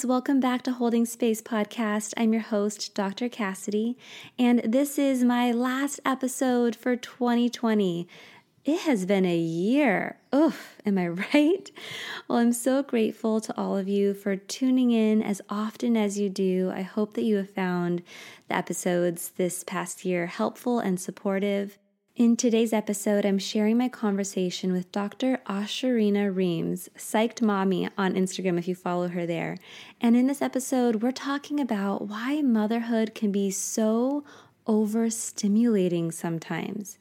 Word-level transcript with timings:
guys. 0.00 0.06
Welcome 0.06 0.40
back 0.40 0.62
to 0.62 0.72
Holding 0.72 1.04
Space 1.04 1.42
Podcast. 1.42 2.14
I'm 2.16 2.32
your 2.32 2.42
host, 2.42 2.94
Dr. 2.94 3.28
Cassidy, 3.28 3.98
and 4.38 4.60
this 4.60 4.98
is 4.98 5.24
my 5.24 5.52
last 5.52 6.00
episode 6.06 6.74
for 6.74 6.96
2020. 6.96 8.08
It 8.64 8.80
has 8.80 9.04
been 9.04 9.26
a 9.26 9.36
year. 9.36 10.16
Oof, 10.34 10.76
am 10.86 10.96
I 10.96 11.08
right? 11.34 11.70
Well, 12.28 12.38
I'm 12.38 12.52
so 12.52 12.82
grateful 12.82 13.40
to 13.40 13.56
all 13.58 13.76
of 13.76 13.88
you 13.88 14.14
for 14.14 14.36
tuning 14.36 14.90
in 14.90 15.22
as 15.22 15.42
often 15.50 15.96
as 15.96 16.18
you 16.18 16.30
do. 16.30 16.70
I 16.74 16.82
hope 16.82 17.14
that 17.14 17.24
you 17.24 17.36
have 17.36 17.50
found 17.50 18.02
the 18.48 18.56
episodes 18.56 19.32
this 19.36 19.64
past 19.64 20.04
year 20.04 20.26
helpful 20.26 20.78
and 20.78 20.98
supportive. 20.98 21.78
In 22.16 22.36
today's 22.36 22.72
episode, 22.72 23.24
I'm 23.24 23.38
sharing 23.38 23.78
my 23.78 23.88
conversation 23.88 24.72
with 24.72 24.90
Dr. 24.90 25.38
Ashurina 25.46 26.34
Reams, 26.34 26.90
Psyched 26.98 27.40
Mommy 27.40 27.88
on 27.96 28.14
Instagram 28.14 28.58
if 28.58 28.66
you 28.66 28.74
follow 28.74 29.08
her 29.08 29.26
there. 29.26 29.56
And 30.00 30.16
in 30.16 30.26
this 30.26 30.42
episode, 30.42 31.02
we're 31.02 31.12
talking 31.12 31.60
about 31.60 32.08
why 32.08 32.42
motherhood 32.42 33.14
can 33.14 33.30
be 33.30 33.52
so 33.52 34.24
overstimulating 34.66 36.12
sometimes. 36.12 36.98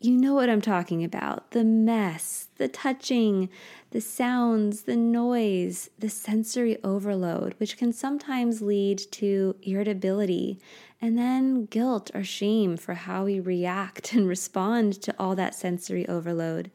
You 0.00 0.16
know 0.16 0.32
what 0.32 0.48
I'm 0.48 0.62
talking 0.62 1.04
about 1.04 1.50
the 1.50 1.62
mess, 1.62 2.48
the 2.56 2.68
touching, 2.68 3.50
the 3.90 4.00
sounds, 4.00 4.82
the 4.82 4.96
noise, 4.96 5.90
the 5.98 6.08
sensory 6.08 6.78
overload, 6.82 7.54
which 7.58 7.76
can 7.76 7.92
sometimes 7.92 8.62
lead 8.62 9.02
to 9.12 9.56
irritability 9.62 10.58
and 11.02 11.16
then 11.16 11.64
guilt 11.66 12.10
or 12.14 12.22
shame 12.22 12.76
for 12.76 12.94
how 12.94 13.24
we 13.24 13.40
react 13.40 14.12
and 14.12 14.28
respond 14.28 14.92
to 15.02 15.14
all 15.18 15.34
that 15.34 15.54
sensory 15.54 16.06
overload. 16.08 16.70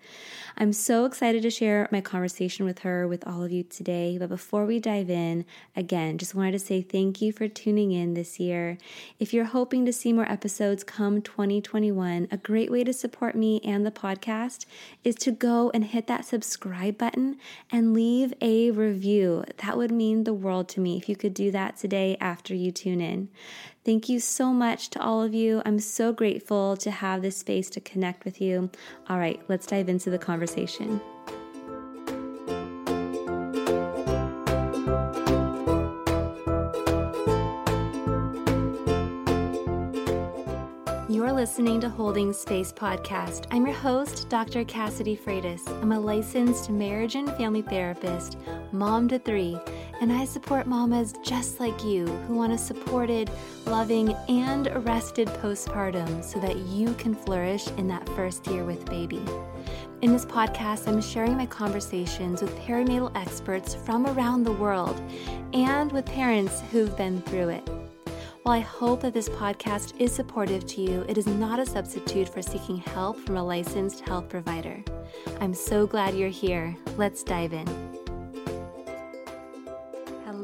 I'm 0.58 0.72
so 0.72 1.06
excited 1.06 1.42
to 1.44 1.50
share 1.50 1.88
my 1.92 2.00
conversation 2.00 2.66
with 2.66 2.80
her 2.80 3.08
with 3.08 3.28
all 3.28 3.44
of 3.44 3.52
you 3.52 3.64
today. 3.64 4.18
But 4.18 4.30
before 4.30 4.66
we 4.66 4.80
dive 4.80 5.10
in, 5.10 5.46
again, 5.76 6.18
just 6.18 6.34
wanted 6.34 6.54
to 6.54 6.60
say 6.60 6.82
thank 6.82 7.22
you 7.22 7.34
for 7.34 7.48
tuning 7.48 7.92
in 7.92 8.14
this 8.14 8.40
year. 8.40 8.78
If 9.20 9.34
you're 9.34 9.46
hoping 9.46 9.86
to 9.86 9.94
see 9.94 10.14
more 10.14 10.32
episodes 10.32 10.84
come 10.84 11.22
2021, 11.22 12.30
a 12.32 12.38
great 12.38 12.72
way 12.72 12.86
to 12.86 12.94
support 12.94 13.36
me 13.36 13.60
and 13.66 13.86
the 13.86 13.92
podcast 13.92 14.66
is 15.04 15.16
to 15.16 15.32
go 15.32 15.72
and 15.74 15.84
hit 15.84 16.08
that 16.08 16.26
subscribe 16.26 16.98
button 16.98 17.38
and 17.70 17.94
leave 17.94 18.34
a 18.42 18.72
review. 18.72 19.44
That 19.58 19.78
would 19.78 19.92
mean 19.92 20.24
the 20.24 20.34
world 20.34 20.70
to 20.70 20.80
me 20.80 20.98
if 20.98 21.10
you 21.10 21.16
could 21.18 21.34
do 21.34 21.52
that 21.52 21.76
today 21.78 22.18
after 22.22 22.56
you 22.56 22.72
tune 22.72 23.02
in. 23.02 23.30
Thank 23.86 24.10
you 24.10 24.20
so 24.20 24.52
much 24.52 24.90
to 24.90 25.00
all 25.00 25.22
of 25.22 25.36
you. 25.36 25.62
I'm 25.64 25.78
so 25.78 26.12
grateful 26.12 26.76
to 26.78 26.90
have 26.90 27.22
this 27.22 27.38
space 27.38 27.70
to 27.70 27.80
connect 27.80 28.26
with 28.26 28.42
you. 28.42 28.72
All 29.08 29.20
right, 29.20 29.40
let's 29.48 29.68
dive 29.68 29.90
into 29.90 30.10
the 30.10 30.18
conversation. 30.18 31.00
You're 41.08 41.32
listening 41.32 41.80
to 41.82 41.90
Holding 41.90 42.34
Space 42.34 42.74
Podcast. 42.74 43.46
I'm 43.52 43.68
your 43.68 43.76
host, 43.76 44.28
Dr. 44.30 44.66
Cassidy 44.66 45.16
Freitas. 45.16 45.62
I'm 45.84 45.92
a 45.92 46.00
licensed 46.00 46.72
marriage 46.72 47.14
and 47.14 47.30
family 47.34 47.62
therapist, 47.62 48.38
mom 48.78 49.08
to 49.10 49.20
three 49.20 49.58
and 50.02 50.12
I 50.12 50.26
support 50.26 50.68
mamas 50.68 51.14
just 51.24 51.60
like 51.60 51.84
you 51.84 52.06
who 52.06 52.36
want 52.36 52.54
a 52.54 52.58
supported, 52.58 53.30
loving, 53.66 54.14
and 54.28 54.68
rested 54.86 55.28
postpartum 55.28 56.24
so 56.24 56.40
that 56.40 56.58
you 56.58 56.94
can 56.96 57.16
flourish 57.16 57.68
in 57.78 57.88
that 57.88 58.08
first 58.10 58.46
year 58.48 58.64
with 58.64 58.86
baby. 58.86 59.24
In 60.02 60.12
this 60.12 60.26
podcast, 60.26 60.88
I'm 60.88 61.02
sharing 61.02 61.38
my 61.38 61.46
conversations 61.46 62.42
with 62.42 62.56
perinatal 62.60 63.16
experts 63.16 63.74
from 63.74 64.06
around 64.08 64.44
the 64.44 64.52
world 64.52 65.02
and 65.54 65.92
with 65.92 66.06
parents 66.06 66.62
who've 66.72 66.96
been 66.98 67.22
through 67.22 67.50
it. 67.50 67.70
While 68.44 68.58
I 68.58 68.60
hope 68.60 69.02
that 69.02 69.14
this 69.14 69.30
podcast 69.30 70.00
is 70.00 70.12
supportive 70.12 70.68
to 70.68 70.82
you, 70.82 71.04
it 71.08 71.18
is 71.18 71.26
not 71.26 71.60
a 71.60 71.66
substitute 71.66 72.30
for 72.30 72.44
seeking 72.44 72.78
help 72.78 73.18
from 73.22 73.38
a 73.38 73.44
licensed 73.44 74.02
health 74.02 74.30
provider. 74.30 74.84
I'm 75.42 75.56
so 75.56 75.88
glad 75.88 76.14
you're 76.14 76.30
here. 76.30 76.76
Let's 76.96 77.24
dive 77.24 77.54
in. 77.54 78.05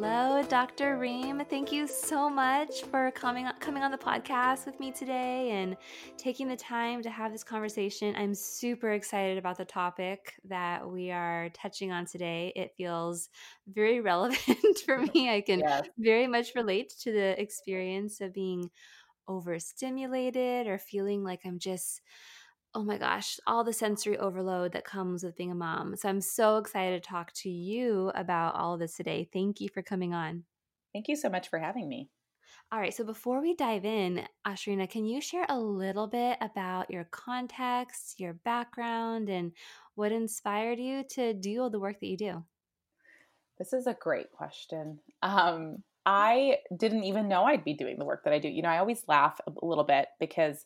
Hello, 0.03 0.41
Dr. 0.41 0.97
Ream. 0.97 1.43
Thank 1.47 1.71
you 1.71 1.85
so 1.85 2.27
much 2.27 2.81
for 2.89 3.11
coming 3.11 3.47
coming 3.59 3.83
on 3.83 3.91
the 3.91 3.99
podcast 3.99 4.65
with 4.65 4.79
me 4.79 4.91
today 4.91 5.51
and 5.51 5.77
taking 6.17 6.47
the 6.47 6.55
time 6.55 7.03
to 7.03 7.09
have 7.11 7.31
this 7.31 7.43
conversation. 7.43 8.15
I'm 8.17 8.33
super 8.33 8.93
excited 8.93 9.37
about 9.37 9.59
the 9.59 9.65
topic 9.65 10.33
that 10.45 10.89
we 10.89 11.11
are 11.11 11.49
touching 11.49 11.91
on 11.91 12.07
today. 12.07 12.51
It 12.55 12.73
feels 12.77 13.29
very 13.67 14.01
relevant 14.01 14.79
for 14.87 14.97
me. 14.97 15.29
I 15.29 15.39
can 15.41 15.59
yes. 15.59 15.87
very 15.99 16.25
much 16.25 16.55
relate 16.55 16.91
to 17.01 17.11
the 17.11 17.39
experience 17.39 18.21
of 18.21 18.33
being 18.33 18.71
overstimulated 19.27 20.65
or 20.65 20.79
feeling 20.79 21.23
like 21.23 21.41
I'm 21.45 21.59
just 21.59 22.01
oh 22.73 22.83
my 22.83 22.97
gosh, 22.97 23.39
all 23.45 23.63
the 23.63 23.73
sensory 23.73 24.17
overload 24.17 24.73
that 24.73 24.85
comes 24.85 25.23
with 25.23 25.35
being 25.35 25.51
a 25.51 25.55
mom. 25.55 25.95
So 25.95 26.07
I'm 26.07 26.21
so 26.21 26.57
excited 26.57 27.01
to 27.01 27.09
talk 27.09 27.33
to 27.33 27.49
you 27.49 28.11
about 28.15 28.55
all 28.55 28.73
of 28.73 28.79
this 28.79 28.95
today. 28.95 29.27
Thank 29.33 29.59
you 29.59 29.69
for 29.69 29.81
coming 29.81 30.13
on. 30.13 30.43
Thank 30.93 31.07
you 31.07 31.15
so 31.15 31.29
much 31.29 31.49
for 31.49 31.59
having 31.59 31.89
me. 31.89 32.09
All 32.71 32.79
right, 32.79 32.93
so 32.93 33.03
before 33.03 33.41
we 33.41 33.53
dive 33.53 33.83
in, 33.83 34.25
Ashurina, 34.47 34.89
can 34.89 35.05
you 35.05 35.19
share 35.19 35.45
a 35.49 35.59
little 35.59 36.07
bit 36.07 36.37
about 36.39 36.89
your 36.89 37.03
context, 37.11 38.17
your 38.17 38.33
background, 38.33 39.27
and 39.27 39.51
what 39.95 40.13
inspired 40.13 40.79
you 40.79 41.03
to 41.11 41.33
do 41.33 41.61
all 41.61 41.69
the 41.69 41.79
work 41.79 41.99
that 41.99 42.07
you 42.07 42.15
do? 42.15 42.43
This 43.57 43.73
is 43.73 43.87
a 43.87 43.97
great 43.99 44.31
question. 44.31 44.99
Um, 45.21 45.83
I 46.05 46.59
didn't 46.75 47.03
even 47.03 47.27
know 47.27 47.43
I'd 47.43 47.65
be 47.65 47.73
doing 47.73 47.99
the 47.99 48.05
work 48.05 48.23
that 48.23 48.33
I 48.33 48.39
do. 48.39 48.47
You 48.47 48.61
know, 48.61 48.69
I 48.69 48.77
always 48.77 49.03
laugh 49.05 49.39
a 49.45 49.65
little 49.65 49.83
bit 49.83 50.07
because 50.19 50.63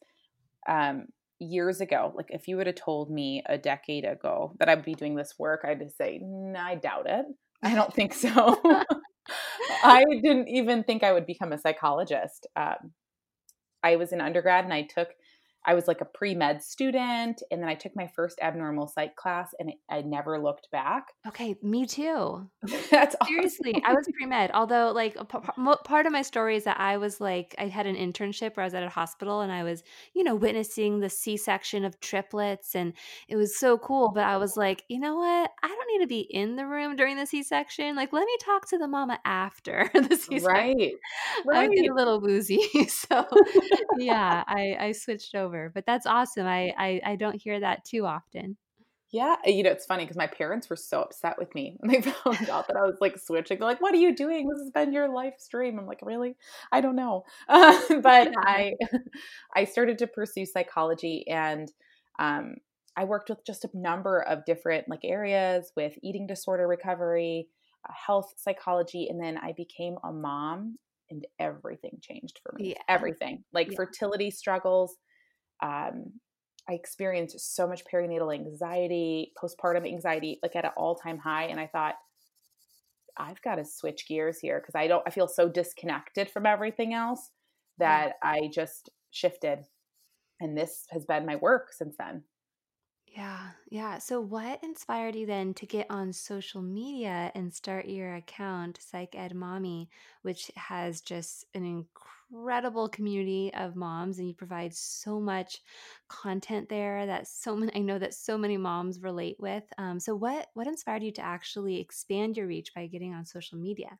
um, 0.70 1.08
years 1.40 1.82
ago, 1.82 2.14
like 2.16 2.28
if 2.30 2.48
you 2.48 2.58
would 2.58 2.68
have 2.68 2.76
told 2.76 3.10
me 3.10 3.44
a 3.46 3.58
decade 3.58 4.06
ago 4.06 4.54
that 4.60 4.70
I'd 4.70 4.86
be 4.86 4.94
doing 4.94 5.16
this 5.16 5.36
work, 5.38 5.66
I'd 5.66 5.84
say, 5.98 6.20
nah, 6.22 6.66
I 6.66 6.76
doubt 6.76 7.08
it. 7.10 7.26
I 7.64 7.76
don't 7.76 7.94
think 7.94 8.14
so. 8.14 8.62
I 9.84 10.04
didn't 10.22 10.48
even 10.50 10.84
think 10.84 11.04
I 11.04 11.14
would 11.14 11.26
become 11.26 11.52
a 11.52 11.58
psychologist. 11.58 12.48
Um, 12.56 12.92
I 13.84 13.96
was 13.98 14.12
an 14.12 14.22
undergrad 14.22 14.66
and 14.66 14.74
I 14.74 14.84
took 14.84 15.10
I 15.66 15.74
was 15.74 15.88
like 15.88 16.02
a 16.02 16.06
pre 16.06 16.36
med 16.36 16.62
student, 16.62 17.42
and 17.50 17.62
then 17.62 17.68
I 17.68 17.76
took 17.76 17.96
my 17.96 18.08
first 18.08 18.40
abnormal 18.42 18.88
psych 18.88 19.16
class, 19.16 19.54
and 19.60 19.74
I 19.90 20.02
never 20.02 20.40
looked 20.40 20.70
back. 20.72 21.08
Okay, 21.28 21.56
me 21.64 21.86
too. 21.86 22.48
That's 22.92 23.16
seriously. 23.28 23.74
Awesome. 23.74 23.86
I 23.86 23.94
was 23.94 24.08
pre 24.14 24.26
med, 24.28 24.52
although 24.54 24.92
like 24.92 25.18
part 25.84 26.06
of 26.06 26.12
my 26.12 26.22
story 26.22 26.56
is 26.56 26.66
that 26.66 26.80
I 26.80 26.98
was 26.98 27.20
like 27.20 27.56
I 27.58 27.68
had 27.68 27.88
an 27.88 27.96
internship 27.96 28.56
where 28.56 28.64
I 28.64 28.68
was 28.68 28.74
at 28.74 28.84
a 28.84 28.90
hospital, 28.90 29.42
and 29.42 29.52
I 29.52 29.64
was 29.64 29.84
you 30.14 30.24
know 30.24 30.36
witnessing 30.36 31.00
the 31.00 31.10
C 31.10 31.36
section 31.38 31.84
of 31.84 32.00
triplets, 32.00 32.76
and 32.76 32.94
it 33.28 33.36
was 33.36 33.58
so 33.58 33.78
cool. 33.78 34.12
But 34.14 34.26
I 34.26 34.38
was 34.38 34.56
like, 34.56 34.84
you 34.88 35.00
know 35.00 35.16
what? 35.16 35.52
I 35.64 35.68
don't 35.68 35.88
need 35.94 36.04
to 36.04 36.08
be 36.08 36.22
in 36.22 36.56
the 36.56 36.68
room 36.68 36.96
during 36.96 37.18
the 37.18 37.26
C 37.26 37.42
section. 37.42 37.96
Like, 37.96 38.14
let 38.14 38.26
me 38.26 38.38
talk 38.42 38.70
to 38.70 38.78
the 38.78 38.88
mama 38.88 39.20
after 39.26 39.90
the 39.94 40.16
C 40.16 40.40
section. 40.40 40.44
Right, 40.44 40.94
right. 41.46 41.70
I 41.70 41.74
get 41.74 41.90
a 41.90 41.94
little 41.94 42.22
woozy, 42.22 42.62
so 42.88 43.26
yeah, 43.98 44.44
I 44.48 44.78
I 44.80 44.92
switched 44.92 45.34
over 45.34 45.55
over. 45.56 45.72
But 45.74 45.86
that's 45.86 46.06
awesome. 46.06 46.46
I 46.46 46.74
I, 46.78 47.02
I 47.06 47.16
don't 47.16 47.42
hear 47.42 47.60
that 47.60 47.86
too 47.86 48.06
often. 48.06 48.58
Yeah, 49.12 49.36
you 49.46 49.64
know, 49.64 49.70
it's 49.70 49.86
funny 49.86 50.04
because 50.04 50.18
my 50.18 50.28
parents 50.28 50.70
were 50.70 50.76
so 50.76 51.02
upset 51.02 51.38
with 51.38 51.54
me 51.56 51.78
when 51.80 51.90
they 51.92 52.02
found 52.24 52.50
out 52.50 52.68
that 52.68 52.76
I 52.76 52.82
was 52.82 52.98
like 53.00 53.18
switching. 53.18 53.60
They're 53.60 53.68
like, 53.68 53.82
"What 53.82 53.94
are 53.94 53.98
you 53.98 54.16
doing? 54.16 54.48
This 54.48 54.60
has 54.60 54.72
been 54.72 54.92
your 54.92 55.08
life 55.08 55.36
stream." 55.38 55.80
I'm 55.80 55.86
like, 55.86 56.02
"Really? 56.02 56.36
I 56.72 56.82
don't 56.82 56.96
know." 56.96 57.24
Uh, 57.48 57.80
but 58.02 58.34
I, 58.38 58.74
I 59.56 59.66
started 59.66 60.00
to 60.00 60.08
pursue 60.08 60.46
psychology, 60.46 61.26
and 61.30 61.72
um, 62.20 62.56
I 62.98 63.06
worked 63.06 63.30
with 63.30 63.46
just 63.46 63.64
a 63.64 63.70
number 63.74 64.22
of 64.22 64.44
different 64.44 64.90
like 64.90 65.06
areas 65.06 65.72
with 65.78 65.94
eating 66.04 66.28
disorder 66.28 66.68
recovery, 66.68 67.48
uh, 67.88 67.94
health 67.94 68.34
psychology, 68.38 69.08
and 69.10 69.24
then 69.24 69.38
I 69.38 69.54
became 69.56 69.96
a 70.04 70.12
mom, 70.12 70.78
and 71.10 71.26
everything 71.40 72.00
changed 72.02 72.40
for 72.44 72.54
me. 72.58 72.70
Yeah. 72.70 72.82
Everything, 72.90 73.44
like 73.54 73.70
yeah. 73.70 73.78
fertility 73.78 74.32
struggles, 74.32 74.98
um, 75.62 76.14
I 76.68 76.74
experienced 76.74 77.56
so 77.56 77.68
much 77.68 77.84
perinatal 77.86 78.34
anxiety, 78.34 79.34
postpartum 79.42 79.88
anxiety, 79.88 80.40
like 80.42 80.56
at 80.56 80.66
an 80.66 80.72
all 80.76 80.96
time 80.96 81.18
high. 81.18 81.46
And 81.46 81.60
I 81.60 81.68
thought, 81.68 81.96
I've 83.18 83.42
got 83.42 83.56
to 83.56 83.66
switch 83.66 84.08
gears 84.08 84.40
here 84.40 84.60
because 84.60 84.76
I 84.76 84.88
don't, 84.88 85.04
I 85.08 85.10
feel 85.10 85.28
so 85.28 85.48
disconnected 85.48 86.30
from 86.30 86.46
everything 86.46 86.94
else 86.94 87.32
that 87.78 88.14
I 88.22 88.50
just 88.54 88.90
shifted. 89.12 89.60
And 90.42 90.58
this 90.58 90.86
has 90.92 91.06
been 91.06 91.26
my 91.26 91.38
work 91.38 91.72
since 91.72 91.96
then. 91.98 92.24
Yeah, 93.16 93.52
yeah. 93.70 93.98
So, 94.00 94.20
what 94.20 94.62
inspired 94.64 95.16
you 95.16 95.26
then 95.26 95.54
to 95.56 95.66
get 95.66 95.88
on 95.90 96.12
social 96.12 96.62
media 96.62 97.32
and 97.34 97.54
start 97.54 97.86
your 97.88 98.16
account, 98.16 98.80
Psyched 98.82 99.34
Mommy, 99.34 99.90
which 100.24 100.52
has 100.58 101.00
just 101.00 101.46
an 101.54 101.64
incredible 101.64 102.90
community 102.90 103.54
of 103.54 103.78
moms, 103.78 104.20
and 104.20 104.28
you 104.28 104.34
provide 104.36 104.74
so 104.76 105.20
much 105.22 105.62
content 106.10 106.68
there 106.68 107.06
that 107.06 107.28
so 107.28 107.56
many 107.56 107.74
I 107.74 107.80
know 107.80 108.00
that 108.00 108.14
so 108.14 108.38
many 108.38 108.58
moms 108.58 109.02
relate 109.02 109.38
with. 109.40 109.64
Um, 109.78 110.00
so, 110.02 110.14
what 110.16 110.48
what 110.54 110.68
inspired 110.68 111.04
you 111.04 111.14
to 111.14 111.22
actually 111.22 111.80
expand 111.80 112.36
your 112.36 112.48
reach 112.48 112.74
by 112.76 112.88
getting 112.88 113.14
on 113.14 113.26
social 113.26 113.58
media? 113.58 113.98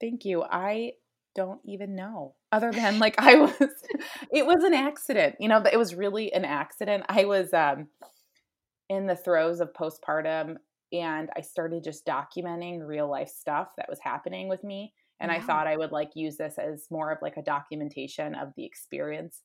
Thank 0.00 0.24
you. 0.24 0.42
I 0.42 0.94
don't 1.34 1.60
even 1.64 1.94
know. 1.94 2.34
Other 2.50 2.72
than 2.72 2.98
like 2.98 3.14
I 3.18 3.36
was 3.36 3.54
it 4.32 4.46
was 4.46 4.64
an 4.64 4.74
accident. 4.74 5.36
You 5.40 5.48
know, 5.48 5.62
it 5.70 5.78
was 5.78 5.94
really 5.94 6.32
an 6.32 6.44
accident. 6.44 7.04
I 7.08 7.24
was 7.24 7.52
um 7.52 7.88
in 8.88 9.06
the 9.06 9.16
throes 9.16 9.60
of 9.60 9.72
postpartum 9.72 10.56
and 10.92 11.30
I 11.36 11.40
started 11.40 11.84
just 11.84 12.06
documenting 12.06 12.86
real 12.86 13.08
life 13.10 13.30
stuff 13.30 13.68
that 13.76 13.88
was 13.88 13.98
happening 14.00 14.48
with 14.48 14.62
me 14.62 14.92
and 15.20 15.30
I 15.30 15.40
thought 15.40 15.68
I 15.68 15.76
would 15.76 15.92
like 15.92 16.10
use 16.14 16.36
this 16.36 16.58
as 16.58 16.88
more 16.90 17.12
of 17.12 17.18
like 17.22 17.36
a 17.36 17.42
documentation 17.42 18.34
of 18.34 18.48
the 18.56 18.64
experience. 18.64 19.42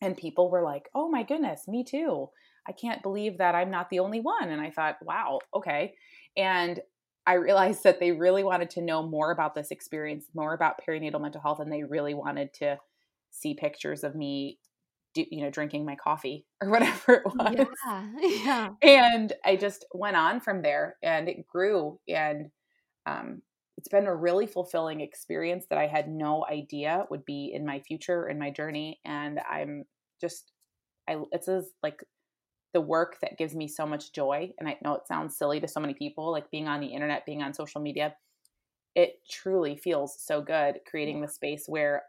And 0.00 0.16
people 0.16 0.50
were 0.50 0.62
like, 0.62 0.88
"Oh 0.94 1.08
my 1.08 1.24
goodness, 1.24 1.66
me 1.66 1.82
too." 1.82 2.30
I 2.68 2.72
can't 2.72 3.02
believe 3.02 3.38
that 3.38 3.54
I'm 3.54 3.70
not 3.70 3.88
the 3.88 3.98
only 3.98 4.20
one. 4.20 4.50
And 4.50 4.60
I 4.60 4.70
thought, 4.70 4.98
wow, 5.02 5.40
okay. 5.54 5.94
And 6.36 6.80
I 7.26 7.34
realized 7.34 7.82
that 7.84 7.98
they 7.98 8.12
really 8.12 8.44
wanted 8.44 8.70
to 8.70 8.82
know 8.82 9.02
more 9.02 9.32
about 9.32 9.54
this 9.54 9.70
experience, 9.70 10.26
more 10.34 10.52
about 10.52 10.80
perinatal 10.86 11.20
mental 11.20 11.40
health, 11.40 11.60
and 11.60 11.72
they 11.72 11.82
really 11.82 12.14
wanted 12.14 12.52
to 12.54 12.78
see 13.30 13.54
pictures 13.54 14.04
of 14.04 14.14
me, 14.14 14.58
do, 15.24 15.36
you 15.36 15.42
know, 15.42 15.50
drinking 15.50 15.84
my 15.84 15.96
coffee 15.96 16.46
or 16.62 16.70
whatever 16.70 17.14
it 17.14 17.24
was. 17.24 17.66
Yeah, 17.84 18.06
yeah. 18.44 18.68
And 18.82 19.32
I 19.44 19.56
just 19.56 19.84
went 19.92 20.16
on 20.16 20.40
from 20.40 20.62
there, 20.62 20.96
and 21.02 21.28
it 21.28 21.46
grew, 21.46 22.00
and 22.08 22.50
um, 23.06 23.42
it's 23.76 23.88
been 23.88 24.06
a 24.06 24.14
really 24.14 24.46
fulfilling 24.46 25.00
experience 25.00 25.66
that 25.70 25.78
I 25.78 25.86
had 25.86 26.08
no 26.08 26.44
idea 26.50 27.04
would 27.10 27.24
be 27.24 27.52
in 27.54 27.64
my 27.64 27.80
future 27.80 28.28
in 28.28 28.38
my 28.38 28.50
journey, 28.50 29.00
and 29.04 29.40
I'm 29.50 29.84
just, 30.20 30.52
I 31.08 31.16
it's 31.32 31.48
like 31.82 32.02
the 32.74 32.80
work 32.80 33.18
that 33.20 33.38
gives 33.38 33.54
me 33.54 33.66
so 33.66 33.86
much 33.86 34.12
joy 34.12 34.50
and 34.58 34.68
i 34.68 34.76
know 34.82 34.94
it 34.94 35.06
sounds 35.06 35.36
silly 35.36 35.58
to 35.58 35.68
so 35.68 35.80
many 35.80 35.94
people 35.94 36.30
like 36.30 36.50
being 36.50 36.68
on 36.68 36.80
the 36.80 36.86
internet 36.86 37.24
being 37.24 37.42
on 37.42 37.54
social 37.54 37.80
media 37.80 38.14
it 38.94 39.14
truly 39.30 39.76
feels 39.76 40.16
so 40.20 40.40
good 40.40 40.78
creating 40.88 41.20
the 41.20 41.28
space 41.28 41.64
where 41.66 42.02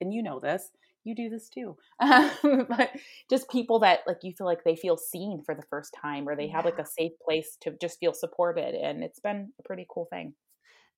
and 0.00 0.12
you 0.12 0.22
know 0.22 0.38
this 0.38 0.70
you 1.04 1.14
do 1.14 1.28
this 1.28 1.48
too 1.48 1.76
but 2.00 2.90
just 3.30 3.50
people 3.50 3.78
that 3.78 4.00
like 4.06 4.18
you 4.22 4.32
feel 4.32 4.46
like 4.46 4.64
they 4.64 4.76
feel 4.76 4.96
seen 4.96 5.42
for 5.44 5.54
the 5.54 5.62
first 5.70 5.94
time 6.00 6.28
or 6.28 6.34
they 6.34 6.48
have 6.48 6.64
like 6.64 6.78
a 6.78 6.86
safe 6.86 7.12
place 7.24 7.56
to 7.60 7.72
just 7.80 7.98
feel 7.98 8.12
supported 8.12 8.74
and 8.74 9.02
it's 9.04 9.20
been 9.20 9.52
a 9.58 9.62
pretty 9.62 9.86
cool 9.88 10.06
thing 10.10 10.34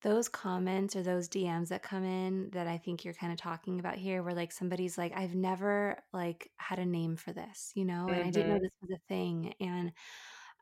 those 0.02 0.28
comments 0.28 0.94
or 0.94 1.02
those 1.02 1.28
DMs 1.28 1.68
that 1.68 1.82
come 1.82 2.04
in 2.04 2.50
that 2.52 2.66
I 2.66 2.78
think 2.78 3.04
you're 3.04 3.14
kind 3.14 3.32
of 3.32 3.38
talking 3.38 3.80
about 3.80 3.96
here 3.96 4.22
where 4.22 4.34
like 4.34 4.52
somebody's 4.52 4.98
like 4.98 5.12
I've 5.16 5.34
never 5.34 5.98
like 6.12 6.50
had 6.58 6.78
a 6.78 6.84
name 6.84 7.16
for 7.16 7.32
this, 7.32 7.72
you 7.74 7.84
know, 7.84 8.06
and 8.06 8.16
mm-hmm. 8.16 8.28
I 8.28 8.30
didn't 8.30 8.48
know 8.48 8.54
mm-hmm. 8.56 8.62
this 8.62 8.72
was 8.82 8.90
a 8.90 9.08
thing 9.08 9.54
and 9.58 9.92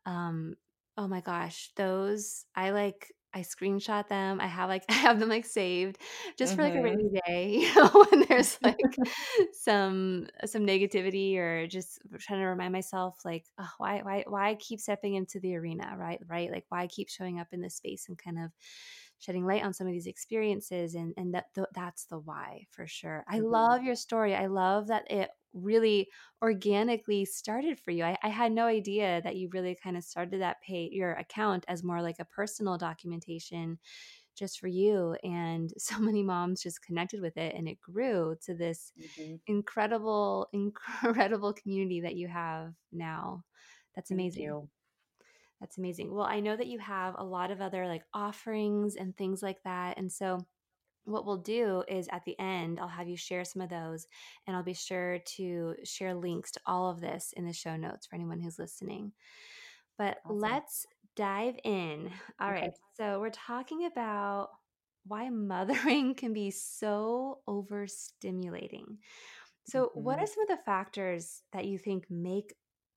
um 0.07 0.55
oh 0.97 1.09
my 1.09 1.21
gosh, 1.21 1.73
those 1.77 2.45
I 2.55 2.71
like 2.71 3.13
I 3.35 3.41
screenshot 3.41 4.09
them. 4.09 4.41
I 4.41 4.47
have 4.47 4.69
like 4.69 4.85
I 4.89 4.95
have 4.95 5.19
them 5.19 5.29
like 5.29 5.45
saved 5.45 5.99
just 6.39 6.55
for 6.55 6.63
like 6.63 6.75
a 6.75 6.83
rainy 6.83 7.05
mm-hmm. 7.05 7.33
day, 7.33 7.59
you 7.61 7.75
know, 7.75 8.07
when 8.11 8.25
there's 8.29 8.59
like 8.63 8.79
some 9.53 10.29
some 10.47 10.67
negativity 10.67 11.37
or 11.37 11.67
just 11.67 11.99
trying 12.21 12.41
to 12.41 12.47
remind 12.47 12.73
myself 12.73 13.19
like 13.25 13.45
oh, 13.59 13.71
why 13.79 14.01
why 14.03 14.25
why 14.27 14.55
keep 14.55 14.81
stepping 14.81 15.15
into 15.15 15.41
the 15.41 15.57
arena, 15.57 15.95
right? 15.99 16.21
Right? 16.27 16.51
Like 16.51 16.67
why 16.69 16.87
keep 16.87 17.09
showing 17.09 17.41
up 17.41 17.49
in 17.53 17.61
this 17.61 17.75
space 17.77 18.07
and 18.09 18.17
kind 18.17 18.39
of 18.39 18.51
shedding 19.19 19.47
light 19.47 19.65
on 19.65 19.73
some 19.73 19.87
of 19.87 19.93
these 19.93 20.07
experiences 20.07 20.95
and 20.95 21.15
and 21.17 21.35
that 21.35 21.47
th- 21.55 21.67
that's 21.75 22.05
the 22.07 22.19
why 22.19 22.67
for 22.71 22.87
sure 22.87 23.25
i 23.29 23.39
mm-hmm. 23.39 23.47
love 23.47 23.83
your 23.83 23.95
story 23.95 24.35
i 24.35 24.47
love 24.47 24.89
that 24.89 25.11
it 25.11 25.31
really 25.55 26.09
organically 26.43 27.25
started 27.25 27.79
for 27.79 27.91
you 27.91 28.05
I, 28.05 28.19
I 28.23 28.29
had 28.29 28.53
no 28.53 28.67
idea 28.67 29.21
that 29.23 29.37
you 29.37 29.49
really 29.53 29.77
kind 29.83 29.97
of 29.97 30.05
started 30.05 30.41
that 30.41 30.61
pay 30.61 30.89
your 30.93 31.13
account 31.15 31.65
as 31.69 31.83
more 31.83 32.03
like 32.03 32.17
a 32.19 32.25
personal 32.25 32.77
documentation 32.77 33.79
just 34.37 34.59
for 34.59 34.67
you 34.67 35.17
and 35.23 35.73
so 35.79 35.99
many 35.99 36.23
moms 36.23 36.63
just 36.63 36.83
connected 36.83 37.21
with 37.21 37.37
it 37.37 37.55
and 37.55 37.69
it 37.69 37.81
grew 37.81 38.37
to 38.45 38.55
this 38.55 38.93
mm-hmm. 39.01 39.37
incredible 39.47 40.49
incredible 40.53 41.53
community 41.53 42.01
that 42.01 42.17
you 42.17 42.29
have 42.29 42.73
now 42.93 43.43
that's 43.95 44.11
amazing 44.11 44.69
that's 45.65 45.79
amazing. 45.79 46.15
Well, 46.15 46.27
I 46.27 46.41
know 46.41 46.55
that 46.55 46.67
you 46.67 46.79
have 46.81 47.15
a 47.17 47.25
lot 47.25 47.51
of 47.51 47.63
other 47.63 47.87
like 47.87 48.03
offerings 48.13 48.97
and 48.97 49.17
things 49.17 49.43
like 49.43 49.63
that. 49.65 49.97
And 49.97 50.13
so 50.13 50.45
what 51.05 51.27
we'll 51.27 51.39
do 51.39 51.85
is 51.89 52.09
at 52.11 52.25
the 52.25 52.39
end, 52.39 52.81
I'll 52.81 52.89
have 52.89 53.09
you 53.09 53.17
share 53.17 53.45
some 53.45 53.63
of 53.63 53.69
those 53.69 54.07
and 54.47 54.57
I'll 54.57 54.63
be 54.63 54.75
sure 54.75 55.19
to 55.37 55.75
share 55.85 56.15
links 56.15 56.53
to 56.53 56.61
all 56.67 56.91
of 56.91 57.01
this 57.01 57.33
in 57.37 57.47
the 57.47 57.53
show 57.53 57.77
notes 57.77 58.07
for 58.07 58.15
anyone 58.17 58.41
who's 58.41 58.59
listening. 58.59 59.13
But 59.99 60.19
awesome. 60.25 60.39
let's 60.41 60.87
dive 61.17 61.57
in. 61.65 62.11
All 62.41 62.51
okay. 62.51 62.61
right. 62.61 62.73
So 62.97 63.21
we're 63.21 63.31
talking 63.31 63.87
about 63.87 64.49
why 65.07 65.29
mothering 65.31 66.15
can 66.17 66.33
be 66.33 66.51
so 66.51 67.41
overstimulating. 67.49 68.99
So, 69.67 69.87
mm-hmm. 69.87 70.03
what 70.03 70.19
are 70.19 70.27
some 70.27 70.43
of 70.43 70.49
the 70.49 70.65
factors 70.65 71.43
that 71.53 71.67
you 71.67 71.79
think 71.79 72.05
make 72.11 72.55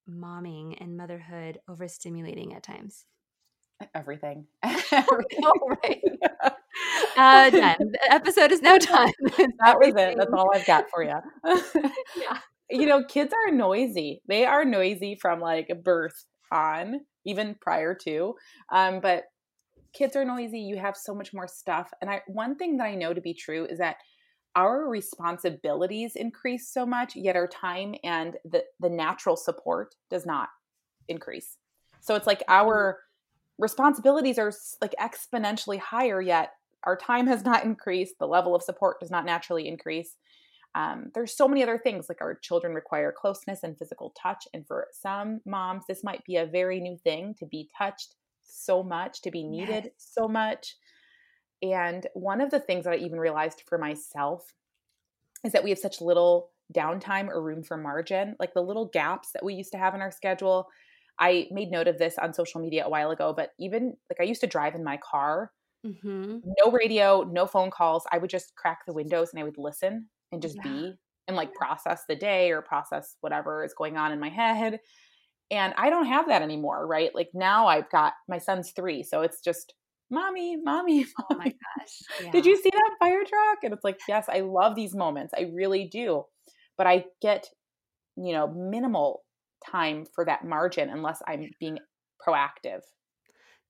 momming 0.08 0.76
and 0.80 0.96
motherhood 0.96 1.58
overstimulating 1.68 2.54
at 2.54 2.62
times? 2.62 3.04
Everything. 3.94 4.46
oh, 4.64 5.76
right. 5.82 6.02
Uh, 7.18 7.50
done. 7.50 7.76
The 7.78 8.12
episode 8.12 8.52
is 8.52 8.62
now 8.62 8.78
done. 8.78 9.12
that 9.60 9.78
was 9.78 9.94
it. 9.96 10.16
That's 10.16 10.32
all 10.32 10.50
I've 10.54 10.66
got 10.66 10.86
for 10.90 11.02
you. 11.02 11.16
yeah. 12.16 12.38
You 12.70 12.86
know, 12.86 13.04
kids 13.04 13.32
are 13.32 13.52
noisy. 13.52 14.22
They 14.28 14.44
are 14.44 14.64
noisy 14.64 15.16
from 15.20 15.40
like 15.40 15.70
birth 15.82 16.24
on, 16.52 17.00
even 17.24 17.56
prior 17.60 17.94
to. 18.04 18.34
Um, 18.70 19.00
but 19.00 19.24
kids 19.92 20.16
are 20.16 20.24
noisy. 20.24 20.60
You 20.60 20.76
have 20.76 20.96
so 20.96 21.14
much 21.14 21.32
more 21.32 21.48
stuff. 21.48 21.90
And 22.00 22.10
I 22.10 22.22
one 22.26 22.56
thing 22.56 22.76
that 22.76 22.84
I 22.84 22.94
know 22.94 23.14
to 23.14 23.20
be 23.20 23.34
true 23.34 23.66
is 23.66 23.78
that 23.78 23.96
our 24.54 24.88
responsibilities 24.88 26.16
increase 26.16 26.72
so 26.72 26.84
much, 26.84 27.14
yet 27.14 27.36
our 27.36 27.46
time 27.46 27.94
and 28.02 28.36
the, 28.44 28.64
the 28.80 28.88
natural 28.88 29.36
support 29.36 29.94
does 30.10 30.26
not 30.26 30.48
increase. 31.08 31.56
So 32.00 32.14
it's 32.16 32.26
like 32.26 32.42
our 32.48 32.98
responsibilities 33.58 34.38
are 34.38 34.52
like 34.80 34.94
exponentially 35.00 35.78
higher, 35.78 36.20
yet 36.20 36.50
our 36.84 36.96
time 36.96 37.26
has 37.26 37.44
not 37.44 37.64
increased. 37.64 38.14
The 38.18 38.26
level 38.26 38.54
of 38.54 38.62
support 38.62 39.00
does 39.00 39.10
not 39.10 39.24
naturally 39.24 39.68
increase. 39.68 40.16
Um, 40.74 41.10
there's 41.14 41.36
so 41.36 41.48
many 41.48 41.62
other 41.62 41.78
things 41.78 42.06
like 42.08 42.20
our 42.20 42.34
children 42.36 42.74
require 42.74 43.12
closeness 43.16 43.62
and 43.62 43.76
physical 43.76 44.12
touch. 44.20 44.46
And 44.54 44.66
for 44.66 44.88
some 44.92 45.40
moms, 45.46 45.84
this 45.88 46.04
might 46.04 46.24
be 46.24 46.36
a 46.36 46.46
very 46.46 46.80
new 46.80 46.96
thing 46.96 47.34
to 47.38 47.46
be 47.46 47.68
touched 47.76 48.14
so 48.44 48.82
much, 48.82 49.22
to 49.22 49.30
be 49.30 49.44
needed 49.44 49.84
yes. 49.84 49.92
so 49.96 50.28
much. 50.28 50.76
And 51.62 52.06
one 52.14 52.40
of 52.40 52.50
the 52.50 52.60
things 52.60 52.84
that 52.84 52.94
I 52.94 52.98
even 52.98 53.18
realized 53.18 53.62
for 53.66 53.78
myself 53.78 54.52
is 55.44 55.52
that 55.52 55.64
we 55.64 55.70
have 55.70 55.78
such 55.78 56.00
little 56.00 56.50
downtime 56.72 57.28
or 57.28 57.42
room 57.42 57.62
for 57.62 57.76
margin, 57.76 58.36
like 58.38 58.54
the 58.54 58.62
little 58.62 58.86
gaps 58.86 59.30
that 59.32 59.44
we 59.44 59.54
used 59.54 59.72
to 59.72 59.78
have 59.78 59.94
in 59.94 60.00
our 60.00 60.10
schedule. 60.10 60.68
I 61.18 61.48
made 61.50 61.70
note 61.70 61.88
of 61.88 61.98
this 61.98 62.18
on 62.18 62.32
social 62.32 62.60
media 62.60 62.86
a 62.86 62.90
while 62.90 63.10
ago, 63.10 63.32
but 63.36 63.50
even 63.58 63.96
like 64.10 64.20
I 64.20 64.24
used 64.24 64.42
to 64.42 64.46
drive 64.46 64.74
in 64.74 64.84
my 64.84 64.98
car, 64.98 65.50
mm-hmm. 65.86 66.38
no 66.62 66.70
radio, 66.70 67.22
no 67.22 67.46
phone 67.46 67.70
calls. 67.70 68.04
I 68.12 68.18
would 68.18 68.30
just 68.30 68.54
crack 68.56 68.80
the 68.86 68.94
windows 68.94 69.30
and 69.32 69.40
I 69.40 69.44
would 69.44 69.58
listen 69.58 70.08
and 70.32 70.42
just 70.42 70.56
yeah. 70.56 70.62
be 70.62 70.94
and 71.26 71.36
like 71.36 71.52
process 71.54 72.04
the 72.08 72.16
day 72.16 72.50
or 72.50 72.62
process 72.62 73.16
whatever 73.20 73.64
is 73.64 73.74
going 73.76 73.96
on 73.96 74.12
in 74.12 74.18
my 74.18 74.30
head. 74.30 74.80
And 75.50 75.74
I 75.76 75.90
don't 75.90 76.06
have 76.06 76.28
that 76.28 76.42
anymore, 76.42 76.86
right? 76.86 77.14
Like 77.14 77.30
now 77.34 77.66
I've 77.66 77.90
got 77.90 78.14
my 78.28 78.38
son's 78.38 78.72
three. 78.72 79.02
So 79.02 79.22
it's 79.22 79.40
just 79.40 79.74
mommy, 80.10 80.56
mommy, 80.56 81.04
mommy. 81.04 81.06
Oh 81.30 81.36
my 81.36 81.44
gosh. 81.44 82.22
Yeah. 82.22 82.30
Did 82.32 82.46
you 82.46 82.56
see 82.56 82.70
that 82.72 82.96
fire 82.98 83.24
truck? 83.26 83.58
And 83.62 83.72
it's 83.72 83.84
like, 83.84 84.00
yes, 84.08 84.26
I 84.28 84.40
love 84.40 84.74
these 84.74 84.94
moments. 84.94 85.34
I 85.36 85.50
really 85.54 85.84
do. 85.84 86.24
But 86.76 86.86
I 86.86 87.04
get, 87.20 87.46
you 88.16 88.32
know, 88.32 88.48
minimal 88.48 89.22
time 89.70 90.06
for 90.14 90.24
that 90.24 90.44
margin 90.44 90.90
unless 90.90 91.20
I'm 91.26 91.50
being 91.60 91.78
proactive. 92.26 92.80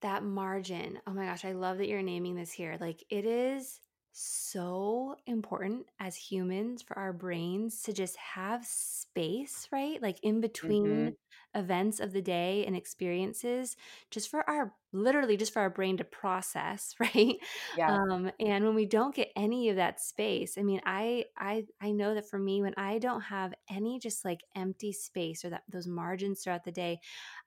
That 0.02 0.23
margin. 0.23 1.00
Oh 1.07 1.12
my 1.12 1.26
gosh, 1.26 1.45
I 1.45 1.52
love 1.52 1.78
that 1.78 1.88
you're 1.88 2.02
naming 2.02 2.37
this 2.37 2.52
here. 2.52 2.76
Like 2.81 3.05
it 3.11 3.25
is 3.25 3.81
so 4.12 5.17
important 5.26 5.87
as 6.00 6.17
humans 6.17 6.83
for 6.83 6.99
our 6.99 7.12
brains 7.12 7.83
to 7.83 7.93
just 7.93 8.17
have 8.17 8.64
space, 8.64 9.69
right? 9.73 10.00
Like 10.02 10.19
in 10.23 10.40
between 10.40 10.87
mm-hmm. 10.87 11.09
Events 11.55 12.00
of 12.00 12.12
the 12.12 12.23
day 12.23 12.64
and 12.67 12.76
experiences, 12.76 13.76
just 14.11 14.31
for 14.31 14.49
our 14.49 14.75
literally 14.93 15.37
just 15.37 15.52
for 15.52 15.61
our 15.61 15.71
brain 15.71 15.99
to 15.99 16.05
process, 16.05 16.95
right? 17.00 17.37
Yeah. 17.76 17.95
Um, 17.95 18.31
and 18.40 18.64
when 18.64 18.75
we 18.75 18.87
don't 18.87 19.14
get 19.14 19.31
any 19.37 19.69
of 19.69 19.76
that 19.76 20.00
space, 20.00 20.57
I 20.59 20.62
mean, 20.62 20.81
I 20.85 21.25
I 21.37 21.64
I 21.81 21.90
know 21.90 22.14
that 22.14 22.28
for 22.28 22.38
me, 22.38 22.62
when 22.62 22.75
I 22.76 22.99
don't 22.99 23.21
have 23.23 23.52
any 23.71 23.99
just 23.99 24.25
like 24.25 24.40
empty 24.57 24.93
space 24.93 25.45
or 25.45 25.50
that 25.50 25.62
those 25.69 25.87
margins 25.87 26.43
throughout 26.43 26.64
the 26.64 26.73
day, 26.73 27.00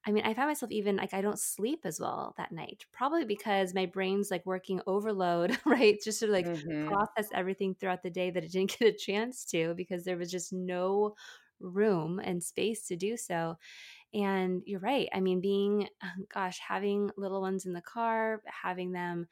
I 0.05 0.11
mean, 0.11 0.23
I 0.25 0.33
find 0.33 0.47
myself 0.47 0.71
even 0.71 0.97
like 0.97 1.13
I 1.13 1.21
don't 1.21 1.39
sleep 1.39 1.81
as 1.85 1.99
well 1.99 2.33
that 2.37 2.51
night, 2.51 2.85
probably 2.91 3.25
because 3.25 3.73
my 3.73 3.85
brain's 3.85 4.31
like 4.31 4.45
working 4.45 4.81
overload, 4.87 5.57
right? 5.65 5.97
Just 6.03 6.19
to 6.19 6.27
like 6.27 6.47
mm-hmm. 6.47 6.87
process 6.87 7.29
everything 7.33 7.75
throughout 7.75 8.03
the 8.03 8.09
day 8.09 8.31
that 8.31 8.43
it 8.43 8.51
didn't 8.51 8.75
get 8.79 8.93
a 8.93 8.97
chance 8.97 9.45
to 9.45 9.73
because 9.75 10.03
there 10.03 10.17
was 10.17 10.31
just 10.31 10.53
no 10.53 11.15
room 11.61 12.19
and 12.19 12.43
space 12.43 12.87
to 12.87 12.95
do 12.95 13.17
so. 13.17 13.57
And 14.13 14.61
you're 14.65 14.79
right. 14.79 15.07
I 15.13 15.19
mean, 15.21 15.41
being, 15.41 15.87
gosh, 16.33 16.59
having 16.59 17.11
little 17.17 17.41
ones 17.41 17.65
in 17.65 17.73
the 17.73 17.81
car, 17.81 18.41
having 18.45 18.91
them 18.91 19.27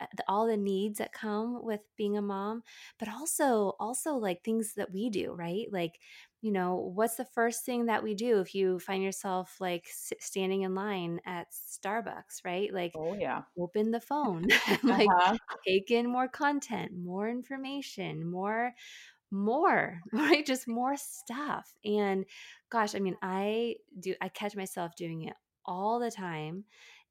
uh, 0.00 0.06
all 0.26 0.46
the 0.46 0.56
needs 0.56 0.98
that 0.98 1.12
come 1.12 1.64
with 1.64 1.80
being 1.96 2.16
a 2.16 2.22
mom 2.22 2.62
but 2.98 3.08
also 3.08 3.74
also 3.78 4.14
like 4.14 4.42
things 4.42 4.74
that 4.74 4.92
we 4.92 5.08
do 5.08 5.32
right 5.32 5.66
like 5.70 6.00
you 6.40 6.50
know 6.50 6.90
what's 6.94 7.14
the 7.14 7.24
first 7.24 7.64
thing 7.64 7.86
that 7.86 8.02
we 8.02 8.12
do 8.12 8.40
if 8.40 8.56
you 8.56 8.80
find 8.80 9.04
yourself 9.04 9.56
like 9.60 9.86
standing 10.18 10.62
in 10.62 10.74
line 10.74 11.20
at 11.24 11.46
starbucks 11.52 12.44
right 12.44 12.74
like 12.74 12.92
oh 12.96 13.14
yeah 13.14 13.42
open 13.56 13.92
the 13.92 14.00
phone 14.00 14.42
like 14.82 15.08
uh-huh. 15.08 15.36
take 15.64 15.90
in 15.92 16.10
more 16.10 16.28
content 16.28 16.90
more 17.00 17.28
information 17.28 18.28
more 18.28 18.72
more 19.34 20.00
right 20.12 20.46
just 20.46 20.68
more 20.68 20.96
stuff 20.96 21.74
and 21.84 22.24
gosh 22.70 22.94
i 22.94 22.98
mean 22.98 23.16
i 23.22 23.74
do 24.00 24.14
i 24.20 24.28
catch 24.28 24.56
myself 24.56 24.94
doing 24.96 25.22
it 25.24 25.34
all 25.66 25.98
the 25.98 26.10
time 26.10 26.64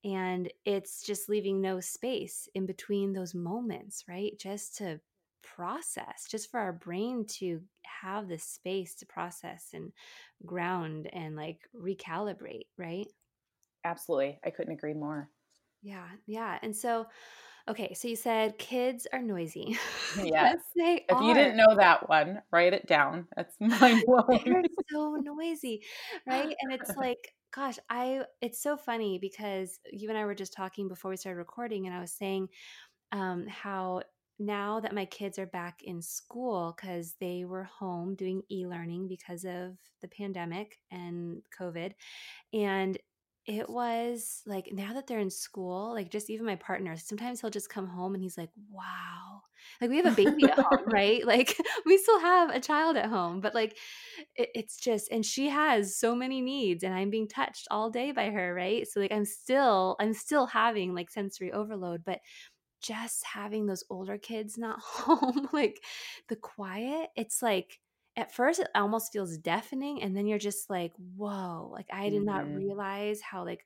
and 0.04 0.52
it's 0.66 1.04
just 1.06 1.30
leaving 1.30 1.62
no 1.62 1.80
space 1.80 2.50
in 2.54 2.66
between 2.66 3.14
those 3.14 3.34
moments, 3.34 4.04
right? 4.08 4.38
Just 4.38 4.78
to 4.78 5.00
process, 5.44 6.28
just 6.30 6.52
for 6.52 6.60
our 6.60 6.74
brain 6.74 7.26
to 7.26 7.62
have 8.02 8.28
the 8.28 8.38
space 8.38 8.96
to 8.96 9.06
process 9.06 9.70
and 9.74 9.94
ground 10.46 11.10
and 11.14 11.36
like 11.36 11.60
recalibrate, 11.76 12.68
right? 12.78 13.08
Absolutely. 13.86 14.40
I 14.44 14.50
couldn't 14.50 14.74
agree 14.74 14.94
more. 14.94 15.30
Yeah. 15.82 16.08
Yeah. 16.26 16.60
And 16.62 16.76
so, 16.76 17.08
okay, 17.68 17.94
so 17.94 18.08
you 18.08 18.16
said 18.16 18.58
kids 18.58 19.08
are 19.12 19.22
noisy. 19.22 19.78
Yes. 20.24 20.58
they 20.76 21.06
if 21.10 21.16
are. 21.16 21.24
you 21.24 21.34
didn't 21.34 21.58
know 21.58 21.76
that 21.76 22.08
one, 22.08 22.42
write 22.52 22.74
it 22.74 22.86
down. 22.86 23.28
That's 23.36 23.56
mind 23.60 24.04
blowing. 24.06 24.44
They're 24.46 24.64
so 24.92 25.16
noisy, 25.16 25.82
right? 26.28 26.56
And 26.62 26.72
it's 26.72 26.92
like, 26.98 27.34
gosh, 27.54 27.80
I 27.90 28.22
it's 28.42 28.62
so 28.62 28.78
funny 28.78 29.18
because 29.18 29.80
you 29.92 30.10
and 30.10 30.18
I 30.18 30.26
were 30.26 30.36
just 30.36 30.54
talking 30.54 30.88
before 30.88 31.10
we 31.10 31.18
started 31.18 31.40
recording, 31.40 31.88
and 31.88 31.96
I 31.96 32.00
was 32.00 32.12
saying 32.12 32.50
um, 33.12 33.48
how 33.48 34.04
now 34.40 34.80
that 34.80 34.96
my 34.96 35.06
kids 35.06 35.40
are 35.40 35.48
back 35.48 35.82
in 35.84 36.02
school 36.02 36.76
because 36.76 37.16
they 37.20 37.46
were 37.46 37.64
home 37.64 38.16
doing 38.16 38.42
e-learning 38.52 39.08
because 39.08 39.46
of 39.46 39.78
the 40.02 40.08
pandemic 40.08 40.80
and 40.92 41.42
COVID, 41.60 41.94
and 42.54 42.98
it 43.46 43.70
was 43.70 44.42
like 44.46 44.70
now 44.72 44.94
that 44.94 45.08
they're 45.08 45.20
in 45.20 45.30
school, 45.30 45.92
like 45.94 46.10
just 46.10 46.30
even 46.30 46.46
my 46.46 46.56
partner, 46.56 46.96
sometimes 46.96 47.42
he'll 47.42 47.50
just 47.50 47.70
come 47.70 47.88
home 47.88 48.14
and 48.14 48.24
he's 48.24 48.38
like, 48.38 48.50
wow. 48.72 49.42
Like 49.82 49.90
we 49.90 49.98
have 49.98 50.06
a 50.06 50.12
baby 50.12 50.48
at 50.50 50.60
home, 50.60 50.84
right? 50.92 51.26
Like 51.26 51.58
we 51.86 51.98
still 51.98 52.20
have 52.22 52.50
a 52.52 52.60
child 52.60 52.96
at 52.96 53.10
home, 53.10 53.42
but 53.42 53.54
like 53.54 53.78
it, 54.36 54.50
it's 54.56 54.78
just, 54.78 55.12
and 55.12 55.26
she 55.26 55.50
has 55.50 55.98
so 55.98 56.16
many 56.16 56.42
needs 56.42 56.84
and 56.84 56.94
I'm 56.94 57.10
being 57.10 57.28
touched 57.28 57.68
all 57.70 57.90
day 57.90 58.12
by 58.14 58.30
her, 58.30 58.54
right? 58.54 58.88
So 58.88 59.02
like 59.02 59.12
I'm 59.12 59.26
still, 59.26 59.98
I'm 60.00 60.14
still 60.14 60.46
having 60.46 60.96
like 60.96 61.10
sensory 61.12 61.52
overload, 61.52 62.04
but 62.06 62.20
just 62.82 63.26
having 63.26 63.66
those 63.66 63.84
older 63.90 64.18
kids 64.18 64.58
not 64.58 64.80
home, 64.82 65.50
like 65.52 65.84
the 66.30 66.36
quiet, 66.38 67.10
it's 67.16 67.42
like, 67.42 67.80
at 68.16 68.34
first 68.34 68.60
it 68.60 68.68
almost 68.76 69.12
feels 69.12 69.38
deafening 69.38 70.02
and 70.02 70.16
then 70.16 70.28
you're 70.28 70.40
just 70.40 70.70
like 70.70 70.92
whoa 71.16 71.70
like 71.72 71.88
i 71.92 72.10
did 72.10 72.18
mm-hmm. 72.18 72.26
not 72.26 72.48
realize 72.48 73.22
how 73.22 73.44
like 73.46 73.66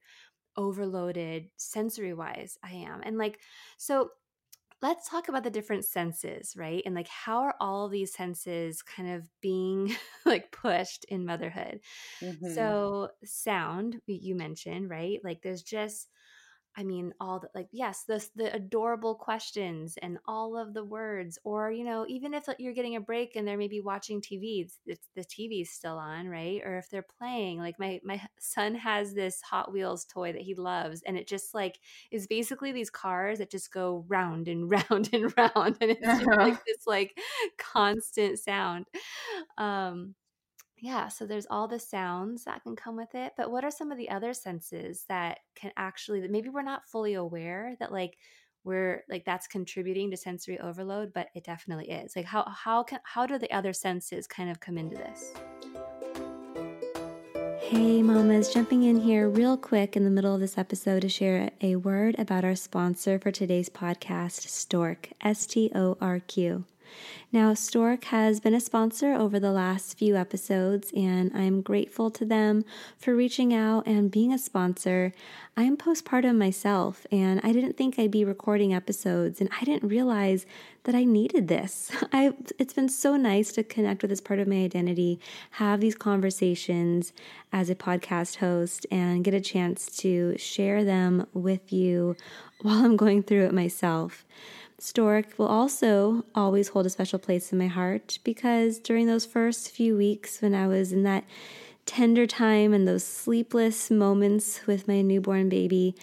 overloaded 0.55 1.49
sensory 1.57 2.13
wise 2.13 2.57
i 2.63 2.71
am 2.71 3.01
and 3.03 3.17
like 3.17 3.39
so 3.77 4.09
let's 4.81 5.09
talk 5.09 5.27
about 5.27 5.43
the 5.43 5.49
different 5.49 5.85
senses 5.85 6.53
right 6.55 6.83
and 6.85 6.95
like 6.95 7.07
how 7.07 7.41
are 7.41 7.55
all 7.59 7.89
these 7.89 8.13
senses 8.13 8.81
kind 8.81 9.09
of 9.09 9.27
being 9.41 9.95
like 10.25 10.51
pushed 10.51 11.05
in 11.09 11.25
motherhood 11.25 11.79
mm-hmm. 12.21 12.53
so 12.53 13.09
sound 13.23 13.97
you 14.05 14.35
mentioned 14.35 14.89
right 14.89 15.19
like 15.23 15.41
there's 15.41 15.63
just 15.63 16.09
I 16.79 16.83
mean, 16.83 17.11
all 17.19 17.39
the 17.39 17.49
like, 17.55 17.69
yes, 17.71 18.03
the 18.07 18.23
the 18.35 18.53
adorable 18.53 19.15
questions 19.15 19.97
and 19.99 20.19
all 20.27 20.55
of 20.55 20.75
the 20.75 20.83
words, 20.85 21.39
or 21.43 21.71
you 21.71 21.83
know, 21.83 22.05
even 22.07 22.35
if 22.35 22.45
you're 22.59 22.73
getting 22.73 22.95
a 22.95 23.01
break 23.01 23.35
and 23.35 23.47
they're 23.47 23.57
maybe 23.57 23.81
watching 23.81 24.21
TV, 24.21 24.61
it's, 24.63 24.77
it's 24.85 25.07
the 25.15 25.23
TV's 25.23 25.71
still 25.71 25.97
on, 25.97 26.27
right? 26.29 26.61
Or 26.63 26.77
if 26.77 26.87
they're 26.91 27.05
playing, 27.17 27.57
like 27.57 27.79
my 27.79 27.99
my 28.03 28.21
son 28.39 28.75
has 28.75 29.15
this 29.15 29.41
Hot 29.41 29.71
Wheels 29.73 30.05
toy 30.05 30.33
that 30.33 30.41
he 30.43 30.53
loves, 30.53 31.01
and 31.01 31.17
it 31.17 31.27
just 31.27 31.55
like 31.55 31.79
is 32.11 32.27
basically 32.27 32.71
these 32.71 32.91
cars 32.91 33.39
that 33.39 33.49
just 33.49 33.73
go 33.73 34.05
round 34.07 34.47
and 34.47 34.69
round 34.89 35.09
and 35.13 35.33
round, 35.35 35.77
and 35.81 35.89
it's 35.91 36.01
just 36.01 36.27
like 36.27 36.53
this 36.67 36.85
like 36.85 37.17
constant 37.57 38.37
sound. 38.37 38.85
Um, 39.57 40.13
yeah, 40.79 41.07
so 41.07 41.25
there's 41.25 41.47
all 41.49 41.67
the 41.67 41.79
sounds 41.79 42.43
that 42.43 42.61
can 42.63 42.75
come 42.75 42.95
with 42.95 43.15
it, 43.15 43.33
but 43.35 43.51
what 43.51 43.63
are 43.63 43.71
some 43.71 43.91
of 43.91 43.97
the 43.97 44.09
other 44.09 44.33
senses 44.33 45.05
that 45.09 45.39
can 45.55 45.71
actually 45.75 46.21
that 46.21 46.31
maybe 46.31 46.49
we're 46.49 46.61
not 46.61 46.87
fully 46.87 47.15
aware 47.15 47.75
that 47.79 47.91
like 47.91 48.17
we're 48.63 49.03
like 49.09 49.25
that's 49.25 49.47
contributing 49.47 50.11
to 50.11 50.17
sensory 50.17 50.59
overload, 50.59 51.13
but 51.13 51.29
it 51.33 51.43
definitely 51.43 51.89
is. 51.89 52.15
Like 52.15 52.25
how 52.25 52.43
how 52.47 52.83
can 52.83 52.99
how 53.03 53.25
do 53.25 53.39
the 53.39 53.51
other 53.51 53.73
senses 53.73 54.27
kind 54.27 54.51
of 54.51 54.59
come 54.59 54.77
into 54.77 54.97
this? 54.97 55.33
Hey, 57.61 58.01
mamas, 58.01 58.53
jumping 58.53 58.83
in 58.83 59.01
here 59.01 59.27
real 59.27 59.57
quick 59.57 59.97
in 59.97 60.03
the 60.03 60.09
middle 60.09 60.33
of 60.33 60.39
this 60.39 60.57
episode 60.57 61.01
to 61.01 61.09
share 61.09 61.49
a 61.59 61.75
word 61.75 62.15
about 62.19 62.45
our 62.45 62.55
sponsor 62.55 63.19
for 63.19 63.31
today's 63.31 63.69
podcast, 63.69 64.47
Storq, 64.47 65.11
S 65.21 65.45
T 65.47 65.71
O 65.73 65.97
R 65.99 66.19
Q. 66.19 66.65
Now, 67.31 67.51
Storq 67.53 68.05
has 68.05 68.39
been 68.39 68.53
a 68.53 68.61
sponsor 68.61 69.13
over 69.13 69.37
the 69.37 69.51
last 69.51 69.97
few 69.97 70.15
episodes, 70.15 70.93
and 70.95 71.29
I'm 71.35 71.61
grateful 71.61 72.09
to 72.11 72.23
them 72.23 72.63
for 72.97 73.13
reaching 73.13 73.53
out 73.53 73.85
and 73.85 74.09
being 74.09 74.31
a 74.31 74.37
sponsor. 74.37 75.11
I'm 75.57 75.75
postpartum 75.75 76.37
myself, 76.37 77.05
and 77.11 77.41
I 77.43 77.51
didn't 77.51 77.75
think 77.75 77.99
I'd 77.99 78.11
be 78.11 78.23
recording 78.23 78.73
episodes, 78.73 79.41
and 79.41 79.49
I 79.59 79.65
didn't 79.65 79.89
realize 79.89 80.45
that 80.85 80.95
I 80.95 81.03
needed 81.03 81.49
this. 81.49 81.91
I, 82.13 82.33
it's 82.57 82.73
been 82.73 82.87
so 82.87 83.17
nice 83.17 83.51
to 83.53 83.63
connect 83.63 84.01
with 84.01 84.09
this 84.09 84.21
part 84.21 84.39
of 84.39 84.47
my 84.47 84.63
identity, 84.63 85.19
have 85.51 85.81
these 85.81 85.95
conversations 85.95 87.11
as 87.51 87.69
a 87.69 87.75
podcast 87.75 88.37
host, 88.37 88.85
and 88.89 89.25
get 89.25 89.33
a 89.33 89.41
chance 89.41 89.87
to 89.97 90.37
share 90.37 90.85
them 90.85 91.27
with 91.33 91.73
you 91.73 92.15
while 92.61 92.85
I'm 92.85 92.95
going 92.95 93.21
through 93.21 93.45
it 93.47 93.53
myself. 93.53 94.23
Storq 94.79 95.39
will 95.39 95.47
also 95.47 96.23
always 96.35 96.69
hold 96.69 96.85
a 96.85 96.89
special 96.91 97.17
place 97.17 97.51
in 97.51 97.57
my 97.57 97.65
heart 97.65 98.19
because 98.23 98.77
during 98.77 99.07
those 99.07 99.25
first 99.25 99.71
few 99.71 99.97
weeks 99.97 100.39
when 100.39 100.53
I 100.53 100.67
was 100.67 100.91
in 100.91 101.01
that 101.01 101.23
tender 101.87 102.27
time 102.27 102.73
and 102.73 102.87
those 102.87 103.03
sleepless 103.03 103.89
moments 103.89 104.67
with 104.67 104.87
my 104.87 105.01
newborn 105.01 105.49
baby, 105.49 105.95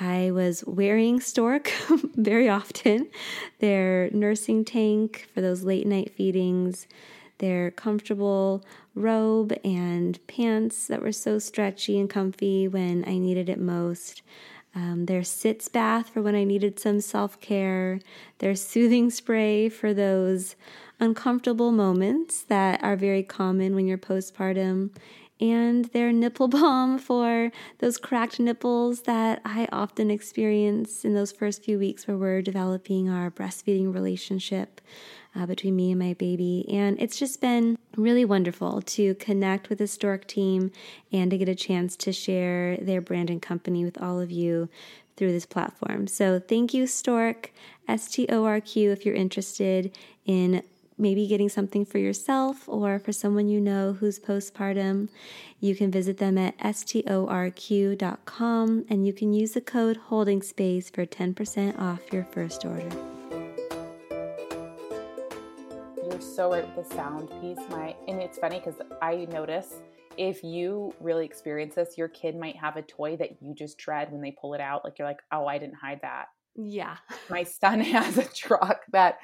I 0.00 0.30
was 0.30 0.64
wearing 0.66 1.18
Storq 1.18 1.68
very 2.16 2.48
often. 2.48 3.10
Their 3.58 4.08
nursing 4.12 4.64
tank 4.64 5.28
for 5.34 5.42
those 5.42 5.62
late 5.62 5.86
night 5.86 6.10
feedings, 6.16 6.86
their 7.36 7.70
comfortable 7.70 8.64
robe 8.94 9.52
and 9.62 10.24
pants 10.26 10.86
that 10.86 11.02
were 11.02 11.12
so 11.12 11.38
stretchy 11.38 11.98
and 12.00 12.08
comfy 12.08 12.66
when 12.66 13.04
I 13.06 13.18
needed 13.18 13.50
it 13.50 13.60
most 13.60 14.22
um, 14.74 15.06
their 15.06 15.22
sitz 15.22 15.68
bath 15.68 16.08
for 16.08 16.22
when 16.22 16.34
I 16.34 16.44
needed 16.44 16.80
some 16.80 17.00
self 17.00 17.40
care, 17.40 18.00
their 18.38 18.54
soothing 18.54 19.10
spray 19.10 19.68
for 19.68 19.92
those 19.92 20.56
uncomfortable 20.98 21.72
moments 21.72 22.42
that 22.44 22.82
are 22.82 22.96
very 22.96 23.22
common 23.22 23.74
when 23.74 23.86
you're 23.86 23.98
postpartum, 23.98 24.90
and 25.40 25.86
their 25.86 26.12
nipple 26.12 26.48
balm 26.48 26.98
for 26.98 27.50
those 27.78 27.98
cracked 27.98 28.40
nipples 28.40 29.02
that 29.02 29.42
I 29.44 29.68
often 29.72 30.10
experience 30.10 31.04
in 31.04 31.14
those 31.14 31.32
first 31.32 31.64
few 31.64 31.78
weeks 31.78 32.06
where 32.06 32.16
we're 32.16 32.42
developing 32.42 33.10
our 33.10 33.30
breastfeeding 33.30 33.92
relationship 33.92 34.80
uh, 35.34 35.46
between 35.46 35.76
me 35.76 35.90
and 35.90 35.98
my 35.98 36.14
baby. 36.14 36.66
And 36.70 37.00
it's 37.00 37.18
just 37.18 37.40
been 37.40 37.78
really 37.96 38.24
wonderful 38.24 38.82
to 38.82 39.14
connect 39.16 39.68
with 39.68 39.78
the 39.78 39.84
Storq 39.84 40.26
team 40.26 40.70
and 41.12 41.30
to 41.30 41.38
get 41.38 41.48
a 41.48 41.54
chance 41.54 41.96
to 41.96 42.12
share 42.12 42.76
their 42.76 43.00
brand 43.00 43.30
and 43.30 43.40
company 43.40 43.84
with 43.84 44.00
all 44.00 44.20
of 44.20 44.30
you 44.30 44.68
through 45.16 45.32
this 45.32 45.46
platform. 45.46 46.06
So 46.06 46.38
thank 46.38 46.72
you, 46.74 46.84
Storq, 46.84 47.46
S 47.88 48.10
T 48.10 48.26
O 48.28 48.44
R 48.44 48.60
Q, 48.60 48.90
if 48.90 49.04
you're 49.04 49.14
interested 49.14 49.96
in 50.24 50.62
maybe 50.98 51.26
getting 51.26 51.48
something 51.48 51.84
for 51.84 51.98
yourself 51.98 52.68
or 52.68 52.98
for 52.98 53.12
someone 53.12 53.48
you 53.48 53.60
know 53.60 53.94
who's 53.94 54.18
postpartum, 54.18 55.08
you 55.60 55.74
can 55.74 55.90
visit 55.90 56.18
them 56.18 56.38
at 56.38 56.56
storq.com 56.58 57.24
and 58.88 59.06
you 59.06 59.12
can 59.12 59.32
use 59.32 59.52
the 59.52 59.60
code 59.60 59.96
holding 59.96 60.42
space 60.42 60.90
for 60.90 61.04
10% 61.04 61.78
off 61.78 62.12
your 62.12 62.24
first 62.24 62.64
order. 62.64 63.11
So 66.34 66.50
right 66.50 66.76
with 66.76 66.88
the 66.88 66.94
sound 66.94 67.28
piece. 67.40 67.58
My 67.70 67.94
and 68.08 68.20
it's 68.20 68.38
funny 68.38 68.58
because 68.58 68.80
I 69.02 69.26
notice 69.30 69.74
if 70.16 70.42
you 70.42 70.94
really 71.00 71.26
experience 71.26 71.74
this, 71.74 71.98
your 71.98 72.08
kid 72.08 72.36
might 72.36 72.56
have 72.56 72.76
a 72.76 72.82
toy 72.82 73.16
that 73.16 73.42
you 73.42 73.54
just 73.54 73.76
dread 73.78 74.10
when 74.10 74.22
they 74.22 74.34
pull 74.40 74.54
it 74.54 74.60
out. 74.60 74.84
Like 74.84 74.98
you're 74.98 75.08
like, 75.08 75.20
oh, 75.30 75.46
I 75.46 75.58
didn't 75.58 75.76
hide 75.76 76.00
that. 76.02 76.26
Yeah. 76.54 76.96
My 77.28 77.44
son 77.44 77.80
has 77.80 78.18
a 78.18 78.24
truck 78.24 78.82
that 78.92 79.18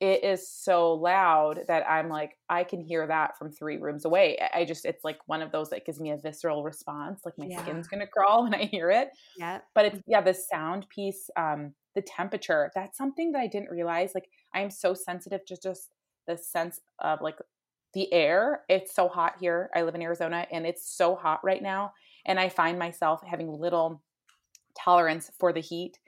it 0.00 0.22
is 0.22 0.48
so 0.48 0.92
loud 0.94 1.60
that 1.66 1.84
I'm 1.88 2.08
like, 2.08 2.38
I 2.48 2.62
can 2.62 2.80
hear 2.80 3.06
that 3.06 3.36
from 3.36 3.50
three 3.50 3.78
rooms 3.78 4.04
away. 4.04 4.38
I 4.54 4.64
just, 4.64 4.84
it's 4.84 5.02
like 5.02 5.18
one 5.26 5.42
of 5.42 5.50
those 5.50 5.70
that 5.70 5.84
gives 5.84 5.98
me 5.98 6.12
a 6.12 6.16
visceral 6.16 6.62
response. 6.62 7.22
Like 7.24 7.34
my 7.36 7.46
yeah. 7.46 7.62
skin's 7.62 7.88
going 7.88 8.00
to 8.00 8.06
crawl 8.06 8.42
when 8.44 8.54
I 8.54 8.64
hear 8.64 8.90
it. 8.90 9.08
Yeah. 9.36 9.58
But 9.74 9.86
it's, 9.86 10.00
yeah, 10.06 10.20
the 10.20 10.34
sound 10.34 10.88
piece, 10.88 11.30
um, 11.36 11.74
the 11.96 12.02
temperature, 12.02 12.70
that's 12.76 12.96
something 12.96 13.32
that 13.32 13.40
I 13.40 13.48
didn't 13.48 13.70
realize. 13.70 14.12
Like 14.14 14.28
I 14.54 14.60
am 14.60 14.70
so 14.70 14.94
sensitive 14.94 15.44
to 15.46 15.56
just 15.60 15.90
the 16.28 16.36
sense 16.36 16.80
of 17.00 17.20
like 17.20 17.38
the 17.94 18.12
air. 18.12 18.62
It's 18.68 18.94
so 18.94 19.08
hot 19.08 19.34
here. 19.40 19.70
I 19.74 19.82
live 19.82 19.96
in 19.96 20.02
Arizona 20.02 20.46
and 20.52 20.64
it's 20.64 20.88
so 20.88 21.16
hot 21.16 21.40
right 21.42 21.62
now. 21.62 21.92
And 22.26 22.38
I 22.38 22.48
find 22.48 22.78
myself 22.78 23.22
having 23.28 23.48
little 23.48 24.02
tolerance 24.78 25.30
for 25.40 25.52
the 25.52 25.60
heat 25.60 25.98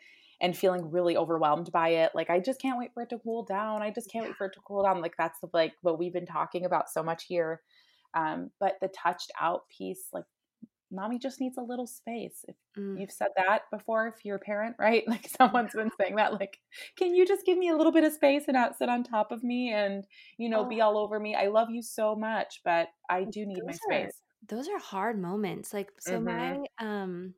and 0.41 0.57
feeling 0.57 0.91
really 0.91 1.17
overwhelmed 1.17 1.73
by 1.73 1.89
it. 1.89 2.13
Like 2.15 2.31
I 2.31 2.39
just 2.39 2.61
can't 2.61 2.79
wait 2.79 2.93
for 2.95 3.03
it 3.03 3.11
to 3.11 3.19
cool 3.19 3.45
down. 3.45 3.83
I 3.83 3.91
just 3.91 4.11
can't 4.11 4.27
wait 4.27 4.37
for 4.37 4.47
it 4.47 4.53
to 4.55 4.61
cool 4.61 4.85
down. 4.85 5.01
Like 5.01 5.17
that's 5.19 5.39
like 5.53 5.75
what 5.83 5.99
we've 5.99 6.13
been 6.13 6.27
talking 6.27 6.65
about 6.65 6.91
so 6.91 7.03
much 7.03 7.25
here. 7.25 7.63
Um, 8.15 8.51
but 8.61 8.77
the 8.81 8.89
touched 8.89 9.33
out 9.41 9.63
piece, 9.69 10.09
like 10.13 10.25
mommy 10.91 11.19
just 11.19 11.41
needs 11.41 11.57
a 11.57 11.63
little 11.63 11.87
space. 11.87 12.45
If 12.49 12.57
mm. 12.79 13.01
you've 13.01 13.13
said 13.13 13.29
that 13.37 13.63
before, 13.71 14.09
if 14.09 14.25
you're 14.25 14.37
a 14.37 14.41
parent, 14.41 14.77
right? 14.79 15.05
Like 15.11 15.29
someone's 15.29 15.75
been 15.75 15.91
saying 16.01 16.17
that, 16.17 16.35
like, 16.35 16.59
can 16.97 17.15
you 17.15 17.27
just 17.27 17.45
give 17.45 17.59
me 17.59 17.69
a 17.69 17.77
little 17.77 17.93
bit 17.93 18.05
of 18.05 18.13
space 18.13 18.45
and 18.47 18.55
not 18.55 18.79
sit 18.79 18.89
on 18.89 19.03
top 19.03 19.33
of 19.33 19.43
me 19.43 19.73
and, 19.73 20.05
you 20.39 20.49
know, 20.49 20.61
oh. 20.61 20.69
be 20.69 20.81
all 20.81 20.97
over 20.99 21.19
me? 21.19 21.35
I 21.35 21.49
love 21.49 21.69
you 21.71 21.83
so 21.83 22.15
much, 22.15 22.61
but 22.65 22.89
I 23.09 23.25
do 23.25 23.45
need 23.47 23.57
those 23.57 23.67
my 23.67 23.73
space. 23.73 24.13
Are, 24.13 24.57
those 24.57 24.69
are 24.69 24.79
hard 24.79 25.21
moments. 25.21 25.75
Like, 25.75 25.91
so 25.99 26.13
mm-hmm. 26.13 26.25
my, 26.25 26.65
um, 26.79 27.35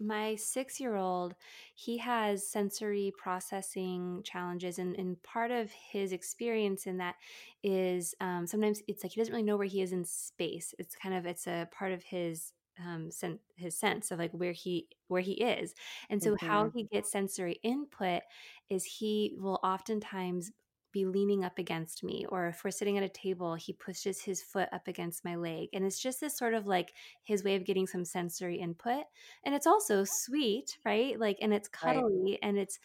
my 0.00 0.34
six 0.34 0.80
year 0.80 0.96
old 0.96 1.34
he 1.74 1.98
has 1.98 2.48
sensory 2.50 3.12
processing 3.16 4.20
challenges 4.24 4.78
and, 4.78 4.96
and 4.96 5.22
part 5.22 5.50
of 5.50 5.70
his 5.92 6.12
experience 6.12 6.86
in 6.86 6.98
that 6.98 7.14
is 7.62 8.14
um, 8.20 8.46
sometimes 8.46 8.82
it's 8.88 9.04
like 9.04 9.12
he 9.12 9.20
doesn't 9.20 9.32
really 9.32 9.44
know 9.44 9.56
where 9.56 9.66
he 9.66 9.82
is 9.82 9.92
in 9.92 10.04
space 10.04 10.74
it's 10.78 10.96
kind 10.96 11.14
of 11.14 11.26
it's 11.26 11.46
a 11.46 11.68
part 11.76 11.92
of 11.92 12.02
his 12.02 12.52
um 12.78 13.10
sen- 13.10 13.38
his 13.56 13.76
sense 13.76 14.10
of 14.10 14.18
like 14.18 14.32
where 14.32 14.52
he 14.52 14.88
where 15.08 15.22
he 15.22 15.32
is. 15.32 15.74
And 16.10 16.22
so 16.22 16.34
mm-hmm. 16.34 16.46
how 16.46 16.70
he 16.74 16.84
gets 16.84 17.10
sensory 17.10 17.58
input 17.62 18.22
is 18.70 18.84
he 18.84 19.34
will 19.38 19.60
oftentimes 19.62 20.52
be 20.92 21.04
leaning 21.04 21.44
up 21.44 21.58
against 21.58 22.04
me 22.04 22.24
or 22.28 22.46
if 22.46 22.62
we're 22.62 22.70
sitting 22.70 22.96
at 22.96 23.02
a 23.02 23.08
table 23.08 23.56
he 23.56 23.72
pushes 23.72 24.22
his 24.22 24.40
foot 24.40 24.68
up 24.72 24.86
against 24.86 25.24
my 25.24 25.34
leg. 25.34 25.68
And 25.72 25.84
it's 25.84 26.00
just 26.00 26.20
this 26.20 26.38
sort 26.38 26.54
of 26.54 26.66
like 26.66 26.92
his 27.24 27.42
way 27.42 27.56
of 27.56 27.64
getting 27.64 27.86
some 27.86 28.04
sensory 28.04 28.60
input. 28.60 29.04
And 29.44 29.54
it's 29.54 29.66
also 29.66 30.04
sweet 30.04 30.78
right? 30.84 31.18
Like 31.18 31.38
and 31.42 31.52
it's 31.52 31.68
cuddly 31.68 32.32
right. 32.32 32.38
and 32.42 32.56
it's 32.56 32.78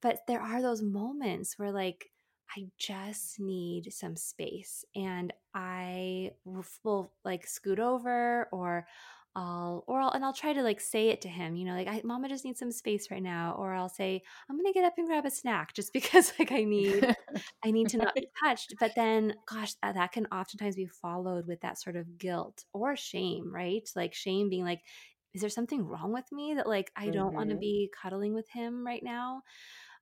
but 0.00 0.20
there 0.28 0.40
are 0.40 0.62
those 0.62 0.82
moments 0.82 1.58
where 1.58 1.72
like 1.72 2.10
I 2.56 2.66
just 2.78 3.40
need 3.40 3.92
some 3.92 4.16
space 4.16 4.84
and 4.94 5.32
I 5.54 6.32
will, 6.44 6.64
will 6.82 7.12
like 7.24 7.46
scoot 7.46 7.78
over 7.78 8.48
or 8.52 8.86
I'll 9.36 9.84
or 9.86 10.00
I'll 10.00 10.10
and 10.10 10.24
I'll 10.24 10.32
try 10.32 10.52
to 10.52 10.62
like 10.62 10.80
say 10.80 11.08
it 11.08 11.20
to 11.22 11.28
him, 11.28 11.54
you 11.54 11.64
know, 11.64 11.74
like 11.74 11.86
I 11.86 12.00
mama 12.04 12.28
just 12.28 12.44
needs 12.44 12.58
some 12.58 12.72
space 12.72 13.10
right 13.10 13.22
now. 13.22 13.54
Or 13.58 13.72
I'll 13.72 13.88
say, 13.88 14.22
I'm 14.48 14.56
gonna 14.56 14.72
get 14.72 14.84
up 14.84 14.94
and 14.96 15.06
grab 15.06 15.26
a 15.26 15.30
snack 15.30 15.74
just 15.74 15.92
because 15.94 16.32
like 16.38 16.52
I 16.52 16.64
need 16.64 17.16
I 17.64 17.70
need 17.70 17.88
to 17.90 17.98
not 17.98 18.14
be 18.14 18.28
touched. 18.42 18.74
But 18.80 18.92
then 18.96 19.34
gosh, 19.46 19.74
that, 19.82 19.94
that 19.94 20.12
can 20.12 20.26
oftentimes 20.26 20.76
be 20.76 20.86
followed 20.86 21.46
with 21.46 21.60
that 21.60 21.80
sort 21.80 21.96
of 21.96 22.18
guilt 22.18 22.64
or 22.72 22.96
shame, 22.96 23.52
right? 23.52 23.88
Like 23.94 24.14
shame 24.14 24.48
being 24.48 24.64
like, 24.64 24.80
is 25.34 25.40
there 25.40 25.50
something 25.50 25.84
wrong 25.84 26.12
with 26.12 26.30
me 26.32 26.54
that 26.54 26.68
like 26.68 26.90
I 26.96 27.10
don't 27.10 27.28
mm-hmm. 27.28 27.36
want 27.36 27.50
to 27.50 27.56
be 27.56 27.90
cuddling 28.02 28.34
with 28.34 28.48
him 28.48 28.84
right 28.84 29.02
now? 29.02 29.42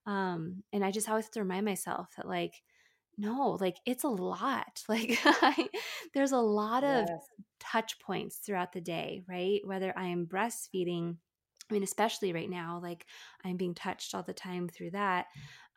Um, 0.06 0.62
and 0.72 0.84
I 0.84 0.92
just 0.92 1.08
always 1.08 1.24
have 1.26 1.32
to 1.32 1.40
remind 1.40 1.66
myself 1.66 2.08
that 2.16 2.28
like 2.28 2.54
no 3.18 3.56
like 3.60 3.76
it's 3.86 4.04
a 4.04 4.08
lot 4.08 4.82
like 4.88 5.18
I, 5.24 5.68
there's 6.14 6.32
a 6.32 6.38
lot 6.38 6.84
of 6.84 7.06
yes. 7.08 7.26
touch 7.60 7.98
points 8.00 8.36
throughout 8.36 8.72
the 8.72 8.80
day 8.80 9.22
right? 9.28 9.60
Whether 9.64 9.92
i 9.96 10.06
am 10.06 10.26
breastfeeding 10.26 11.16
i 11.70 11.72
mean 11.72 11.82
especially 11.82 12.32
right 12.32 12.50
now 12.50 12.80
like 12.82 13.06
i'm 13.44 13.56
being 13.56 13.74
touched 13.74 14.14
all 14.14 14.22
the 14.22 14.32
time 14.32 14.68
through 14.68 14.90
that 14.90 15.26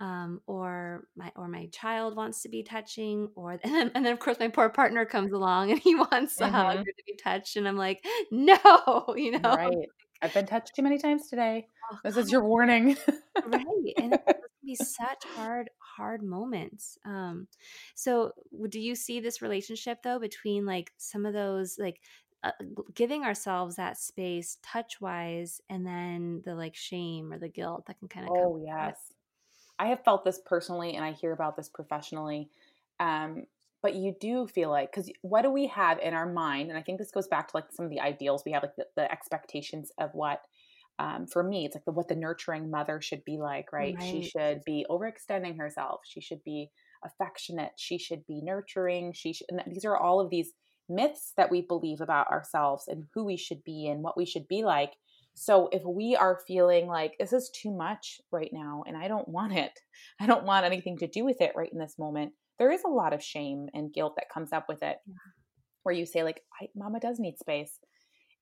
um, 0.01 0.39
or 0.47 1.03
my 1.17 1.29
or 1.35 1.49
my 1.49 1.65
child 1.73 2.15
wants 2.15 2.43
to 2.43 2.49
be 2.49 2.63
touching 2.63 3.29
or 3.35 3.51
and 3.51 3.61
then, 3.63 3.91
and 3.95 4.05
then 4.05 4.13
of 4.13 4.19
course 4.19 4.39
my 4.39 4.47
poor 4.47 4.69
partner 4.69 5.05
comes 5.05 5.33
along 5.33 5.71
and 5.71 5.79
he 5.79 5.95
wants 6.11 6.37
mm-hmm. 6.37 6.55
a 6.55 6.57
hug 6.57 6.85
to 6.85 7.03
be 7.05 7.15
touched 7.21 7.57
and 7.57 7.67
i'm 7.67 7.77
like 7.77 8.03
no 8.31 9.13
you 9.17 9.31
know? 9.31 9.55
Right. 9.55 9.87
I've 10.21 10.33
been 10.33 10.45
touched 10.45 10.75
too 10.75 10.81
many 10.81 10.97
times 10.97 11.29
today. 11.29 11.67
Oh, 11.91 11.97
this 12.03 12.17
is 12.17 12.29
your 12.29 12.43
warning. 12.43 12.97
Right 13.45 13.65
and 13.97 14.19
be 14.69 14.75
such 14.75 15.23
hard 15.35 15.69
hard 15.79 16.21
moments. 16.23 16.97
Um, 17.05 17.47
so 17.95 18.31
do 18.69 18.79
you 18.79 18.95
see 18.95 19.19
this 19.19 19.41
relationship 19.41 20.03
though 20.03 20.19
between 20.19 20.65
like 20.65 20.91
some 20.97 21.25
of 21.25 21.33
those 21.33 21.77
like 21.79 22.01
uh, 22.43 22.51
giving 22.93 23.23
ourselves 23.23 23.75
that 23.75 23.97
space 23.97 24.57
touch 24.63 25.01
wise 25.01 25.61
and 25.69 25.85
then 25.85 26.41
the 26.45 26.55
like 26.55 26.75
shame 26.75 27.33
or 27.33 27.39
the 27.39 27.49
guilt 27.49 27.85
that 27.87 27.99
can 27.99 28.07
kind 28.07 28.25
of 28.25 28.33
come? 28.33 28.43
oh 28.45 28.61
yes 28.63 29.13
i 29.77 29.87
have 29.87 30.01
felt 30.05 30.23
this 30.23 30.39
personally 30.45 30.95
and 30.95 31.03
i 31.03 31.11
hear 31.11 31.33
about 31.33 31.57
this 31.57 31.67
professionally 31.67 32.49
um, 33.01 33.43
but 33.81 33.93
you 33.95 34.15
do 34.21 34.47
feel 34.47 34.69
like 34.69 34.89
because 34.89 35.11
what 35.21 35.41
do 35.41 35.51
we 35.51 35.67
have 35.67 35.99
in 35.99 36.13
our 36.13 36.31
mind 36.31 36.69
and 36.69 36.77
i 36.77 36.81
think 36.81 36.97
this 36.97 37.11
goes 37.11 37.27
back 37.27 37.49
to 37.49 37.57
like 37.57 37.65
some 37.73 37.83
of 37.83 37.91
the 37.91 37.99
ideals 37.99 38.43
we 38.45 38.53
have 38.53 38.63
like 38.63 38.75
the, 38.77 38.87
the 38.95 39.11
expectations 39.11 39.91
of 39.97 40.09
what 40.13 40.45
um, 40.99 41.27
for 41.27 41.41
me, 41.41 41.65
it's 41.65 41.75
like 41.75 41.85
the, 41.85 41.93
what 41.93 42.09
the 42.09 42.15
nurturing 42.15 42.69
mother 42.69 42.99
should 43.01 43.23
be 43.23 43.37
like, 43.37 43.71
right? 43.71 43.95
right? 43.97 44.03
She 44.03 44.21
should 44.21 44.61
be 44.65 44.85
overextending 44.89 45.57
herself. 45.57 46.01
She 46.05 46.19
should 46.19 46.43
be 46.43 46.69
affectionate. 47.03 47.71
She 47.77 47.97
should 47.97 48.25
be 48.27 48.41
nurturing. 48.43 49.13
She 49.13 49.31
should, 49.31 49.47
and 49.49 49.61
these 49.67 49.85
are 49.85 49.97
all 49.97 50.19
of 50.19 50.29
these 50.29 50.51
myths 50.89 51.31
that 51.37 51.49
we 51.49 51.61
believe 51.61 52.01
about 52.01 52.27
ourselves 52.27 52.89
and 52.89 53.05
who 53.13 53.23
we 53.23 53.37
should 53.37 53.63
be 53.63 53.87
and 53.87 54.03
what 54.03 54.17
we 54.17 54.25
should 54.25 54.47
be 54.49 54.63
like. 54.63 54.91
So 55.35 55.69
if 55.71 55.83
we 55.85 56.17
are 56.17 56.41
feeling 56.45 56.87
like 56.87 57.13
this 57.17 57.31
is 57.31 57.49
too 57.49 57.71
much 57.71 58.19
right 58.29 58.49
now 58.51 58.83
and 58.85 58.97
I 58.97 59.07
don't 59.07 59.27
want 59.27 59.53
it, 59.53 59.71
I 60.19 60.25
don't 60.25 60.43
want 60.43 60.65
anything 60.65 60.97
to 60.97 61.07
do 61.07 61.23
with 61.23 61.39
it 61.39 61.53
right 61.55 61.71
in 61.71 61.79
this 61.79 61.95
moment, 61.97 62.33
there 62.57 62.71
is 62.71 62.83
a 62.85 62.89
lot 62.89 63.13
of 63.13 63.23
shame 63.23 63.67
and 63.73 63.93
guilt 63.93 64.15
that 64.17 64.33
comes 64.33 64.51
up 64.51 64.65
with 64.67 64.83
it. 64.83 64.97
Yeah. 65.07 65.13
Where 65.83 65.95
you 65.95 66.05
say 66.05 66.23
like, 66.23 66.41
"Mama 66.75 66.99
does 66.99 67.19
need 67.19 67.39
space," 67.39 67.79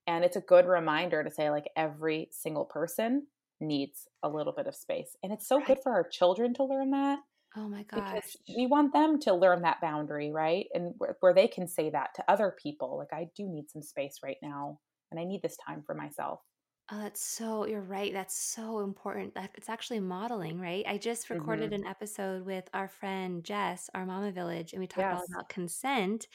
And 0.08 0.24
it's 0.24 0.38
a 0.38 0.42
good 0.42 0.66
reminder 0.66 1.24
to 1.24 1.30
say, 1.30 1.50
like, 1.50 1.70
every 1.76 2.30
single 2.32 2.66
person 2.66 3.28
needs 3.60 4.08
a 4.24 4.30
little 4.30 4.54
bit 4.54 4.68
of 4.68 4.76
space. 4.76 5.16
And 5.22 5.34
it's 5.34 5.48
so 5.48 5.58
right. 5.58 5.68
good 5.68 5.80
for 5.84 5.92
our 5.92 6.08
children 6.08 6.54
to 6.56 6.64
learn 6.64 6.92
that. 6.92 7.20
Oh 7.56 7.68
my 7.68 7.84
gosh. 7.84 8.14
Because 8.14 8.38
we 8.56 8.68
want 8.68 8.94
them 8.94 9.20
to 9.22 9.34
learn 9.34 9.64
that 9.64 9.82
boundary, 9.82 10.32
right? 10.32 10.68
And 10.74 10.94
where, 10.98 11.18
where 11.20 11.34
they 11.34 11.48
can 11.48 11.68
say 11.68 11.90
that 11.90 12.16
to 12.16 12.32
other 12.32 12.56
people, 12.62 12.98
like, 12.98 13.12
I 13.12 13.30
do 13.36 13.50
need 13.50 13.70
some 13.70 13.82
space 13.82 14.20
right 14.24 14.38
now. 14.42 14.80
And 15.12 15.20
I 15.20 15.24
need 15.24 15.42
this 15.42 15.58
time 15.66 15.84
for 15.86 15.96
myself. 15.96 16.40
Oh, 16.90 17.00
that's 17.02 17.22
so, 17.22 17.66
you're 17.66 17.82
right. 17.82 18.14
That's 18.14 18.38
so 18.38 18.80
important. 18.80 19.36
That 19.36 19.52
it's 19.56 19.68
actually 19.68 20.00
modeling, 20.00 20.62
right? 20.62 20.86
I 20.88 20.98
just 20.98 21.30
recorded 21.30 21.72
mm-hmm. 21.72 21.84
an 21.84 21.88
episode 21.88 22.46
with 22.46 22.64
our 22.74 22.88
friend 22.88 23.44
Jess, 23.44 23.90
our 23.94 24.06
Mama 24.06 24.32
Village, 24.32 24.72
and 24.72 24.80
we 24.80 24.88
talked 24.88 25.00
yes. 25.00 25.20
all 25.20 25.26
about 25.34 25.50
consent. 25.50 26.28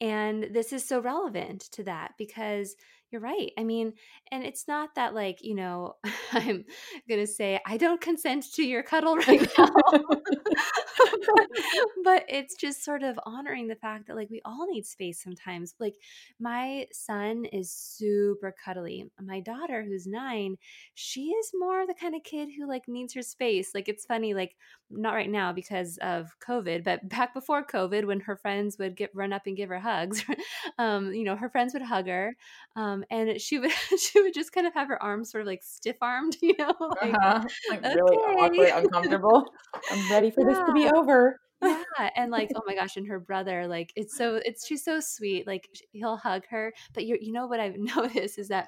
And 0.00 0.48
this 0.52 0.72
is 0.72 0.84
so 0.84 1.00
relevant 1.00 1.62
to 1.72 1.84
that 1.84 2.14
because 2.18 2.74
you're 3.12 3.20
right. 3.20 3.52
I 3.58 3.64
mean, 3.64 3.92
and 4.30 4.44
it's 4.44 4.66
not 4.66 4.94
that 4.96 5.14
like, 5.14 5.38
you 5.42 5.54
know, 5.54 5.96
I'm 6.32 6.64
going 7.08 7.20
to 7.20 7.26
say, 7.26 7.60
I 7.66 7.76
don't 7.76 8.00
consent 8.00 8.46
to 8.54 8.62
your 8.62 8.82
cuddle 8.82 9.16
right 9.16 9.46
now. 9.58 9.68
but 12.04 12.24
it's 12.28 12.54
just 12.54 12.84
sort 12.84 13.02
of 13.02 13.18
honoring 13.24 13.68
the 13.68 13.76
fact 13.76 14.06
that 14.06 14.16
like 14.16 14.30
we 14.30 14.40
all 14.44 14.66
need 14.68 14.86
space 14.86 15.22
sometimes. 15.22 15.74
Like 15.78 15.94
my 16.40 16.86
son 16.92 17.44
is 17.46 17.70
super 17.70 18.54
cuddly. 18.64 19.10
My 19.20 19.40
daughter, 19.40 19.84
who's 19.84 20.06
nine, 20.06 20.56
she 20.94 21.26
is 21.26 21.50
more 21.58 21.86
the 21.86 21.94
kind 21.94 22.14
of 22.14 22.22
kid 22.22 22.48
who 22.56 22.68
like 22.68 22.88
needs 22.88 23.14
her 23.14 23.22
space. 23.22 23.70
Like 23.74 23.88
it's 23.88 24.06
funny, 24.06 24.34
like 24.34 24.56
not 24.90 25.14
right 25.14 25.30
now 25.30 25.52
because 25.52 25.98
of 26.02 26.36
COVID, 26.46 26.84
but 26.84 27.08
back 27.08 27.34
before 27.34 27.64
COVID, 27.64 28.06
when 28.06 28.20
her 28.20 28.36
friends 28.36 28.78
would 28.78 28.96
get 28.96 29.10
run 29.14 29.32
up 29.32 29.42
and 29.46 29.56
give 29.56 29.68
her 29.68 29.80
hugs, 29.80 30.24
um, 30.78 31.12
you 31.12 31.24
know, 31.24 31.36
her 31.36 31.48
friends 31.48 31.72
would 31.72 31.82
hug 31.82 32.06
her. 32.06 32.36
Um, 32.76 33.04
and 33.10 33.40
she 33.40 33.58
would 33.58 33.72
she 33.98 34.20
would 34.20 34.34
just 34.34 34.52
kind 34.52 34.66
of 34.66 34.74
have 34.74 34.88
her 34.88 35.02
arms 35.02 35.30
sort 35.30 35.42
of 35.42 35.46
like 35.46 35.62
stiff 35.62 35.96
armed, 36.00 36.36
you 36.40 36.54
know, 36.58 36.74
like, 36.80 37.14
uh-huh. 37.14 37.44
like 37.70 37.84
okay. 37.84 37.94
really 37.94 38.70
awkward, 38.70 38.84
uncomfortable. 38.84 39.52
I'm 39.90 40.10
ready 40.10 40.30
for 40.30 40.42
yeah. 40.42 40.54
this 40.54 40.58
to 40.66 40.72
be 40.72 40.81
over. 40.90 41.38
yeah 41.62 41.82
and 42.16 42.32
like 42.32 42.50
oh 42.56 42.62
my 42.66 42.74
gosh 42.74 42.96
and 42.96 43.06
her 43.06 43.20
brother 43.20 43.68
like 43.68 43.92
it's 43.94 44.16
so 44.16 44.40
it's 44.44 44.66
she's 44.66 44.84
so 44.84 44.98
sweet 44.98 45.46
like 45.46 45.68
he'll 45.92 46.16
hug 46.16 46.42
her 46.50 46.72
but 46.92 47.04
you 47.04 47.16
you 47.20 47.32
know 47.32 47.46
what 47.46 47.60
i've 47.60 47.76
noticed 47.96 48.36
is 48.36 48.48
that 48.48 48.66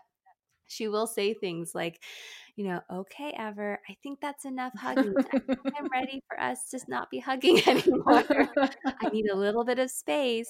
she 0.69 0.87
will 0.87 1.07
say 1.07 1.35
things 1.35 1.73
like 1.75 2.01
you 2.57 2.69
know, 2.69 2.81
okay, 2.93 3.35
Ever, 3.37 3.81
I 3.89 3.97
think 4.03 4.21
that's 4.21 4.45
enough 4.45 4.73
hugging. 4.77 5.13
I'm 5.77 5.89
ready 5.93 6.23
for 6.29 6.41
us 6.41 6.69
to 6.71 6.79
not 6.87 7.11
be 7.11 7.19
hugging 7.19 7.61
anymore. 7.69 8.23
I 9.03 9.09
need 9.13 9.29
a 9.29 9.37
little 9.37 9.65
bit 9.65 9.81
of 9.81 9.91
space. 9.91 10.49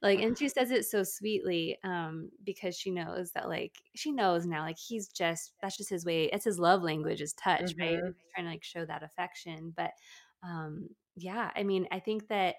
Like, 0.00 0.20
and 0.20 0.38
she 0.38 0.48
says 0.48 0.70
it 0.70 0.86
so 0.86 1.02
sweetly 1.02 1.76
um, 1.84 2.30
because 2.44 2.76
she 2.76 2.90
knows 2.90 3.32
that, 3.32 3.48
like, 3.48 3.74
she 3.94 4.12
knows 4.12 4.46
now, 4.46 4.62
like, 4.62 4.78
he's 4.78 5.08
just, 5.08 5.52
that's 5.60 5.76
just 5.76 5.90
his 5.90 6.06
way. 6.06 6.24
It's 6.32 6.46
his 6.46 6.58
love 6.58 6.82
language 6.82 7.20
is 7.20 7.34
touch, 7.34 7.76
mm-hmm. 7.76 7.80
right? 7.82 8.00
He's 8.02 8.32
trying 8.34 8.46
to, 8.46 8.50
like, 8.52 8.64
show 8.64 8.86
that 8.86 9.02
affection. 9.02 9.74
But, 9.76 9.90
um, 10.42 10.88
yeah, 11.16 11.50
I 11.54 11.62
mean, 11.62 11.86
I 11.90 12.00
think 12.00 12.28
that 12.28 12.56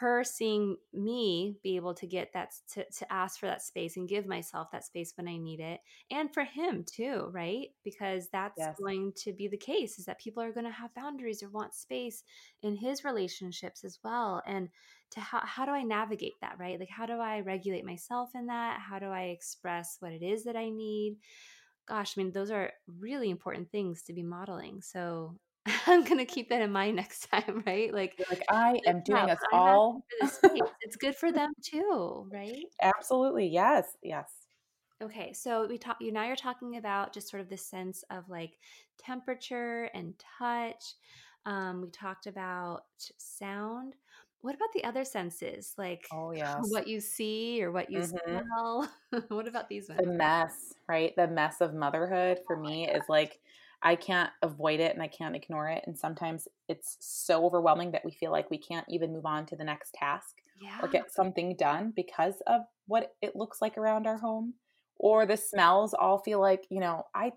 her 0.00 0.24
seeing 0.24 0.76
me 0.92 1.56
be 1.62 1.76
able 1.76 1.94
to 1.94 2.06
get 2.06 2.32
that 2.32 2.52
to, 2.72 2.84
to 2.90 3.12
ask 3.12 3.38
for 3.38 3.46
that 3.46 3.62
space 3.62 3.96
and 3.96 4.08
give 4.08 4.26
myself 4.26 4.68
that 4.72 4.84
space 4.84 5.12
when 5.16 5.28
i 5.28 5.36
need 5.36 5.60
it 5.60 5.78
and 6.10 6.32
for 6.34 6.42
him 6.42 6.84
too 6.84 7.28
right? 7.32 7.68
Because 7.84 8.28
that's 8.32 8.58
yes. 8.58 8.76
going 8.78 9.12
to 9.16 9.32
be 9.32 9.46
the 9.46 9.56
case 9.56 9.98
is 9.98 10.04
that 10.06 10.20
people 10.20 10.42
are 10.42 10.52
going 10.52 10.66
to 10.66 10.72
have 10.72 10.94
boundaries 10.94 11.42
or 11.42 11.48
want 11.50 11.74
space 11.74 12.24
in 12.62 12.76
his 12.76 13.04
relationships 13.04 13.84
as 13.84 13.98
well 14.02 14.42
and 14.46 14.68
to 15.10 15.20
how, 15.20 15.40
how 15.44 15.64
do 15.64 15.70
i 15.70 15.82
navigate 15.82 16.32
that 16.40 16.58
right? 16.58 16.80
Like 16.80 16.90
how 16.90 17.06
do 17.06 17.14
i 17.14 17.40
regulate 17.40 17.84
myself 17.84 18.30
in 18.34 18.46
that? 18.46 18.80
How 18.80 18.98
do 18.98 19.06
i 19.06 19.24
express 19.24 19.96
what 20.00 20.12
it 20.12 20.22
is 20.22 20.44
that 20.44 20.56
i 20.56 20.70
need? 20.70 21.18
Gosh 21.86 22.14
i 22.16 22.20
mean 22.20 22.32
those 22.32 22.50
are 22.50 22.72
really 22.98 23.30
important 23.30 23.70
things 23.70 24.02
to 24.04 24.12
be 24.12 24.22
modeling 24.22 24.80
so 24.80 25.36
I'm 25.86 26.04
gonna 26.04 26.26
keep 26.26 26.50
that 26.50 26.60
in 26.60 26.72
mind 26.72 26.96
next 26.96 27.28
time, 27.30 27.62
right? 27.66 27.92
Like, 27.92 28.22
like 28.30 28.42
I 28.50 28.80
am 28.86 29.02
doing 29.02 29.30
us 29.30 29.38
all. 29.52 30.04
it's 30.20 30.96
good 30.96 31.16
for 31.16 31.32
them 31.32 31.52
too, 31.62 32.28
right? 32.30 32.64
Absolutely, 32.82 33.46
yes, 33.46 33.96
yes. 34.02 34.28
Okay, 35.02 35.32
so 35.32 35.66
we 35.66 35.78
talk. 35.78 35.96
You 36.00 36.12
now 36.12 36.26
you're 36.26 36.36
talking 36.36 36.76
about 36.76 37.14
just 37.14 37.30
sort 37.30 37.40
of 37.40 37.48
the 37.48 37.56
sense 37.56 38.04
of 38.10 38.28
like 38.28 38.52
temperature 38.98 39.90
and 39.94 40.14
touch. 40.38 40.82
Um, 41.46 41.82
we 41.82 41.90
talked 41.90 42.26
about 42.26 42.82
sound. 43.16 43.94
What 44.42 44.54
about 44.54 44.72
the 44.74 44.84
other 44.84 45.04
senses, 45.04 45.72
like 45.78 46.06
oh 46.12 46.32
yes, 46.34 46.58
what 46.68 46.86
you 46.86 47.00
see 47.00 47.62
or 47.62 47.72
what 47.72 47.90
you 47.90 48.00
mm-hmm. 48.00 48.40
smell? 48.40 48.88
what 49.28 49.48
about 49.48 49.70
these 49.70 49.88
ones? 49.88 50.02
The 50.04 50.12
mess, 50.12 50.74
right? 50.88 51.14
The 51.16 51.28
mess 51.28 51.62
of 51.62 51.72
motherhood 51.74 52.40
for 52.46 52.58
oh 52.58 52.60
me 52.62 52.86
is 52.86 53.04
like 53.08 53.40
I 53.84 53.96
can't 53.96 54.30
avoid 54.42 54.80
it 54.80 54.94
and 54.94 55.02
I 55.02 55.08
can't 55.08 55.36
ignore 55.36 55.68
it. 55.68 55.84
And 55.86 55.96
sometimes 55.96 56.48
it's 56.68 56.96
so 57.00 57.44
overwhelming 57.44 57.92
that 57.92 58.04
we 58.04 58.12
feel 58.12 58.32
like 58.32 58.50
we 58.50 58.58
can't 58.58 58.86
even 58.88 59.12
move 59.12 59.26
on 59.26 59.44
to 59.46 59.56
the 59.56 59.64
next 59.64 59.92
task 59.94 60.36
yeah. 60.60 60.78
or 60.82 60.88
get 60.88 61.12
something 61.12 61.54
done 61.54 61.92
because 61.94 62.36
of 62.46 62.62
what 62.86 63.12
it 63.20 63.36
looks 63.36 63.58
like 63.60 63.76
around 63.76 64.06
our 64.06 64.16
home. 64.16 64.54
Or 64.96 65.26
the 65.26 65.36
smells 65.36 65.92
all 65.92 66.18
feel 66.18 66.40
like, 66.40 66.62
you 66.70 66.80
know, 66.80 67.02
I 67.14 67.32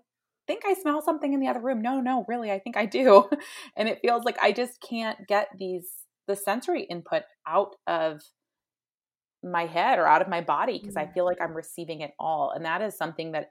think 0.46 0.62
I 0.64 0.72
smell 0.72 1.02
something 1.02 1.34
in 1.34 1.40
the 1.40 1.48
other 1.48 1.60
room. 1.60 1.82
No, 1.82 2.00
no, 2.00 2.24
really, 2.28 2.50
I 2.50 2.60
think 2.60 2.78
I 2.78 2.86
do. 2.86 3.28
and 3.76 3.88
it 3.88 3.98
feels 4.00 4.24
like 4.24 4.38
I 4.40 4.52
just 4.52 4.80
can't 4.80 5.18
get 5.28 5.48
these, 5.58 5.86
the 6.26 6.36
sensory 6.36 6.84
input 6.84 7.24
out 7.46 7.76
of 7.86 8.22
my 9.42 9.66
head 9.66 9.98
or 9.98 10.06
out 10.06 10.22
of 10.22 10.28
my 10.28 10.40
body 10.40 10.78
because 10.78 10.94
mm-hmm. 10.94 11.10
I 11.10 11.12
feel 11.12 11.26
like 11.26 11.40
I'm 11.42 11.54
receiving 11.54 12.00
it 12.00 12.12
all. 12.18 12.52
And 12.54 12.64
that 12.64 12.80
is 12.80 12.96
something 12.96 13.32
that 13.32 13.50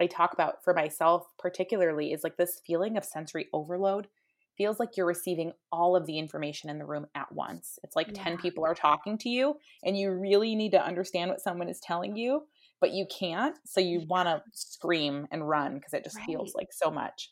I 0.00 0.06
talk 0.06 0.32
about 0.32 0.62
for 0.62 0.74
myself 0.74 1.26
particularly 1.38 2.12
is 2.12 2.24
like 2.24 2.36
this 2.36 2.60
feeling 2.66 2.96
of 2.96 3.04
sensory 3.04 3.48
overload 3.52 4.08
feels 4.56 4.80
like 4.80 4.96
you're 4.96 5.06
receiving 5.06 5.52
all 5.70 5.96
of 5.96 6.06
the 6.06 6.18
information 6.18 6.70
in 6.70 6.78
the 6.78 6.86
room 6.86 7.06
at 7.14 7.30
once. 7.32 7.78
It's 7.82 7.96
like 7.96 8.08
yeah. 8.14 8.24
10 8.24 8.38
people 8.38 8.64
are 8.64 8.74
talking 8.74 9.18
to 9.18 9.28
you 9.28 9.56
and 9.84 9.98
you 9.98 10.10
really 10.10 10.54
need 10.54 10.72
to 10.72 10.84
understand 10.84 11.30
what 11.30 11.42
someone 11.42 11.68
is 11.68 11.80
telling 11.80 12.16
you, 12.16 12.42
but 12.80 12.92
you 12.92 13.06
can't. 13.06 13.56
So 13.64 13.80
you 13.80 14.04
want 14.08 14.28
to 14.28 14.42
scream 14.52 15.26
and 15.30 15.48
run 15.48 15.74
because 15.74 15.92
it 15.92 16.04
just 16.04 16.16
right. 16.16 16.26
feels 16.26 16.54
like 16.54 16.72
so 16.72 16.90
much. 16.90 17.30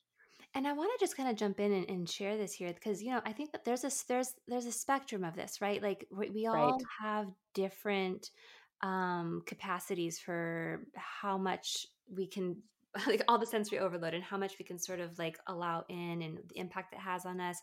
And 0.56 0.68
I 0.68 0.72
want 0.72 0.92
to 0.96 1.04
just 1.04 1.16
kind 1.16 1.28
of 1.28 1.36
jump 1.36 1.58
in 1.58 1.72
and, 1.72 1.90
and 1.90 2.08
share 2.08 2.36
this 2.36 2.52
here 2.52 2.72
because 2.72 3.02
you 3.02 3.10
know 3.10 3.20
I 3.26 3.32
think 3.32 3.50
that 3.50 3.64
there's 3.64 3.82
a 3.82 3.90
there's 4.06 4.34
there's 4.46 4.66
a 4.66 4.72
spectrum 4.72 5.24
of 5.24 5.34
this, 5.34 5.60
right? 5.60 5.82
Like 5.82 6.06
we, 6.16 6.30
we 6.30 6.46
all 6.46 6.72
right. 6.74 6.82
have 7.02 7.26
different 7.54 8.30
um, 8.82 9.42
capacities 9.46 10.18
for 10.18 10.86
how 10.94 11.38
much 11.38 11.86
we 12.08 12.26
can 12.26 12.56
like 13.06 13.22
all 13.26 13.38
the 13.38 13.46
sensory 13.46 13.78
overload 13.78 14.14
and 14.14 14.22
how 14.22 14.36
much 14.36 14.54
we 14.58 14.64
can 14.64 14.78
sort 14.78 15.00
of 15.00 15.18
like 15.18 15.36
allow 15.48 15.84
in 15.88 16.22
and 16.22 16.38
the 16.48 16.58
impact 16.58 16.92
it 16.92 17.00
has 17.00 17.26
on 17.26 17.40
us. 17.40 17.58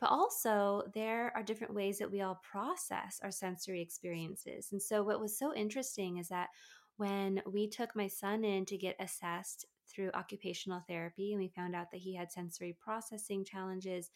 But 0.00 0.10
also, 0.10 0.84
there 0.94 1.32
are 1.34 1.42
different 1.42 1.74
ways 1.74 1.98
that 1.98 2.10
we 2.10 2.20
all 2.20 2.40
process 2.48 3.18
our 3.22 3.32
sensory 3.32 3.82
experiences. 3.82 4.68
And 4.70 4.80
so, 4.80 5.02
what 5.02 5.20
was 5.20 5.36
so 5.36 5.54
interesting 5.54 6.18
is 6.18 6.28
that 6.28 6.48
when 6.96 7.40
we 7.50 7.68
took 7.68 7.94
my 7.96 8.06
son 8.06 8.44
in 8.44 8.64
to 8.66 8.76
get 8.76 8.96
assessed 9.00 9.66
through 9.88 10.10
occupational 10.14 10.82
therapy 10.86 11.32
and 11.32 11.40
we 11.40 11.48
found 11.48 11.74
out 11.74 11.90
that 11.90 12.00
he 12.00 12.14
had 12.14 12.30
sensory 12.30 12.76
processing 12.78 13.44
challenges 13.44 14.10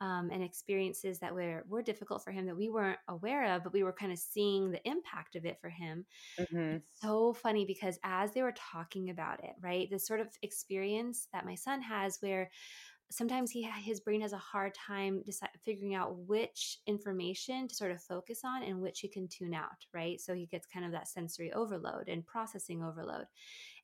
um, 0.00 0.30
and 0.32 0.42
experiences 0.42 1.18
that 1.18 1.34
were 1.34 1.64
were 1.68 1.82
difficult 1.82 2.22
for 2.22 2.30
him 2.30 2.46
that 2.46 2.56
we 2.56 2.68
weren't 2.68 2.98
aware 3.08 3.54
of, 3.54 3.64
but 3.64 3.72
we 3.72 3.82
were 3.82 3.92
kind 3.92 4.12
of 4.12 4.18
seeing 4.18 4.70
the 4.70 4.86
impact 4.88 5.36
of 5.36 5.44
it 5.44 5.58
for 5.60 5.68
him. 5.68 6.04
Mm-hmm. 6.38 6.76
It's 6.76 7.00
so 7.00 7.32
funny 7.32 7.64
because 7.64 7.98
as 8.04 8.32
they 8.32 8.42
were 8.42 8.54
talking 8.56 9.10
about 9.10 9.42
it, 9.42 9.52
right, 9.60 9.88
this 9.90 10.06
sort 10.06 10.20
of 10.20 10.28
experience 10.42 11.28
that 11.32 11.46
my 11.46 11.54
son 11.54 11.82
has, 11.82 12.18
where 12.20 12.50
sometimes 13.10 13.50
he 13.50 13.62
his 13.82 14.00
brain 14.00 14.20
has 14.20 14.32
a 14.32 14.38
hard 14.38 14.74
time 14.74 15.22
decide, 15.24 15.48
figuring 15.64 15.94
out 15.94 16.16
which 16.26 16.78
information 16.86 17.66
to 17.66 17.74
sort 17.74 17.90
of 17.90 18.02
focus 18.02 18.40
on 18.44 18.62
and 18.62 18.80
which 18.80 19.00
he 19.00 19.08
can 19.08 19.26
tune 19.28 19.54
out 19.54 19.86
right 19.94 20.20
so 20.20 20.34
he 20.34 20.46
gets 20.46 20.66
kind 20.66 20.84
of 20.84 20.92
that 20.92 21.08
sensory 21.08 21.52
overload 21.52 22.08
and 22.08 22.26
processing 22.26 22.82
overload 22.82 23.24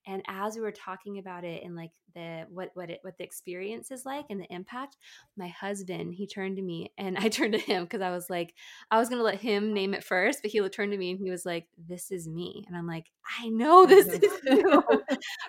and 0.07 0.23
as 0.29 0.55
we 0.55 0.61
were 0.61 0.73
talking 0.73 1.19
about 1.19 1.45
it 1.45 1.63
and 1.65 1.75
like 1.75 1.93
the 2.15 2.47
what 2.49 2.71
what 2.75 2.91
it 2.91 2.99
what 3.03 3.17
the 3.19 3.25
experience 3.25 3.91
is 3.91 4.05
like 4.05 4.27
and 4.31 4.41
the 4.41 4.53
impact 4.53 4.97
my 5.37 5.49
husband 5.49 6.15
he 6.15 6.27
turned 6.27 6.57
to 6.57 6.63
me 6.63 6.93
and 6.99 7.17
i 7.19 7.29
turned 7.29 7.53
to 7.53 7.59
him 7.59 7.85
because 7.85 8.03
i 8.03 8.11
was 8.11 8.29
like 8.29 8.55
i 8.91 8.99
was 8.99 9.09
gonna 9.09 9.23
let 9.23 9.41
him 9.41 9.73
name 9.73 9.95
it 9.95 10.05
first 10.05 10.41
but 10.43 10.51
he 10.51 10.61
turned 10.69 10.93
to 10.93 10.99
me 10.99 11.11
and 11.11 11.21
he 11.21 11.31
was 11.31 11.47
like 11.47 11.67
this 11.89 12.11
is 12.11 12.29
me. 12.29 12.65
And 12.67 12.77
i'm 12.77 12.87
like 12.87 13.11
i 13.41 13.49
know 13.49 13.87
this 13.87 14.07
is 14.07 14.23
you. 14.45 14.83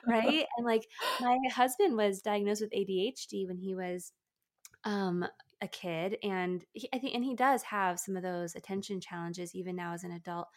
Right? 0.07 0.45
And 0.57 0.65
like 0.65 0.87
my 1.19 1.37
husband 1.53 1.97
was 1.97 2.21
diagnosed 2.21 2.61
with 2.61 2.71
adhd 2.71 3.47
when 3.47 3.57
he 3.57 3.75
was 3.75 4.13
um 4.83 5.25
a 5.61 5.67
kid 5.67 6.17
and 6.21 6.63
he, 6.73 6.87
I 6.93 6.99
think 6.99 7.15
and 7.15 7.23
he 7.23 7.33
does 7.33 7.63
have 7.63 7.99
some 7.99 8.17
of 8.17 8.23
those 8.23 8.55
attention 8.55 8.99
challenges 8.99 9.55
even 9.55 9.75
now 9.75 9.93
as 9.93 10.03
an 10.03 10.11
adult 10.11 10.47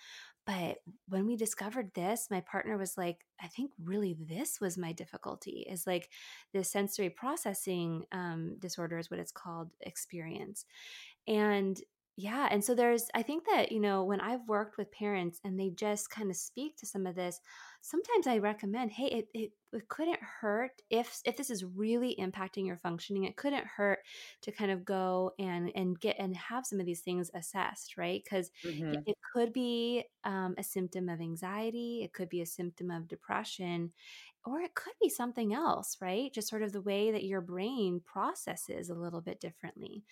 but 0.49 0.79
when 1.09 1.27
we 1.27 1.37
discovered 1.37 1.91
this, 1.95 2.29
my 2.31 2.41
partner 2.41 2.79
was 2.79 2.97
like, 2.97 3.19
I 3.39 3.49
think 3.49 3.71
really 3.85 4.17
this 4.19 4.63
was 4.63 4.79
my 4.79 4.93
difficulty 4.93 5.67
is 5.69 5.87
like 5.87 6.09
the 6.55 6.65
sensory 6.65 7.11
processing 7.11 8.07
um, 8.13 8.57
disorder 8.59 8.97
is 8.97 9.11
what 9.11 9.21
it's 9.21 9.31
called 9.31 9.69
experience. 9.83 10.65
And 11.27 11.79
yeah. 12.21 12.49
And 12.51 12.65
so 12.65 12.75
there's, 12.75 13.07
I 13.15 13.23
think 13.23 13.45
that, 13.49 13.71
you 13.71 13.79
know, 13.79 14.03
when 14.03 14.21
I've 14.21 14.49
worked 14.49 14.77
with 14.77 14.91
parents 14.91 15.39
and 15.45 15.57
they 15.57 15.71
just 15.71 16.11
kind 16.11 16.31
of 16.31 16.37
speak 16.37 16.77
to 16.79 16.87
some 16.87 17.07
of 17.07 17.15
this, 17.15 17.41
sometimes 17.81 18.27
I 18.27 18.39
recommend, 18.39 18.91
hey, 18.91 19.07
it, 19.07 19.29
it, 19.33 19.53
it 19.73 19.89
couldn't 19.89 20.19
hurt 20.41 20.73
if 20.91 21.21
if 21.25 21.37
this 21.37 21.49
is 21.49 21.65
really 21.65 22.17
impacting 22.19 22.67
your 22.67 22.79
functioning, 22.79 23.23
it 23.23 23.37
couldn't 23.37 23.67
hurt 23.67 24.01
to 24.43 24.51
kind 24.51 24.73
of 24.73 24.85
go 24.85 25.33
and 25.39 25.71
and 25.77 26.01
get 26.01 26.17
and 26.19 26.37
have 26.37 26.67
some 26.67 26.81
of 26.81 26.87
these 26.87 27.03
things 27.03 27.31
assessed, 27.35 27.97
right? 27.97 28.21
Because 28.25 28.51
mm-hmm. 28.65 28.95
it, 28.95 29.03
it, 29.07 29.17
could 29.33 29.53
be 29.53 30.05
um, 30.25 30.55
a 30.59 30.65
symptom 30.65 31.09
of 31.09 31.21
anxiety, 31.21 32.01
it 32.03 32.13
could 32.13 32.31
be 32.31 32.41
a 32.41 32.47
symptom 32.47 32.91
of 32.91 33.07
depression, 33.07 33.93
or 34.45 34.61
it 34.61 34.75
could 34.75 34.95
be 35.03 35.11
something 35.11 35.53
else, 35.53 35.99
right? 36.01 36.33
Just 36.33 36.49
sort 36.49 36.63
of 36.63 36.73
the 36.73 36.81
way 36.81 37.13
that 37.13 37.25
your 37.25 37.43
brain 37.43 38.01
processes 38.05 38.89
a 38.89 38.95
little 38.95 39.21
bit 39.21 39.39
differently 39.39 40.03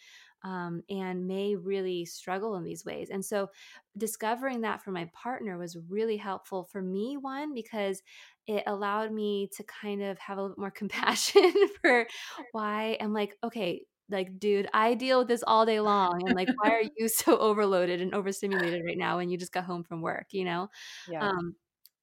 um, 0.42 0.82
and 0.88 1.26
may 1.26 1.56
really 1.56 2.04
struggle 2.04 2.56
in 2.56 2.64
these 2.64 2.84
ways. 2.84 3.10
And 3.10 3.24
so, 3.24 3.48
discovering 3.96 4.62
that 4.62 4.82
for 4.82 4.90
my 4.90 5.10
partner 5.12 5.58
was 5.58 5.76
really 5.88 6.16
helpful 6.16 6.64
for 6.64 6.82
me, 6.82 7.16
one, 7.16 7.54
because 7.54 8.02
it 8.46 8.62
allowed 8.66 9.12
me 9.12 9.48
to 9.56 9.64
kind 9.64 10.02
of 10.02 10.18
have 10.18 10.38
a 10.38 10.42
little 10.42 10.58
more 10.58 10.70
compassion 10.72 11.52
for 11.80 12.06
why 12.52 12.96
I'm 13.00 13.12
like, 13.12 13.36
okay, 13.42 13.82
like, 14.08 14.38
dude, 14.38 14.68
I 14.72 14.94
deal 14.94 15.18
with 15.18 15.28
this 15.28 15.42
all 15.46 15.66
day 15.66 15.80
long. 15.80 16.22
And 16.26 16.36
like, 16.36 16.48
why 16.56 16.70
are 16.70 16.82
you 16.96 17.08
so 17.08 17.36
overloaded 17.38 18.00
and 18.00 18.14
overstimulated 18.14 18.82
right 18.86 18.98
now 18.98 19.16
when 19.16 19.30
you 19.30 19.36
just 19.36 19.52
got 19.52 19.64
home 19.64 19.84
from 19.84 20.00
work, 20.00 20.26
you 20.30 20.44
know? 20.44 20.68
Yeah. 21.08 21.26
Um, 21.26 21.56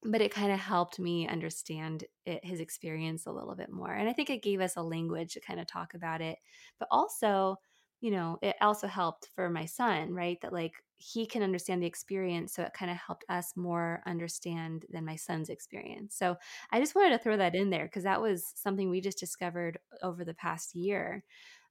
but 0.05 0.21
it 0.21 0.33
kind 0.33 0.51
of 0.51 0.59
helped 0.59 0.99
me 0.99 1.27
understand 1.27 2.03
it, 2.25 2.43
his 2.43 2.59
experience 2.59 3.25
a 3.25 3.31
little 3.31 3.55
bit 3.55 3.71
more. 3.71 3.91
And 3.93 4.09
I 4.09 4.13
think 4.13 4.29
it 4.29 4.43
gave 4.43 4.59
us 4.59 4.75
a 4.75 4.81
language 4.81 5.33
to 5.33 5.39
kind 5.39 5.61
of 5.61 5.67
talk 5.67 5.93
about 5.93 6.19
it. 6.19 6.39
But 6.77 6.89
also, 6.91 7.57
you 8.03 8.11
know, 8.11 8.37
it 8.41 8.57
also 8.59 8.85
helped 8.85 9.29
for 9.33 9.49
my 9.49 9.63
son, 9.63 10.13
right? 10.13 10.37
That 10.41 10.51
like 10.51 10.73
he 10.97 11.25
can 11.25 11.41
understand 11.41 11.81
the 11.81 11.87
experience. 11.87 12.53
So 12.53 12.61
it 12.63 12.73
kind 12.73 12.91
of 12.91 12.97
helped 12.97 13.23
us 13.29 13.53
more 13.55 14.03
understand 14.05 14.85
than 14.89 15.05
my 15.05 15.15
son's 15.15 15.47
experience. 15.47 16.13
So 16.13 16.35
I 16.69 16.81
just 16.81 16.95
wanted 16.95 17.11
to 17.11 17.23
throw 17.23 17.37
that 17.37 17.55
in 17.55 17.69
there 17.69 17.85
because 17.85 18.03
that 18.03 18.21
was 18.21 18.51
something 18.55 18.89
we 18.89 18.99
just 18.99 19.17
discovered 19.17 19.77
over 20.01 20.25
the 20.25 20.33
past 20.33 20.75
year 20.75 21.23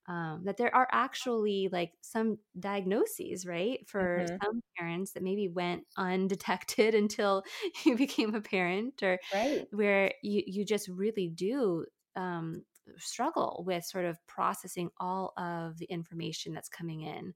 um, 0.09 0.41
that 0.47 0.57
there 0.57 0.75
are 0.75 0.89
actually 0.91 1.69
like 1.71 1.93
some 2.01 2.39
diagnoses, 2.59 3.45
right, 3.45 3.87
for 3.87 4.21
mm-hmm. 4.21 4.37
some 4.43 4.63
parents 4.79 5.13
that 5.13 5.23
maybe 5.23 5.49
went 5.49 5.83
undetected 5.99 6.95
until 7.03 7.43
you 7.85 7.95
became 7.95 8.35
a 8.35 8.41
parent, 8.41 9.03
or 9.03 9.19
right. 9.35 9.67
where 9.71 10.15
you 10.23 10.43
you 10.47 10.65
just 10.65 10.89
really 10.89 11.29
do 11.29 11.85
um, 12.17 12.65
struggle 12.99 13.65
with 13.67 13.85
sort 13.85 14.05
of 14.05 14.19
processing 14.27 14.91
all 14.99 15.33
of 15.37 15.79
the 15.79 15.87
information 15.87 16.53
that's 16.53 16.69
coming 16.69 17.03
in. 17.03 17.35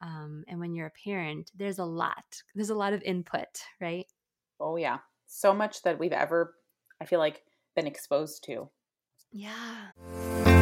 Um, 0.00 0.44
and 0.48 0.60
when 0.60 0.74
you're 0.74 0.88
a 0.88 1.08
parent, 1.08 1.50
there's 1.54 1.78
a 1.78 1.84
lot. 1.84 2.42
There's 2.54 2.70
a 2.70 2.74
lot 2.74 2.92
of 2.92 3.02
input, 3.02 3.48
right? 3.80 4.06
Oh 4.60 4.76
yeah, 4.76 4.98
so 5.26 5.54
much 5.54 5.82
that 5.82 5.98
we've 5.98 6.12
ever, 6.12 6.54
I 7.00 7.04
feel 7.04 7.18
like, 7.18 7.42
been 7.74 7.86
exposed 7.86 8.44
to. 8.44 8.68
Yeah. 9.32 10.52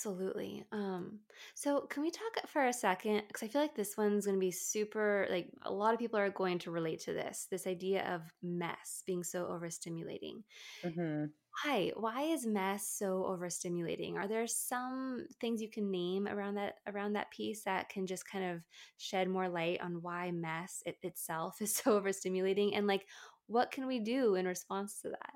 Absolutely. 0.00 0.64
Um, 0.72 1.18
so 1.54 1.82
can 1.82 2.02
we 2.02 2.10
talk 2.10 2.48
for 2.48 2.66
a 2.66 2.72
second? 2.72 3.24
Because 3.28 3.42
I 3.42 3.48
feel 3.48 3.60
like 3.60 3.74
this 3.74 3.98
one's 3.98 4.24
going 4.24 4.36
to 4.36 4.40
be 4.40 4.50
super, 4.50 5.26
like, 5.30 5.50
a 5.62 5.72
lot 5.72 5.92
of 5.92 6.00
people 6.00 6.18
are 6.18 6.30
going 6.30 6.58
to 6.60 6.70
relate 6.70 7.00
to 7.00 7.12
this 7.12 7.46
this 7.50 7.66
idea 7.66 8.02
of 8.14 8.22
mess 8.42 9.02
being 9.06 9.22
so 9.22 9.44
overstimulating. 9.44 10.42
Mm-hmm. 10.82 11.26
Why? 11.64 11.92
Why 11.96 12.22
is 12.22 12.46
mess 12.46 12.88
so 12.88 13.26
overstimulating? 13.28 14.14
Are 14.14 14.26
there 14.26 14.46
some 14.46 15.26
things 15.38 15.60
you 15.60 15.68
can 15.68 15.90
name 15.90 16.26
around 16.26 16.54
that 16.54 16.76
around 16.86 17.12
that 17.14 17.30
piece 17.30 17.64
that 17.64 17.90
can 17.90 18.06
just 18.06 18.26
kind 18.26 18.44
of 18.44 18.62
shed 18.96 19.28
more 19.28 19.48
light 19.50 19.82
on 19.82 20.00
why 20.00 20.30
mess 20.30 20.82
it, 20.86 20.96
itself 21.02 21.60
is 21.60 21.74
so 21.76 22.00
overstimulating 22.00 22.70
and 22.74 22.86
like 22.86 23.04
what 23.48 23.70
can 23.70 23.86
we 23.86 23.98
do 23.98 24.36
in 24.36 24.46
response 24.46 25.02
to 25.02 25.10
that? 25.10 25.34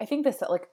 I 0.00 0.06
think 0.06 0.24
this 0.24 0.42
like 0.48 0.66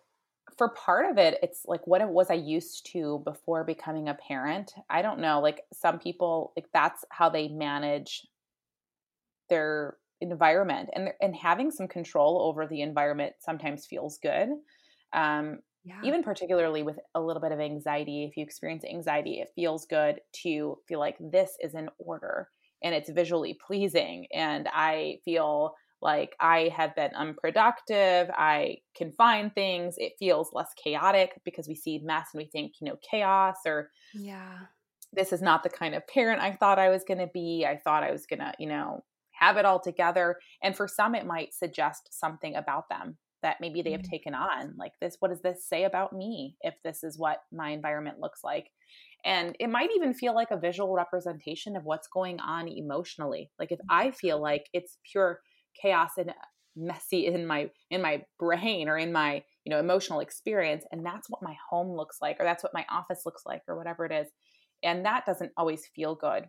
for 0.58 0.70
part 0.70 1.10
of 1.10 1.18
it, 1.18 1.40
it's 1.42 1.64
like 1.66 1.86
what 1.86 2.02
it 2.02 2.08
was 2.08 2.30
I 2.30 2.36
used 2.36 2.90
to 2.94 3.22
before 3.26 3.64
becoming 3.64 4.10
a 4.10 4.14
parent. 4.16 4.74
I 4.90 5.02
don't 5.02 5.20
know. 5.20 5.42
Like 5.42 5.62
some 5.74 6.00
people, 6.00 6.54
like 6.56 6.68
that's 6.74 7.04
how 7.10 7.30
they 7.30 7.48
manage 7.48 8.26
their 9.50 9.98
environment, 10.22 10.90
and 10.94 11.10
and 11.22 11.36
having 11.36 11.72
some 11.72 11.88
control 11.88 12.42
over 12.42 12.68
the 12.68 12.82
environment 12.82 13.34
sometimes 13.40 13.86
feels 13.86 14.18
good. 14.20 14.50
Um, 15.14 15.60
yeah. 15.84 16.02
Even 16.04 16.24
particularly 16.24 16.82
with 16.82 16.98
a 17.14 17.22
little 17.22 17.42
bit 17.42 17.52
of 17.52 17.60
anxiety, 17.60 18.24
if 18.24 18.38
you 18.38 18.44
experience 18.44 18.84
anxiety, 18.84 19.40
it 19.40 19.52
feels 19.56 19.86
good 19.86 20.20
to 20.44 20.80
feel 20.88 21.00
like 21.00 21.18
this 21.20 21.52
is 21.62 21.76
in 21.76 21.90
order 22.00 22.50
and 22.84 22.96
it's 22.96 23.10
visually 23.10 23.58
pleasing, 23.66 24.28
and 24.34 24.68
I 24.72 25.20
feel 25.26 25.76
like 26.06 26.36
I 26.40 26.72
have 26.78 26.96
been 26.96 27.16
unproductive. 27.16 28.30
I 28.30 28.78
can 28.96 29.12
find 29.12 29.54
things. 29.54 29.96
It 29.98 30.14
feels 30.20 30.52
less 30.54 30.70
chaotic 30.82 31.42
because 31.44 31.68
we 31.68 31.74
see 31.74 32.00
mess 32.04 32.28
and 32.32 32.44
we 32.44 32.46
think, 32.46 32.74
you 32.80 32.88
know, 32.88 32.98
chaos 33.02 33.56
or 33.66 33.90
yeah. 34.14 34.60
This 35.12 35.34
is 35.34 35.42
not 35.42 35.64
the 35.64 35.70
kind 35.70 35.96
of 35.96 36.08
parent 36.08 36.42
I 36.42 36.52
thought 36.52 36.78
I 36.78 36.90
was 36.90 37.04
going 37.08 37.20
to 37.20 37.30
be. 37.34 37.66
I 37.68 37.78
thought 37.78 38.04
I 38.04 38.12
was 38.12 38.26
going 38.28 38.40
to, 38.40 38.54
you 38.60 38.68
know, 38.68 39.04
have 39.32 39.58
it 39.58 39.66
all 39.66 39.80
together. 39.80 40.38
And 40.62 40.76
for 40.76 40.88
some 40.88 41.16
it 41.16 41.26
might 41.26 41.56
suggest 41.56 42.10
something 42.12 42.56
about 42.56 42.88
them 42.88 43.18
that 43.42 43.58
maybe 43.60 43.82
they 43.82 43.92
have 43.92 44.02
mm-hmm. 44.02 44.12
taken 44.12 44.36
on. 44.36 44.76
Like 44.78 44.94
this 45.02 45.18
what 45.20 45.30
does 45.30 45.42
this 45.42 45.68
say 45.68 45.86
about 45.86 46.14
me 46.14 46.56
if 46.62 46.76
this 46.84 47.04
is 47.04 47.18
what 47.18 47.40
my 47.52 47.72
environment 47.72 48.20
looks 48.20 48.42
like? 48.44 48.70
And 49.24 49.56
it 49.60 49.72
might 49.72 49.90
even 49.96 50.14
feel 50.14 50.36
like 50.36 50.52
a 50.52 50.60
visual 50.60 50.94
representation 50.94 51.76
of 51.76 51.84
what's 51.84 52.08
going 52.08 52.40
on 52.40 52.68
emotionally. 52.68 53.50
Like 53.58 53.72
if 53.72 53.80
I 53.90 54.12
feel 54.12 54.40
like 54.40 54.68
it's 54.72 55.00
pure 55.12 55.40
chaos 55.80 56.12
and 56.18 56.34
messy 56.76 57.26
in 57.26 57.46
my 57.46 57.70
in 57.90 58.02
my 58.02 58.24
brain 58.38 58.90
or 58.90 58.98
in 58.98 59.12
my 59.12 59.42
you 59.64 59.70
know 59.70 59.80
emotional 59.80 60.20
experience 60.20 60.84
and 60.92 61.06
that's 61.06 61.30
what 61.30 61.42
my 61.42 61.56
home 61.70 61.96
looks 61.96 62.18
like 62.22 62.38
or 62.40 62.44
that's 62.44 62.64
what 62.64 62.74
my 62.74 62.86
office 62.92 63.22
looks 63.26 63.44
like 63.46 63.62
or 63.68 63.78
whatever 63.78 64.06
it 64.06 64.12
is 64.12 64.28
and 64.84 65.06
that 65.06 65.26
doesn't 65.26 65.52
always 65.58 65.88
feel 65.96 66.16
good. 66.16 66.46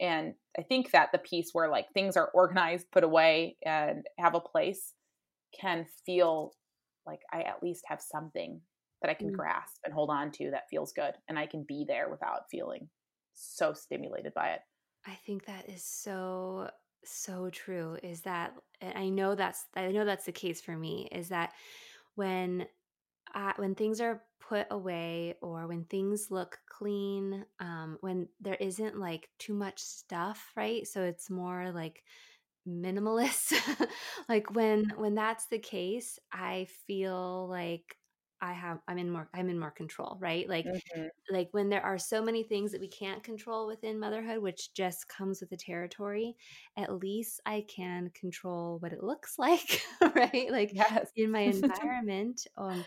And 0.00 0.34
i 0.58 0.62
think 0.62 0.90
that 0.90 1.10
the 1.12 1.18
piece 1.18 1.50
where 1.52 1.70
like 1.70 1.86
things 1.92 2.16
are 2.16 2.30
organized 2.34 2.90
put 2.92 3.04
away 3.04 3.56
and 3.64 4.04
have 4.18 4.34
a 4.34 4.40
place 4.40 4.94
can 5.58 5.86
feel 6.04 6.52
like 7.06 7.20
i 7.32 7.42
at 7.42 7.62
least 7.62 7.84
have 7.86 8.00
something 8.00 8.60
that 9.02 9.10
i 9.10 9.14
can 9.14 9.30
mm. 9.30 9.36
grasp 9.36 9.78
and 9.84 9.94
hold 9.94 10.10
on 10.10 10.30
to 10.32 10.50
that 10.50 10.68
feels 10.70 10.92
good 10.92 11.12
and 11.28 11.38
i 11.38 11.46
can 11.46 11.64
be 11.66 11.84
there 11.86 12.08
without 12.10 12.42
feeling 12.50 12.88
so 13.40 13.72
stimulated 13.72 14.34
by 14.34 14.50
it. 14.50 14.60
I 15.06 15.18
think 15.26 15.46
that 15.46 15.68
is 15.68 15.82
so 15.84 16.68
so 17.04 17.50
true 17.50 17.98
is 18.02 18.22
that 18.22 18.54
I 18.82 19.08
know 19.08 19.34
that's 19.34 19.64
I 19.76 19.88
know 19.88 20.04
that's 20.04 20.26
the 20.26 20.32
case 20.32 20.60
for 20.60 20.76
me 20.76 21.08
is 21.12 21.28
that 21.30 21.52
when 22.14 22.66
when 23.56 23.74
things 23.74 24.00
are 24.00 24.22
put 24.40 24.66
away 24.70 25.34
or 25.42 25.66
when 25.66 25.84
things 25.84 26.28
look 26.30 26.58
clean 26.68 27.44
um, 27.60 27.98
when 28.00 28.28
there 28.40 28.56
isn't 28.56 28.98
like 28.98 29.28
too 29.38 29.54
much 29.54 29.80
stuff 29.80 30.52
right? 30.56 30.86
So 30.86 31.02
it's 31.02 31.30
more 31.30 31.70
like 31.72 32.02
minimalist. 32.68 33.54
Like 34.28 34.54
when 34.54 34.92
when 34.96 35.14
that's 35.16 35.46
the 35.46 35.58
case 35.58 36.18
i 36.32 36.66
feel 36.86 37.48
like 37.48 37.96
I 38.42 38.52
have 38.52 38.78
I'm 38.88 38.98
in 38.98 39.10
more 39.10 39.28
I'm 39.34 39.48
in 39.48 39.58
more 39.58 39.70
control, 39.70 40.16
right? 40.20 40.48
Like 40.48 40.66
mm-hmm. 40.66 41.06
like 41.30 41.48
when 41.52 41.68
there 41.68 41.84
are 41.84 41.98
so 41.98 42.22
many 42.22 42.42
things 42.42 42.72
that 42.72 42.80
we 42.80 42.88
can't 42.88 43.22
control 43.22 43.66
within 43.66 44.00
motherhood, 44.00 44.38
which 44.42 44.72
just 44.74 45.08
comes 45.08 45.40
with 45.40 45.50
the 45.50 45.56
territory, 45.56 46.36
at 46.76 46.94
least 46.94 47.40
I 47.46 47.64
can 47.68 48.10
control 48.18 48.78
what 48.80 48.92
it 48.92 49.02
looks 49.02 49.34
like, 49.38 49.82
right? 50.14 50.50
Like 50.50 50.70
yes. 50.72 51.10
in 51.16 51.30
my 51.30 51.40
environment. 51.40 52.46
um 52.56 52.84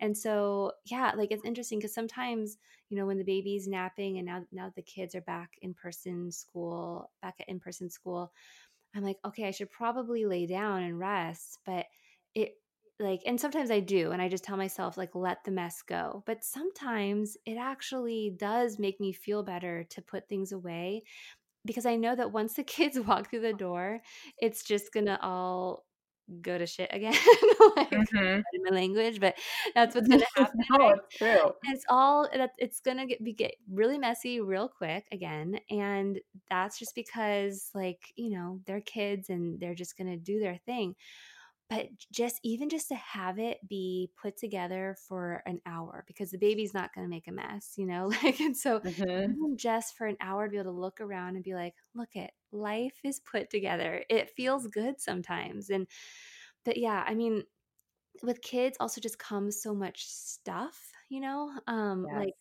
and 0.00 0.16
so 0.16 0.72
yeah, 0.86 1.12
like 1.16 1.30
it's 1.30 1.44
interesting 1.44 1.78
because 1.78 1.94
sometimes, 1.94 2.56
you 2.88 2.96
know, 2.96 3.06
when 3.06 3.18
the 3.18 3.24
baby's 3.24 3.68
napping 3.68 4.16
and 4.16 4.26
now 4.26 4.42
now 4.50 4.72
the 4.74 4.82
kids 4.82 5.14
are 5.14 5.20
back 5.22 5.50
in 5.62 5.74
person 5.74 6.32
school, 6.32 7.10
back 7.20 7.34
at 7.40 7.48
in-person 7.48 7.90
school, 7.90 8.32
I'm 8.94 9.04
like, 9.04 9.18
okay, 9.24 9.46
I 9.46 9.50
should 9.50 9.70
probably 9.70 10.26
lay 10.26 10.46
down 10.46 10.82
and 10.82 10.98
rest, 10.98 11.58
but 11.64 11.86
it 12.34 12.54
like 13.00 13.22
and 13.26 13.40
sometimes 13.40 13.70
i 13.70 13.80
do 13.80 14.12
and 14.12 14.20
i 14.20 14.28
just 14.28 14.44
tell 14.44 14.56
myself 14.56 14.96
like 14.96 15.14
let 15.14 15.42
the 15.44 15.50
mess 15.50 15.82
go. 15.82 16.22
But 16.26 16.44
sometimes 16.44 17.36
it 17.46 17.56
actually 17.56 18.34
does 18.38 18.78
make 18.78 19.00
me 19.00 19.12
feel 19.12 19.42
better 19.42 19.84
to 19.90 20.02
put 20.02 20.28
things 20.28 20.52
away 20.52 21.02
because 21.64 21.86
i 21.86 21.96
know 21.96 22.14
that 22.14 22.32
once 22.32 22.54
the 22.54 22.62
kids 22.76 22.98
walk 23.00 23.30
through 23.30 23.40
the 23.40 23.52
door 23.52 24.00
it's 24.38 24.62
just 24.62 24.92
gonna 24.92 25.18
all 25.22 25.84
go 26.42 26.56
to 26.56 26.66
shit 26.66 26.88
again 26.92 27.12
like 27.76 27.90
mm-hmm. 27.90 28.40
in 28.52 28.62
my 28.62 28.70
language 28.70 29.18
but 29.18 29.34
that's 29.74 29.94
what's 29.94 30.06
gonna 30.06 30.22
happen 30.36 30.60
no, 30.70 30.88
it's 30.90 31.16
true. 31.16 31.52
It's 31.64 31.84
all 31.88 32.28
that 32.32 32.52
it's 32.58 32.80
gonna 32.80 33.06
get, 33.06 33.24
be, 33.24 33.32
get 33.32 33.54
really 33.68 33.98
messy 33.98 34.40
real 34.40 34.68
quick 34.68 35.06
again 35.10 35.58
and 35.70 36.20
that's 36.48 36.78
just 36.78 36.94
because 36.94 37.70
like 37.74 38.12
you 38.14 38.30
know 38.30 38.60
they're 38.66 38.80
kids 38.80 39.28
and 39.28 39.58
they're 39.58 39.74
just 39.74 39.98
gonna 39.98 40.16
do 40.16 40.38
their 40.38 40.58
thing 40.66 40.94
but 41.70 41.86
just 42.12 42.40
even 42.42 42.68
just 42.68 42.88
to 42.88 42.96
have 42.96 43.38
it 43.38 43.56
be 43.68 44.10
put 44.20 44.36
together 44.36 44.96
for 45.08 45.40
an 45.46 45.60
hour 45.64 46.04
because 46.08 46.30
the 46.32 46.38
baby's 46.38 46.74
not 46.74 46.92
going 46.92 47.06
to 47.06 47.10
make 47.10 47.28
a 47.28 47.32
mess 47.32 47.74
you 47.76 47.86
know 47.86 48.06
like 48.22 48.40
and 48.40 48.56
so 48.56 48.80
mm-hmm. 48.80 49.54
just 49.56 49.96
for 49.96 50.06
an 50.06 50.16
hour 50.20 50.46
to 50.46 50.50
be 50.50 50.58
able 50.58 50.72
to 50.72 50.78
look 50.78 51.00
around 51.00 51.36
and 51.36 51.44
be 51.44 51.54
like 51.54 51.74
look 51.94 52.14
at 52.16 52.32
life 52.52 52.98
is 53.04 53.20
put 53.20 53.48
together 53.48 54.04
it 54.10 54.30
feels 54.36 54.66
good 54.66 55.00
sometimes 55.00 55.70
and 55.70 55.86
but 56.64 56.76
yeah 56.76 57.04
i 57.06 57.14
mean 57.14 57.44
with 58.22 58.42
kids 58.42 58.76
also 58.80 59.00
just 59.00 59.18
comes 59.18 59.62
so 59.62 59.72
much 59.72 60.04
stuff 60.04 60.90
you 61.08 61.20
know 61.20 61.50
um 61.68 62.04
yes. 62.08 62.18
like 62.18 62.34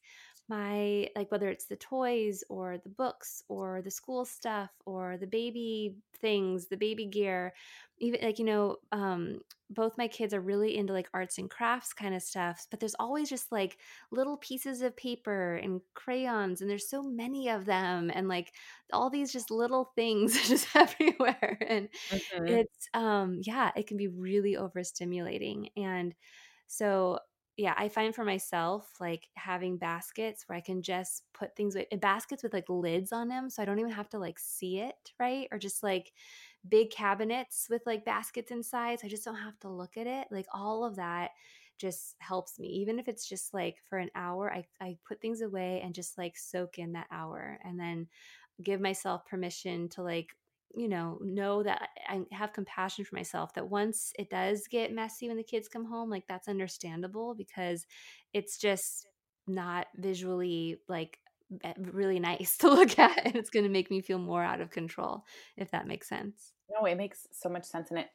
my 0.50 1.08
like 1.16 1.32
whether 1.32 1.50
it's 1.50 1.66
the 1.66 1.76
toys 1.76 2.44
or 2.50 2.78
the 2.84 2.90
books 2.90 3.44
or 3.48 3.82
the 3.82 3.92
school 3.92 4.26
stuff 4.26 4.72
or 4.86 5.18
the 5.18 5.28
baby 5.28 5.96
things 6.20 6.68
the 6.68 6.78
baby 6.78 7.06
gear 7.06 7.54
even 8.00 8.20
like 8.22 8.40
you 8.40 8.46
know 8.46 8.78
um 8.92 9.40
both 9.70 9.98
my 9.98 10.08
kids 10.08 10.34
are 10.34 10.42
really 10.42 10.76
into 10.76 10.92
like 10.92 11.08
arts 11.14 11.38
and 11.38 11.50
crafts 11.50 11.94
kind 11.94 12.16
of 12.16 12.22
stuff 12.22 12.66
but 12.72 12.80
there's 12.80 12.96
always 13.00 13.30
just 13.30 13.52
like 13.52 13.78
little 14.12 14.38
pieces 14.38 14.82
of 14.82 14.98
paper 14.98 15.56
and 15.56 15.82
crayons 15.94 16.62
and 16.62 16.70
there's 16.70 16.90
so 16.90 17.04
many 17.04 17.50
of 17.50 17.66
them 17.66 18.12
and 18.14 18.28
like 18.28 18.52
all 18.92 19.10
these 19.10 19.32
just 19.32 19.52
little 19.52 19.92
things 19.96 20.34
just 20.48 20.68
everywhere 20.76 21.58
and 21.68 21.90
mm-hmm. 22.10 22.48
it's 22.48 22.90
um 22.94 23.40
yeah 23.44 23.72
it 23.76 23.88
can 23.88 23.98
be 23.98 24.08
really 24.08 24.56
overstimulating 24.56 25.70
and 25.78 26.16
so 26.68 27.20
yeah, 27.60 27.74
I 27.78 27.90
find 27.90 28.16
for 28.16 28.24
myself 28.24 28.90
like 29.02 29.28
having 29.34 29.78
baskets 29.78 30.48
where 30.48 30.58
I 30.58 30.62
can 30.62 30.82
just 30.82 31.24
put 31.34 31.58
things 31.58 31.76
with 31.76 31.88
baskets 32.00 32.42
with 32.42 32.54
like 32.54 32.70
lids 32.70 33.12
on 33.12 33.28
them 33.28 33.50
so 33.50 33.62
I 33.62 33.66
don't 33.66 33.80
even 33.80 33.92
have 33.92 34.08
to 34.12 34.18
like 34.20 34.40
see 34.40 34.80
it, 34.80 35.12
right? 35.20 35.50
Or 35.52 35.58
just 35.58 35.84
like 35.84 36.14
big 36.70 36.90
cabinets 36.90 37.68
with 37.70 37.82
like 37.86 38.06
baskets 38.06 38.52
inside 38.52 39.02
so 39.02 39.08
I 39.08 39.10
just 39.10 39.26
don't 39.26 39.36
have 39.36 39.60
to 39.60 39.70
look 39.70 39.98
at 39.98 40.08
it. 40.08 40.28
Like 40.32 40.46
all 40.54 40.86
of 40.86 40.96
that 40.96 41.32
just 41.78 42.16
helps 42.20 42.60
me. 42.60 42.68
Even 42.68 42.98
if 42.98 43.10
it's 43.10 43.28
just 43.28 43.54
like 43.54 43.76
for 43.90 43.98
an 43.98 44.10
hour, 44.16 44.50
I, 44.54 44.64
I 44.80 44.98
put 45.06 45.20
things 45.20 45.42
away 45.42 45.82
and 45.84 45.94
just 45.94 46.18
like 46.18 46.38
soak 46.38 46.80
in 46.80 46.94
that 46.94 47.08
hour 47.12 47.60
and 47.66 47.78
then 47.78 48.08
give 48.64 48.80
myself 48.80 49.26
permission 49.26 49.90
to 49.90 50.02
like 50.02 50.30
you 50.76 50.88
know 50.88 51.18
know 51.22 51.64
that 51.64 51.90
i 52.08 52.22
have 52.32 52.54
compassion 52.54 53.04
for 53.04 53.16
myself 53.16 53.54
that 53.54 53.70
once 53.70 54.14
it 54.20 54.30
does 54.30 54.68
get 54.70 54.94
messy 54.94 55.28
when 55.28 55.38
the 55.38 55.44
kids 55.44 55.68
come 55.68 55.86
home 55.86 56.10
like 56.10 56.28
that's 56.28 56.48
understandable 56.48 57.34
because 57.34 57.86
it's 58.34 58.58
just 58.58 59.08
not 59.48 59.88
visually 59.98 60.78
like 60.88 61.20
eh, 61.64 61.74
really 61.78 62.20
nice 62.20 62.58
to 62.60 62.70
look 62.70 62.98
at 63.00 63.26
and 63.26 63.36
it's 63.36 63.50
going 63.50 63.64
to 63.66 63.70
make 63.70 63.90
me 63.90 64.02
feel 64.02 64.20
more 64.20 64.44
out 64.44 64.62
of 64.62 64.70
control 64.70 65.26
if 65.58 65.72
that 65.72 65.88
makes 65.88 66.08
sense. 66.08 66.54
No 66.70 66.86
it 66.86 66.96
makes 66.96 67.28
so 67.32 67.50
much 67.50 67.66
sense 67.66 67.90
and 67.90 68.00
it 68.00 68.08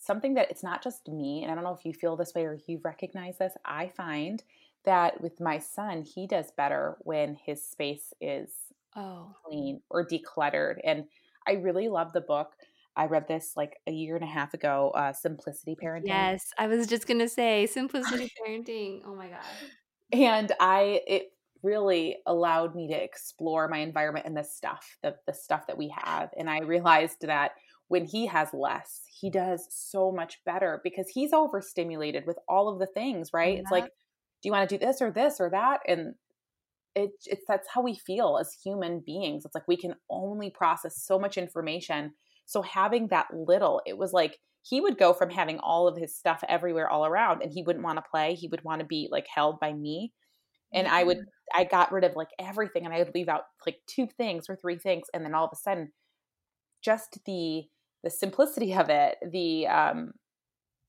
something 0.00 0.34
that 0.34 0.50
it's 0.50 0.62
not 0.62 0.82
just 0.82 1.08
me 1.08 1.42
and 1.42 1.50
i 1.50 1.54
don't 1.54 1.64
know 1.64 1.74
if 1.74 1.84
you 1.84 1.92
feel 1.92 2.16
this 2.16 2.34
way 2.34 2.44
or 2.44 2.58
you 2.68 2.80
recognize 2.84 3.38
this 3.38 3.54
i 3.64 3.88
find 3.88 4.44
that 4.84 5.20
with 5.20 5.40
my 5.40 5.58
son 5.58 6.02
he 6.02 6.26
does 6.26 6.52
better 6.56 6.96
when 7.00 7.34
his 7.34 7.64
space 7.64 8.14
is 8.20 8.48
oh. 8.96 9.34
clean 9.44 9.80
or 9.90 10.06
decluttered 10.06 10.76
and 10.84 11.04
I 11.48 11.52
really 11.54 11.88
love 11.88 12.12
the 12.12 12.20
book. 12.20 12.52
I 12.96 13.06
read 13.06 13.28
this 13.28 13.52
like 13.56 13.76
a 13.86 13.92
year 13.92 14.16
and 14.16 14.24
a 14.24 14.28
half 14.28 14.54
ago, 14.54 14.90
uh, 14.94 15.12
Simplicity 15.12 15.76
Parenting. 15.82 16.08
Yes, 16.08 16.52
I 16.58 16.66
was 16.66 16.86
just 16.86 17.06
going 17.06 17.20
to 17.20 17.28
say 17.28 17.66
Simplicity 17.66 18.30
Parenting. 18.46 19.02
Oh 19.06 19.14
my 19.14 19.28
God. 19.28 19.38
and 20.12 20.52
I 20.60 21.00
it 21.06 21.32
really 21.62 22.16
allowed 22.26 22.74
me 22.74 22.88
to 22.88 22.94
explore 22.94 23.68
my 23.68 23.78
environment 23.78 24.26
and 24.26 24.36
the 24.36 24.44
stuff, 24.44 24.98
the 25.02 25.14
the 25.26 25.32
stuff 25.32 25.66
that 25.68 25.78
we 25.78 25.94
have. 25.96 26.30
And 26.36 26.50
I 26.50 26.60
realized 26.60 27.22
that 27.22 27.52
when 27.86 28.04
he 28.04 28.26
has 28.26 28.52
less, 28.52 29.02
he 29.20 29.30
does 29.30 29.66
so 29.70 30.12
much 30.12 30.38
better 30.44 30.80
because 30.84 31.08
he's 31.08 31.32
overstimulated 31.32 32.26
with 32.26 32.38
all 32.48 32.68
of 32.68 32.78
the 32.78 32.86
things, 32.86 33.32
right? 33.32 33.54
Yeah. 33.54 33.60
It's 33.60 33.70
like, 33.70 33.84
do 33.84 34.48
you 34.48 34.52
want 34.52 34.68
to 34.68 34.78
do 34.78 34.84
this 34.84 35.00
or 35.00 35.10
this 35.10 35.40
or 35.40 35.50
that? 35.50 35.80
And 35.86 36.14
it, 36.94 37.10
it's 37.26 37.44
that's 37.46 37.68
how 37.72 37.82
we 37.82 37.94
feel 37.94 38.38
as 38.40 38.52
human 38.64 39.00
beings. 39.04 39.44
It's 39.44 39.54
like 39.54 39.68
we 39.68 39.76
can 39.76 39.94
only 40.10 40.50
process 40.50 41.02
so 41.02 41.18
much 41.18 41.36
information. 41.36 42.12
So 42.46 42.62
having 42.62 43.08
that 43.08 43.26
little, 43.32 43.82
it 43.86 43.96
was 43.96 44.12
like 44.12 44.38
he 44.62 44.80
would 44.80 44.98
go 44.98 45.12
from 45.12 45.30
having 45.30 45.58
all 45.60 45.86
of 45.86 45.96
his 45.96 46.16
stuff 46.16 46.42
everywhere 46.48 46.88
all 46.88 47.06
around 47.06 47.42
and 47.42 47.52
he 47.52 47.62
wouldn't 47.62 47.84
want 47.84 47.98
to 47.98 48.10
play. 48.10 48.34
He 48.34 48.48
would 48.48 48.64
want 48.64 48.80
to 48.80 48.86
be 48.86 49.08
like 49.10 49.26
held 49.32 49.60
by 49.60 49.72
me. 49.72 50.12
And 50.74 50.86
I 50.86 51.02
would 51.02 51.20
I 51.54 51.64
got 51.64 51.92
rid 51.92 52.04
of 52.04 52.14
like 52.14 52.28
everything 52.38 52.84
and 52.84 52.92
I 52.92 52.98
would 52.98 53.14
leave 53.14 53.28
out 53.28 53.42
like 53.66 53.78
two 53.86 54.06
things 54.06 54.46
or 54.48 54.56
three 54.56 54.76
things 54.76 55.06
and 55.14 55.24
then 55.24 55.34
all 55.34 55.46
of 55.46 55.50
a 55.52 55.56
sudden 55.56 55.92
just 56.82 57.18
the 57.24 57.64
the 58.04 58.10
simplicity 58.10 58.74
of 58.74 58.90
it, 58.90 59.16
the 59.30 59.66
um 59.66 60.12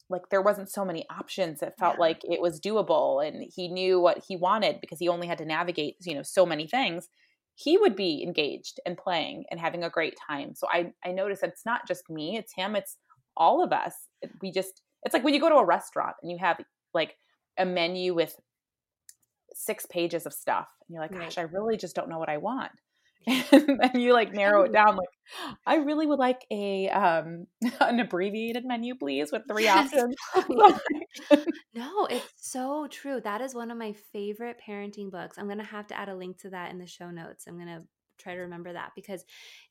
like 0.10 0.30
there 0.30 0.42
wasn't 0.42 0.70
so 0.70 0.84
many 0.84 1.06
options 1.10 1.62
it 1.62 1.74
felt 1.78 1.96
yeah. 1.96 2.02
like 2.02 2.22
it 2.24 2.42
was 2.42 2.60
doable 2.60 3.26
and 3.26 3.46
he 3.56 3.68
knew 3.68 4.00
what 4.00 4.24
he 4.28 4.36
wanted 4.36 4.82
because 4.82 5.00
he 5.00 5.08
only 5.08 5.28
had 5.28 5.38
to 5.38 5.46
navigate 5.46 5.96
you 6.02 6.16
know 6.16 6.24
so 6.24 6.46
many 6.46 6.68
things 6.68 7.08
he 7.60 7.78
would 7.78 7.96
be 7.96 8.24
engaged 8.24 8.80
and 8.86 8.98
playing 8.98 9.44
and 9.52 9.60
having 9.60 9.84
a 9.84 9.90
great 9.90 10.18
time. 10.28 10.56
So 10.56 10.68
i 10.72 10.94
i 11.04 11.12
noticed 11.12 11.42
that 11.42 11.50
it's 11.50 11.66
not 11.66 11.88
just 11.88 12.10
me 12.10 12.38
it's 12.38 12.54
him 12.54 12.76
it's 12.76 12.98
all 13.36 13.64
of 13.64 13.72
us. 13.72 13.94
We 14.42 14.52
just 14.52 14.82
it's 15.04 15.14
like 15.14 15.24
when 15.24 15.34
you 15.34 15.40
go 15.40 15.50
to 15.50 15.56
a 15.56 15.66
restaurant 15.66 16.16
and 16.22 16.32
you 16.32 16.38
have 16.40 16.60
like 16.94 17.16
a 17.58 17.66
menu 17.66 18.14
with 18.14 18.36
six 19.54 19.86
pages 19.86 20.26
of 20.26 20.34
stuff 20.34 20.68
and 20.88 20.94
you're 20.94 21.02
like 21.02 21.12
gosh 21.12 21.38
i 21.38 21.42
really 21.42 21.76
just 21.76 21.96
don't 21.96 22.08
know 22.08 22.20
what 22.20 22.30
i 22.30 22.38
want 22.38 22.72
and 23.52 23.80
then 23.80 24.00
you 24.00 24.14
like 24.14 24.34
narrow 24.34 24.64
it 24.64 24.72
down 24.72 24.96
like 24.96 25.10
i 25.66 25.76
really 25.76 26.08
would 26.08 26.20
like 26.20 26.46
a 26.52 26.90
um 26.90 27.46
an 27.82 28.00
abbreviated 28.00 28.66
menu 28.66 28.96
please 28.96 29.32
with 29.32 29.44
three 29.50 29.68
options. 29.68 30.16
no. 31.74 32.06
It's 32.10 32.34
so 32.38 32.88
true 32.90 33.20
that 33.22 33.42
is 33.42 33.54
one 33.54 33.72
of 33.72 33.78
my 33.78 33.94
favorite 34.14 34.58
parenting 34.66 35.12
books 35.12 35.38
i'm 35.38 35.48
gonna 35.48 35.64
have 35.64 35.88
to 35.88 35.98
add 35.98 36.10
a 36.10 36.16
link 36.16 36.40
to 36.40 36.50
that 36.52 36.72
in 36.72 36.80
the 36.80 36.88
show 36.88 37.12
notes 37.12 37.46
i'm 37.48 37.58
gonna 37.58 37.82
try 38.20 38.36
to 38.36 38.42
remember 38.42 38.74
that 38.74 38.92
because 38.96 39.24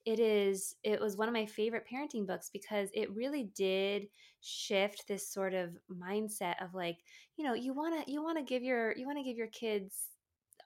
it 0.05 0.19
is 0.19 0.75
it 0.83 1.01
was 1.01 1.17
one 1.17 1.29
of 1.29 1.35
my 1.35 1.47
favorite 1.47 1.85
parenting 1.91 2.27
books 2.27 2.51
because 2.53 2.89
it 2.95 3.15
really 3.15 3.51
did 3.55 4.07
shift 4.41 5.05
this 5.07 5.29
sort 5.31 5.55
of 5.55 5.77
mindset 5.91 6.55
of 6.63 6.75
like 6.75 6.99
you 7.37 7.45
know 7.45 7.55
you 7.55 7.75
want 7.75 7.95
to 7.95 8.11
you 8.11 8.23
want 8.23 8.39
to 8.39 8.45
give 8.45 8.63
your 8.63 8.97
you 8.97 9.07
want 9.07 9.19
to 9.19 9.25
give 9.25 9.37
your 9.37 9.49
kids 9.49 9.95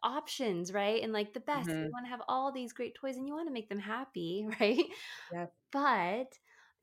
options, 0.02 0.72
right? 0.72 1.02
And 1.02 1.12
like 1.12 1.32
the 1.32 1.40
best. 1.40 1.68
Mm-hmm. 1.68 1.84
You 1.84 1.90
want 1.92 2.06
to 2.06 2.10
have 2.10 2.22
all 2.28 2.52
these 2.52 2.72
great 2.72 2.94
toys 2.94 3.16
and 3.16 3.26
you 3.26 3.34
want 3.34 3.48
to 3.48 3.52
make 3.52 3.68
them 3.68 3.78
happy, 3.78 4.46
right? 4.60 4.84
But 5.72 6.32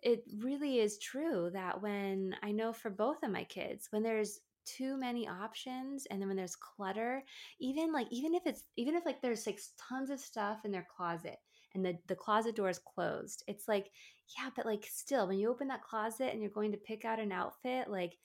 it 0.02 0.24
really 0.40 0.80
is 0.80 0.98
true 1.00 1.50
that 1.54 1.82
when 1.82 2.36
I 2.42 2.52
know 2.52 2.72
for 2.72 2.90
both 2.90 3.24
of 3.24 3.32
my 3.32 3.44
kids, 3.44 3.88
when 3.92 4.04
there's 4.04 4.40
too 4.66 4.98
many 4.98 5.28
options 5.28 6.06
and 6.06 6.22
then 6.22 6.28
when 6.28 6.38
there's 6.38 6.56
clutter, 6.56 7.24
even 7.60 7.92
like 7.92 8.08
even 8.12 8.34
if 8.34 8.44
it's 8.46 8.64
even 8.78 8.96
if 8.96 9.06
like 9.06 9.22
there's 9.22 9.46
like 9.46 9.60
tons 9.90 10.10
of 10.10 10.20
stuff 10.20 10.60
in 10.64 10.72
their 10.72 10.88
closet 10.96 11.38
and 11.74 11.86
the 11.86 11.98
the 12.08 12.16
closet 12.16 12.56
door 12.56 12.70
is 12.70 12.80
closed, 12.80 13.44
it's 13.48 13.68
like 13.68 13.90
yeah, 14.38 14.50
but 14.56 14.66
like 14.66 14.86
still 14.90 15.28
when 15.28 15.40
you 15.40 15.50
open 15.50 15.68
that 15.70 15.84
closet 15.84 16.32
and 16.32 16.42
you're 16.42 16.52
going 16.52 16.72
to 16.72 16.78
pick 16.78 17.04
out 17.04 17.20
an 17.20 17.32
outfit, 17.32 17.90
like 17.90 18.18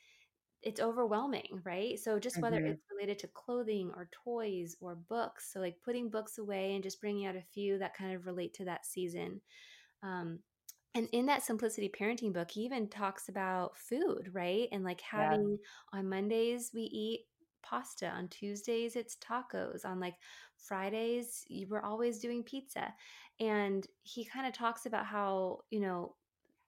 it's 0.64 0.80
overwhelming, 0.80 1.60
right? 1.62 1.98
So 1.98 2.18
just 2.18 2.40
whether 2.40 2.56
mm-hmm. 2.56 2.72
it's 2.72 2.82
related 2.90 3.18
to 3.20 3.28
clothing 3.28 3.90
or 3.94 4.08
toys 4.24 4.76
or 4.80 4.94
books, 4.94 5.52
so 5.52 5.60
like 5.60 5.76
putting 5.84 6.08
books 6.08 6.38
away 6.38 6.74
and 6.74 6.82
just 6.82 7.00
bringing 7.00 7.26
out 7.26 7.36
a 7.36 7.42
few 7.52 7.78
that 7.78 7.94
kind 7.94 8.14
of 8.14 8.26
relate 8.26 8.54
to 8.54 8.64
that 8.64 8.86
season. 8.86 9.40
Um, 10.02 10.38
and 10.94 11.08
in 11.12 11.26
that 11.26 11.42
simplicity 11.42 11.90
parenting 11.90 12.32
book, 12.32 12.50
he 12.50 12.62
even 12.62 12.88
talks 12.88 13.28
about 13.28 13.76
food, 13.76 14.30
right? 14.32 14.68
And 14.72 14.84
like 14.84 15.00
having 15.00 15.58
yeah. 15.92 15.98
on 15.98 16.08
Mondays 16.08 16.70
we 16.72 16.82
eat 16.82 17.20
pasta, 17.62 18.08
on 18.08 18.28
Tuesdays 18.28 18.96
it's 18.96 19.16
tacos, 19.16 19.84
on 19.84 20.00
like 20.00 20.14
Fridays 20.56 21.44
you 21.48 21.66
were 21.68 21.84
always 21.84 22.20
doing 22.20 22.42
pizza. 22.42 22.94
And 23.40 23.86
he 24.02 24.24
kind 24.24 24.46
of 24.46 24.54
talks 24.54 24.86
about 24.86 25.04
how, 25.04 25.60
you 25.70 25.80
know, 25.80 26.14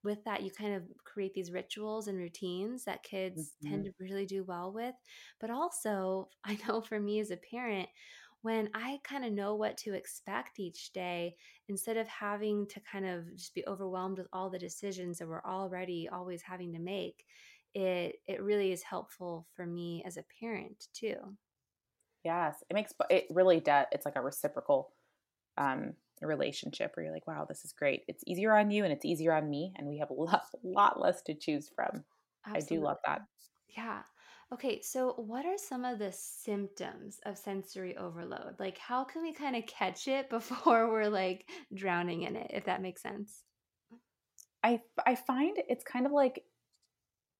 with 0.06 0.22
that 0.24 0.42
you 0.42 0.50
kind 0.50 0.72
of 0.72 0.84
create 1.04 1.34
these 1.34 1.50
rituals 1.50 2.06
and 2.06 2.16
routines 2.16 2.84
that 2.84 3.02
kids 3.02 3.52
mm-hmm. 3.62 3.70
tend 3.70 3.84
to 3.84 3.90
really 4.00 4.24
do 4.24 4.44
well 4.44 4.72
with 4.72 4.94
but 5.40 5.50
also 5.50 6.28
i 6.44 6.56
know 6.66 6.80
for 6.80 6.98
me 6.98 7.20
as 7.20 7.30
a 7.30 7.38
parent 7.50 7.88
when 8.42 8.70
i 8.72 8.98
kind 9.02 9.24
of 9.24 9.32
know 9.32 9.56
what 9.56 9.76
to 9.76 9.92
expect 9.92 10.60
each 10.60 10.92
day 10.92 11.34
instead 11.68 11.96
of 11.96 12.06
having 12.06 12.66
to 12.68 12.80
kind 12.90 13.04
of 13.04 13.24
just 13.36 13.54
be 13.54 13.66
overwhelmed 13.66 14.18
with 14.18 14.28
all 14.32 14.48
the 14.48 14.58
decisions 14.58 15.18
that 15.18 15.28
we're 15.28 15.44
already 15.44 16.08
always 16.10 16.40
having 16.40 16.72
to 16.72 16.78
make 16.78 17.24
it 17.74 18.14
it 18.26 18.40
really 18.40 18.70
is 18.72 18.82
helpful 18.82 19.46
for 19.54 19.66
me 19.66 20.02
as 20.06 20.16
a 20.16 20.24
parent 20.40 20.86
too 20.94 21.16
yes 22.24 22.62
it 22.70 22.74
makes 22.74 22.94
it 23.10 23.26
really 23.30 23.58
does 23.58 23.86
it's 23.90 24.06
like 24.06 24.16
a 24.16 24.22
reciprocal 24.22 24.92
um 25.58 25.92
a 26.22 26.26
relationship 26.26 26.92
where 26.94 27.04
you're 27.04 27.14
like, 27.14 27.26
wow, 27.26 27.46
this 27.48 27.64
is 27.64 27.72
great. 27.72 28.04
It's 28.08 28.24
easier 28.26 28.56
on 28.56 28.70
you 28.70 28.84
and 28.84 28.92
it's 28.92 29.04
easier 29.04 29.32
on 29.32 29.48
me. 29.48 29.72
And 29.76 29.86
we 29.86 29.98
have 29.98 30.10
a 30.10 30.14
lot, 30.14 30.44
lot 30.62 31.00
less 31.00 31.22
to 31.22 31.34
choose 31.34 31.70
from. 31.74 32.04
Absolutely. 32.46 32.76
I 32.76 32.80
do 32.80 32.84
love 32.84 32.98
that. 33.06 33.22
Yeah. 33.76 34.02
Okay. 34.52 34.80
So, 34.82 35.14
what 35.16 35.44
are 35.44 35.58
some 35.58 35.84
of 35.84 35.98
the 35.98 36.12
symptoms 36.12 37.18
of 37.26 37.36
sensory 37.36 37.96
overload? 37.96 38.54
Like, 38.58 38.78
how 38.78 39.04
can 39.04 39.22
we 39.22 39.32
kind 39.32 39.56
of 39.56 39.66
catch 39.66 40.08
it 40.08 40.30
before 40.30 40.90
we're 40.90 41.08
like 41.08 41.46
drowning 41.74 42.22
in 42.22 42.36
it, 42.36 42.50
if 42.54 42.64
that 42.66 42.82
makes 42.82 43.02
sense? 43.02 43.42
I, 44.62 44.80
I 45.04 45.14
find 45.14 45.56
it's 45.68 45.84
kind 45.84 46.06
of 46.06 46.12
like 46.12 46.42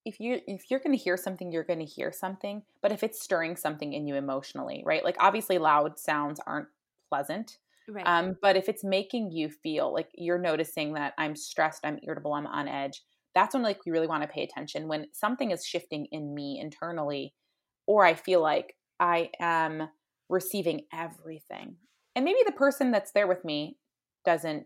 if 0.04 0.20
you 0.20 0.40
if 0.46 0.70
you're 0.70 0.80
going 0.80 0.96
to 0.96 1.02
hear 1.02 1.16
something 1.16 1.50
you're 1.50 1.64
going 1.64 1.80
to 1.80 1.84
hear 1.84 2.12
something 2.12 2.62
but 2.80 2.92
if 2.92 3.02
it's 3.02 3.20
stirring 3.20 3.56
something 3.56 3.92
in 3.92 4.06
you 4.06 4.14
emotionally 4.14 4.82
right 4.86 5.04
like 5.04 5.16
obviously 5.18 5.58
loud 5.58 5.98
sounds 5.98 6.40
aren't 6.46 6.68
pleasant 7.10 7.58
Right. 7.88 8.06
Um, 8.06 8.36
but 8.42 8.56
if 8.56 8.68
it's 8.68 8.84
making 8.84 9.32
you 9.32 9.48
feel 9.48 9.92
like 9.92 10.08
you're 10.14 10.38
noticing 10.38 10.94
that 10.94 11.14
I'm 11.18 11.36
stressed, 11.36 11.84
I'm 11.84 11.98
irritable, 12.02 12.32
I'm 12.32 12.46
on 12.46 12.68
edge, 12.68 13.02
that's 13.34 13.54
when 13.54 13.62
like 13.62 13.84
we 13.84 13.92
really 13.92 14.06
want 14.06 14.22
to 14.22 14.28
pay 14.28 14.42
attention. 14.42 14.88
When 14.88 15.06
something 15.12 15.50
is 15.50 15.64
shifting 15.64 16.06
in 16.10 16.34
me 16.34 16.58
internally, 16.60 17.34
or 17.86 18.04
I 18.04 18.14
feel 18.14 18.40
like 18.40 18.74
I 18.98 19.30
am 19.40 19.88
receiving 20.28 20.82
everything. 20.92 21.76
And 22.14 22.24
maybe 22.24 22.40
the 22.44 22.52
person 22.52 22.90
that's 22.90 23.12
there 23.12 23.26
with 23.26 23.44
me 23.44 23.76
doesn't 24.24 24.64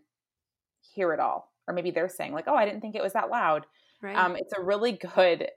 hear 0.95 1.13
it 1.13 1.19
all. 1.19 1.51
Or 1.67 1.73
maybe 1.73 1.91
they're 1.91 2.09
saying, 2.09 2.33
like, 2.33 2.45
oh, 2.47 2.55
I 2.55 2.65
didn't 2.65 2.81
think 2.81 2.95
it 2.95 3.03
was 3.03 3.13
that 3.13 3.29
loud. 3.29 3.65
Right. 4.01 4.17
Um, 4.17 4.35
it's 4.35 4.53
a 4.57 4.61
really 4.61 4.93
good 4.93 5.47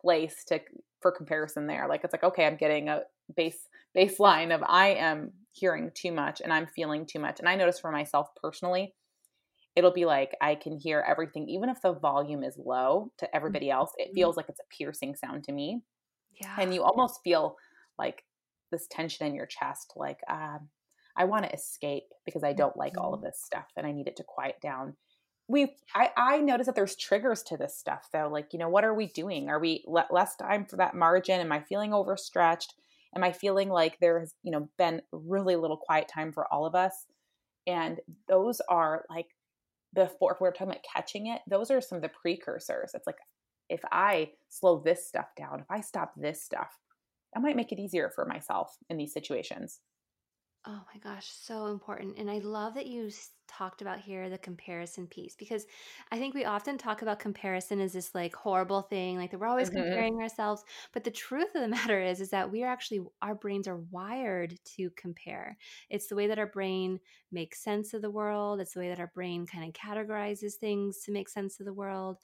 place 0.00 0.44
to 0.48 0.60
for 1.00 1.12
comparison 1.12 1.66
there. 1.66 1.86
Like 1.86 2.02
it's 2.02 2.14
like, 2.14 2.24
okay, 2.24 2.46
I'm 2.46 2.56
getting 2.56 2.88
a 2.88 3.02
base 3.36 3.68
baseline 3.96 4.54
of 4.54 4.62
I 4.66 4.88
am 4.94 5.32
hearing 5.54 5.90
too 5.94 6.12
much 6.12 6.40
and 6.40 6.52
I'm 6.52 6.66
feeling 6.66 7.06
too 7.06 7.20
much. 7.20 7.38
And 7.38 7.48
I 7.48 7.54
notice 7.54 7.78
for 7.78 7.92
myself 7.92 8.28
personally, 8.42 8.92
it'll 9.76 9.92
be 9.92 10.04
like 10.04 10.36
I 10.40 10.56
can 10.56 10.76
hear 10.76 11.04
everything, 11.06 11.48
even 11.48 11.68
if 11.68 11.80
the 11.80 11.94
volume 11.94 12.42
is 12.42 12.58
low 12.58 13.12
to 13.18 13.34
everybody 13.34 13.70
else, 13.70 13.92
it 13.96 14.08
mm-hmm. 14.08 14.14
feels 14.14 14.36
like 14.36 14.46
it's 14.48 14.60
a 14.60 14.76
piercing 14.76 15.14
sound 15.14 15.44
to 15.44 15.52
me. 15.52 15.82
Yeah. 16.40 16.56
And 16.58 16.74
you 16.74 16.82
almost 16.82 17.20
feel 17.22 17.56
like 17.98 18.24
this 18.72 18.88
tension 18.90 19.26
in 19.26 19.34
your 19.34 19.46
chest, 19.46 19.92
like, 19.96 20.18
um, 20.28 20.68
I 21.16 21.24
want 21.24 21.44
to 21.44 21.54
escape 21.54 22.04
because 22.26 22.42
I 22.42 22.52
don't 22.52 22.76
like 22.76 22.98
all 22.98 23.14
of 23.14 23.20
mm-hmm. 23.20 23.26
this 23.26 23.40
stuff 23.44 23.66
and 23.76 23.86
I 23.86 23.92
need 23.92 24.08
it 24.08 24.16
to 24.16 24.24
quiet 24.24 24.56
down. 24.60 24.96
We, 25.46 25.76
I, 25.94 26.10
I 26.16 26.38
notice 26.38 26.66
that 26.66 26.74
there's 26.74 26.96
triggers 26.96 27.42
to 27.44 27.56
this 27.56 27.76
stuff 27.76 28.08
though. 28.12 28.28
Like, 28.28 28.52
you 28.52 28.58
know, 28.58 28.68
what 28.68 28.82
are 28.82 28.94
we 28.94 29.06
doing? 29.06 29.48
Are 29.48 29.60
we 29.60 29.84
le- 29.86 30.08
less 30.10 30.34
time 30.34 30.64
for 30.64 30.76
that 30.76 30.94
margin? 30.96 31.40
Am 31.40 31.52
I 31.52 31.60
feeling 31.60 31.92
overstretched? 31.92 32.74
Am 33.16 33.24
i 33.24 33.32
feeling 33.32 33.68
like 33.68 33.98
there 34.00 34.20
has 34.20 34.34
you 34.42 34.50
know 34.50 34.68
been 34.78 35.02
really 35.12 35.56
little 35.56 35.76
quiet 35.76 36.08
time 36.08 36.32
for 36.32 36.52
all 36.52 36.66
of 36.66 36.74
us? 36.74 37.06
And 37.66 38.00
those 38.28 38.60
are 38.68 39.04
like 39.08 39.28
before 39.94 40.32
if 40.32 40.40
we're 40.40 40.52
talking 40.52 40.68
about 40.68 40.84
catching 40.92 41.28
it 41.28 41.40
those 41.48 41.70
are 41.70 41.80
some 41.80 41.96
of 41.96 42.02
the 42.02 42.10
precursors. 42.10 42.92
It's 42.94 43.06
like 43.06 43.18
if 43.68 43.80
i 43.90 44.30
slow 44.48 44.80
this 44.84 45.06
stuff 45.06 45.26
down 45.36 45.60
if 45.60 45.70
i 45.70 45.80
stop 45.80 46.12
this 46.16 46.42
stuff 46.42 46.78
i 47.36 47.40
might 47.40 47.56
make 47.56 47.72
it 47.72 47.78
easier 47.78 48.10
for 48.14 48.26
myself 48.26 48.76
in 48.90 48.96
these 48.96 49.12
situations 49.12 49.80
Oh 50.66 50.80
my 50.94 50.98
gosh, 51.00 51.26
so 51.26 51.66
important. 51.66 52.16
And 52.16 52.30
I 52.30 52.38
love 52.38 52.74
that 52.74 52.86
you 52.86 53.10
talked 53.46 53.82
about 53.82 54.00
here 54.00 54.30
the 54.30 54.38
comparison 54.38 55.06
piece 55.06 55.36
because 55.36 55.66
I 56.10 56.18
think 56.18 56.34
we 56.34 56.46
often 56.46 56.78
talk 56.78 57.02
about 57.02 57.18
comparison 57.18 57.80
as 57.80 57.92
this 57.92 58.14
like 58.14 58.34
horrible 58.34 58.80
thing, 58.80 59.18
like 59.18 59.30
that 59.30 59.38
we're 59.38 59.46
always 59.46 59.68
mm-hmm. 59.68 59.82
comparing 59.82 60.14
ourselves. 60.20 60.64
But 60.94 61.04
the 61.04 61.10
truth 61.10 61.54
of 61.54 61.60
the 61.60 61.68
matter 61.76 62.00
is, 62.00 62.18
is 62.22 62.30
that 62.30 62.50
we 62.50 62.64
are 62.64 62.68
actually, 62.68 63.00
our 63.20 63.34
brains 63.34 63.68
are 63.68 63.82
wired 63.90 64.58
to 64.76 64.88
compare. 64.96 65.58
It's 65.90 66.06
the 66.06 66.16
way 66.16 66.28
that 66.28 66.38
our 66.38 66.46
brain 66.46 66.98
makes 67.30 67.62
sense 67.62 67.92
of 67.92 68.00
the 68.00 68.10
world, 68.10 68.58
it's 68.60 68.72
the 68.72 68.80
way 68.80 68.88
that 68.88 69.00
our 69.00 69.12
brain 69.14 69.46
kind 69.46 69.68
of 69.68 69.74
categorizes 69.74 70.54
things 70.54 71.00
to 71.00 71.12
make 71.12 71.28
sense 71.28 71.60
of 71.60 71.66
the 71.66 71.74
world. 71.74 72.16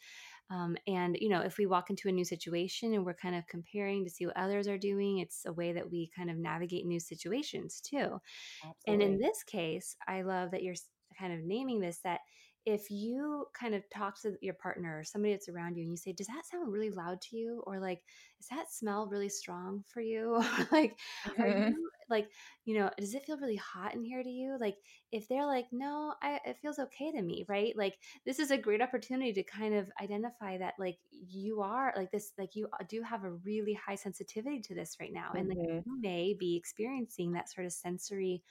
Um, 0.51 0.77
and, 0.87 1.17
you 1.21 1.29
know, 1.29 1.41
if 1.41 1.59
we 1.59 1.67
walk 1.67 1.91
into 1.91 2.09
a 2.09 2.13
new 2.13 2.25
situation 2.25 2.93
and 2.95 3.07
we're 3.07 3.15
kind 3.15 3.37
of 3.37 3.47
comparing 3.47 4.05
to 4.05 4.11
see 4.11 4.27
what 4.27 4.37
others 4.37 4.67
are 4.67 4.79
doing, 4.79 5.19
it's 5.19 5.45
a 5.47 5.53
way 5.53 5.73
that 5.73 5.91
we 5.91 6.11
kind 6.17 6.29
of 6.29 6.37
navigate 6.37 6.87
new 6.87 6.99
situations 6.99 7.81
too. 7.81 8.19
Absolutely. 8.65 8.75
And 8.87 9.03
in 9.03 9.19
this 9.19 9.45
case, 9.45 9.97
I 10.09 10.23
love 10.23 10.51
that 10.51 10.63
you're 10.63 10.75
kind 11.19 11.33
of 11.33 11.45
naming 11.45 11.81
this 11.81 12.01
that 12.05 12.21
if 12.67 12.91
you 12.91 13.47
kind 13.59 13.75
of 13.75 13.89
talk 13.91 14.21
to 14.21 14.37
your 14.43 14.55
partner 14.55 14.99
or 14.99 15.05
somebody 15.05 15.33
that's 15.33 15.49
around 15.49 15.77
you 15.77 15.83
and 15.83 15.91
you 15.91 15.97
say, 15.97 16.13
Does 16.13 16.27
that 16.27 16.45
sound 16.51 16.73
really 16.73 16.91
loud 16.91 17.21
to 17.23 17.37
you? 17.37 17.63
Or 17.67 17.81
like, 17.81 18.03
Does 18.39 18.49
that 18.51 18.71
smell 18.73 19.07
really 19.07 19.29
strong 19.29 19.85
for 19.89 20.01
you? 20.01 20.35
Or 20.35 20.45
like, 20.73 20.99
mm-hmm. 21.39 21.69
you, 21.69 21.91
like, 22.11 22.29
you 22.65 22.79
know, 22.79 22.91
does 22.99 23.15
it 23.15 23.25
feel 23.25 23.39
really 23.39 23.57
hot 23.57 23.95
in 23.95 24.05
here 24.05 24.23
to 24.23 24.29
you? 24.29 24.57
Like, 24.61 24.77
if 25.13 25.29
they're 25.29 25.47
like, 25.47 25.67
No, 25.73 26.15
I, 26.23 26.41
it 26.45 26.59
feels 26.61 26.79
okay 26.79 27.13
to 27.13 27.23
me, 27.23 27.45
right? 27.49 27.77
Like, 27.77 27.97
this 28.27 28.39
is 28.39 28.51
a 28.51 28.59
great 28.59 28.83
opportunity 28.83 29.33
to 29.33 29.43
kind 29.43 29.75
of 29.75 29.91
identify 30.01 30.59
that, 30.59 30.75
like, 30.79 30.99
you 31.11 31.61
are 31.63 31.93
like 31.97 32.11
this, 32.11 32.33
like, 32.39 32.55
you 32.55 32.69
do 32.89 33.03
have 33.03 33.25
a 33.25 33.33
really 33.33 33.75
high 33.75 33.95
sensitivity 33.95 34.61
to 34.61 34.75
this 34.75 34.97
right 35.01 35.13
now. 35.13 35.33
And 35.35 35.49
like, 35.49 35.59
mm-hmm. 35.59 35.77
you 35.87 36.01
may 36.01 36.35
be 36.39 36.57
experiencing 36.57 37.33
that 37.33 37.51
sort 37.51 37.67
of 37.67 37.73
sensory 37.73 38.43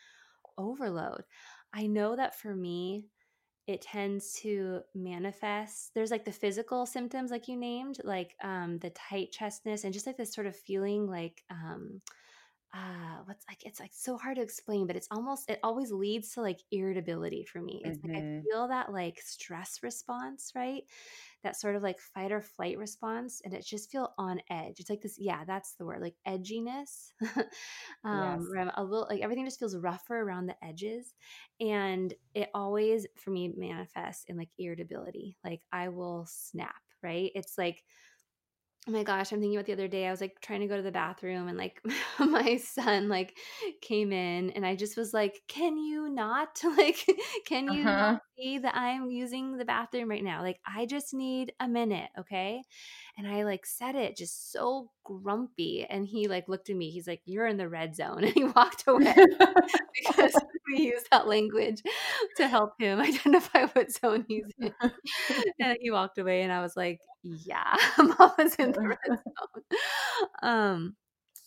overload. 0.57 1.23
I 1.73 1.87
know 1.87 2.15
that 2.15 2.39
for 2.39 2.55
me, 2.55 3.05
it 3.69 3.83
tends 3.83 4.33
to 4.33 4.81
manifest 4.95 5.91
there's 5.93 6.09
like 6.09 6.25
the 6.25 6.31
physical 6.31 6.87
symptoms 6.87 7.29
like 7.29 7.47
you 7.47 7.55
named 7.55 7.99
like 8.03 8.35
um 8.43 8.79
the 8.79 8.89
tight 8.89 9.31
chestness 9.31 9.83
and 9.83 9.93
just 9.93 10.07
like 10.07 10.17
this 10.17 10.33
sort 10.33 10.47
of 10.47 10.55
feeling 10.55 11.05
like 11.05 11.43
um 11.51 12.01
uh 12.73 13.23
what's 13.25 13.45
like 13.49 13.65
it's 13.65 13.79
like 13.79 13.91
so 13.93 14.15
hard 14.15 14.35
to 14.35 14.43
explain 14.43 14.85
but 14.85 14.95
it's 14.95 15.07
almost 15.09 15.49
it 15.49 15.59
always 15.63 15.91
leads 15.91 16.33
to 16.33 16.41
like 16.41 16.59
irritability 16.71 17.43
for 17.43 17.59
me 17.61 17.81
it's 17.83 17.97
mm-hmm. 17.97 18.09
like 18.09 18.17
i 18.17 18.21
mm-hmm. 18.21 18.41
feel 18.41 18.67
that 18.67 18.91
like 18.91 19.19
stress 19.19 19.79
response 19.81 20.51
right 20.55 20.83
that 21.43 21.59
sort 21.59 21.75
of 21.75 21.81
like 21.81 21.99
fight 21.99 22.31
or 22.31 22.41
flight 22.41 22.77
response 22.77 23.41
and 23.43 23.53
it 23.55 23.65
just 23.65 23.89
feel 23.91 24.13
on 24.19 24.39
edge 24.51 24.79
it's 24.79 24.89
like 24.89 25.01
this 25.01 25.15
yeah 25.17 25.43
that's 25.45 25.73
the 25.73 25.85
word 25.85 26.01
like 26.01 26.15
edginess 26.27 27.11
um 28.03 28.47
yes. 28.55 28.71
a 28.75 28.83
little 28.83 29.07
like 29.09 29.21
everything 29.21 29.45
just 29.45 29.57
feels 29.57 29.75
rougher 29.77 30.19
around 30.19 30.45
the 30.45 30.55
edges 30.63 31.15
and 31.59 32.13
it 32.35 32.49
always 32.53 33.07
for 33.15 33.31
me 33.31 33.51
manifests 33.57 34.25
in 34.27 34.37
like 34.37 34.49
irritability 34.59 35.37
like 35.43 35.61
i 35.71 35.89
will 35.89 36.27
snap 36.29 36.75
right 37.01 37.31
it's 37.33 37.57
like 37.57 37.83
Oh 38.89 38.91
my 38.91 39.03
gosh, 39.03 39.31
I'm 39.31 39.39
thinking 39.39 39.55
about 39.55 39.67
the 39.67 39.73
other 39.73 39.87
day. 39.87 40.07
I 40.07 40.11
was 40.11 40.19
like 40.19 40.41
trying 40.41 40.61
to 40.61 40.67
go 40.67 40.75
to 40.75 40.81
the 40.81 40.91
bathroom 40.91 41.47
and 41.47 41.57
like 41.59 41.79
my 42.19 42.57
son 42.57 43.07
like 43.07 43.37
came 43.81 44.11
in 44.11 44.49
and 44.51 44.65
I 44.65 44.75
just 44.75 44.97
was 44.97 45.13
like, 45.13 45.43
"Can 45.47 45.77
you 45.77 46.09
not 46.09 46.59
like 46.77 47.05
can 47.45 47.67
you 47.67 47.85
uh-huh. 47.85 47.85
not 47.85 48.21
see 48.35 48.57
that 48.57 48.75
I'm 48.75 49.11
using 49.11 49.57
the 49.57 49.65
bathroom 49.65 50.09
right 50.09 50.23
now? 50.23 50.41
Like 50.41 50.59
I 50.65 50.87
just 50.87 51.13
need 51.13 51.53
a 51.59 51.67
minute, 51.67 52.09
okay?" 52.17 52.63
And 53.19 53.27
I 53.27 53.43
like 53.43 53.65
said 53.65 53.95
it 53.95 54.15
just 54.15 54.49
so 54.53 54.91
grumpy 55.03 55.85
and 55.89 56.05
he 56.05 56.29
like 56.29 56.47
looked 56.47 56.69
at 56.69 56.75
me. 56.77 56.89
He's 56.89 57.05
like, 57.05 57.21
"You're 57.25 57.47
in 57.47 57.57
the 57.57 57.67
red 57.67 57.93
zone." 57.93 58.23
And 58.23 58.33
he 58.33 58.45
walked 58.45 58.85
away 58.87 59.13
because 60.07 60.33
we 60.71 60.83
use 60.83 61.03
that 61.11 61.27
language 61.27 61.81
to 62.37 62.47
help 62.47 62.71
him 62.79 62.99
identify 63.01 63.65
what 63.65 63.91
zone 63.91 64.23
he's 64.29 64.45
in. 64.59 64.73
and 65.59 65.77
he 65.81 65.91
walked 65.91 66.17
away 66.17 66.43
and 66.43 66.51
I 66.53 66.61
was 66.61 66.77
like, 66.77 67.01
yeah, 67.23 67.75
mama's 67.97 68.55
in 68.55 68.71
the 68.71 68.87
red 68.87 68.97
zone. 69.05 69.79
Um, 70.41 70.95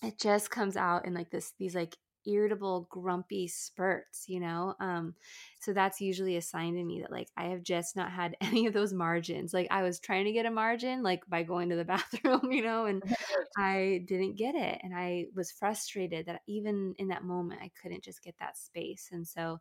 it 0.03 0.19
just 0.19 0.51
comes 0.51 0.77
out 0.77 1.07
in 1.07 1.15
like 1.15 1.31
this, 1.31 1.55
these 1.59 1.75
like 1.75 1.97
irritable, 2.27 2.87
grumpy 2.91 3.49
spurts, 3.49 4.25
you 4.29 4.41
know? 4.41 4.75
Um, 4.81 5.15
so 5.61 5.73
that's 5.73 6.01
usually 6.01 6.37
a 6.37 6.43
sign 6.43 6.75
to 6.75 6.85
me 6.85 7.01
that 7.01 7.11
like 7.13 7.29
I 7.37 7.47
have 7.47 7.63
just 7.63 7.97
not 7.97 8.11
had 8.11 8.37
any 8.41 8.67
of 8.67 8.73
those 8.73 8.93
margins. 8.93 9.53
Like 9.55 9.69
I 9.71 9.83
was 9.83 10.01
trying 10.01 10.25
to 10.27 10.33
get 10.33 10.47
a 10.47 10.51
margin 10.51 11.03
like 11.03 11.23
by 11.29 11.43
going 11.43 11.71
to 11.71 11.77
the 11.77 11.85
bathroom, 11.87 12.51
you 12.51 12.63
know, 12.63 12.87
and 12.87 13.03
I 13.57 14.05
didn't 14.07 14.37
get 14.37 14.55
it. 14.55 14.81
And 14.83 14.95
I 14.95 15.27
was 15.35 15.51
frustrated 15.53 16.27
that 16.27 16.43
even 16.47 16.95
in 16.99 17.09
that 17.09 17.25
moment 17.25 17.61
I 17.63 17.71
couldn't 17.81 18.05
just 18.05 18.23
get 18.23 18.35
that 18.41 18.57
space. 18.57 19.09
And 19.13 19.27
so 19.27 19.61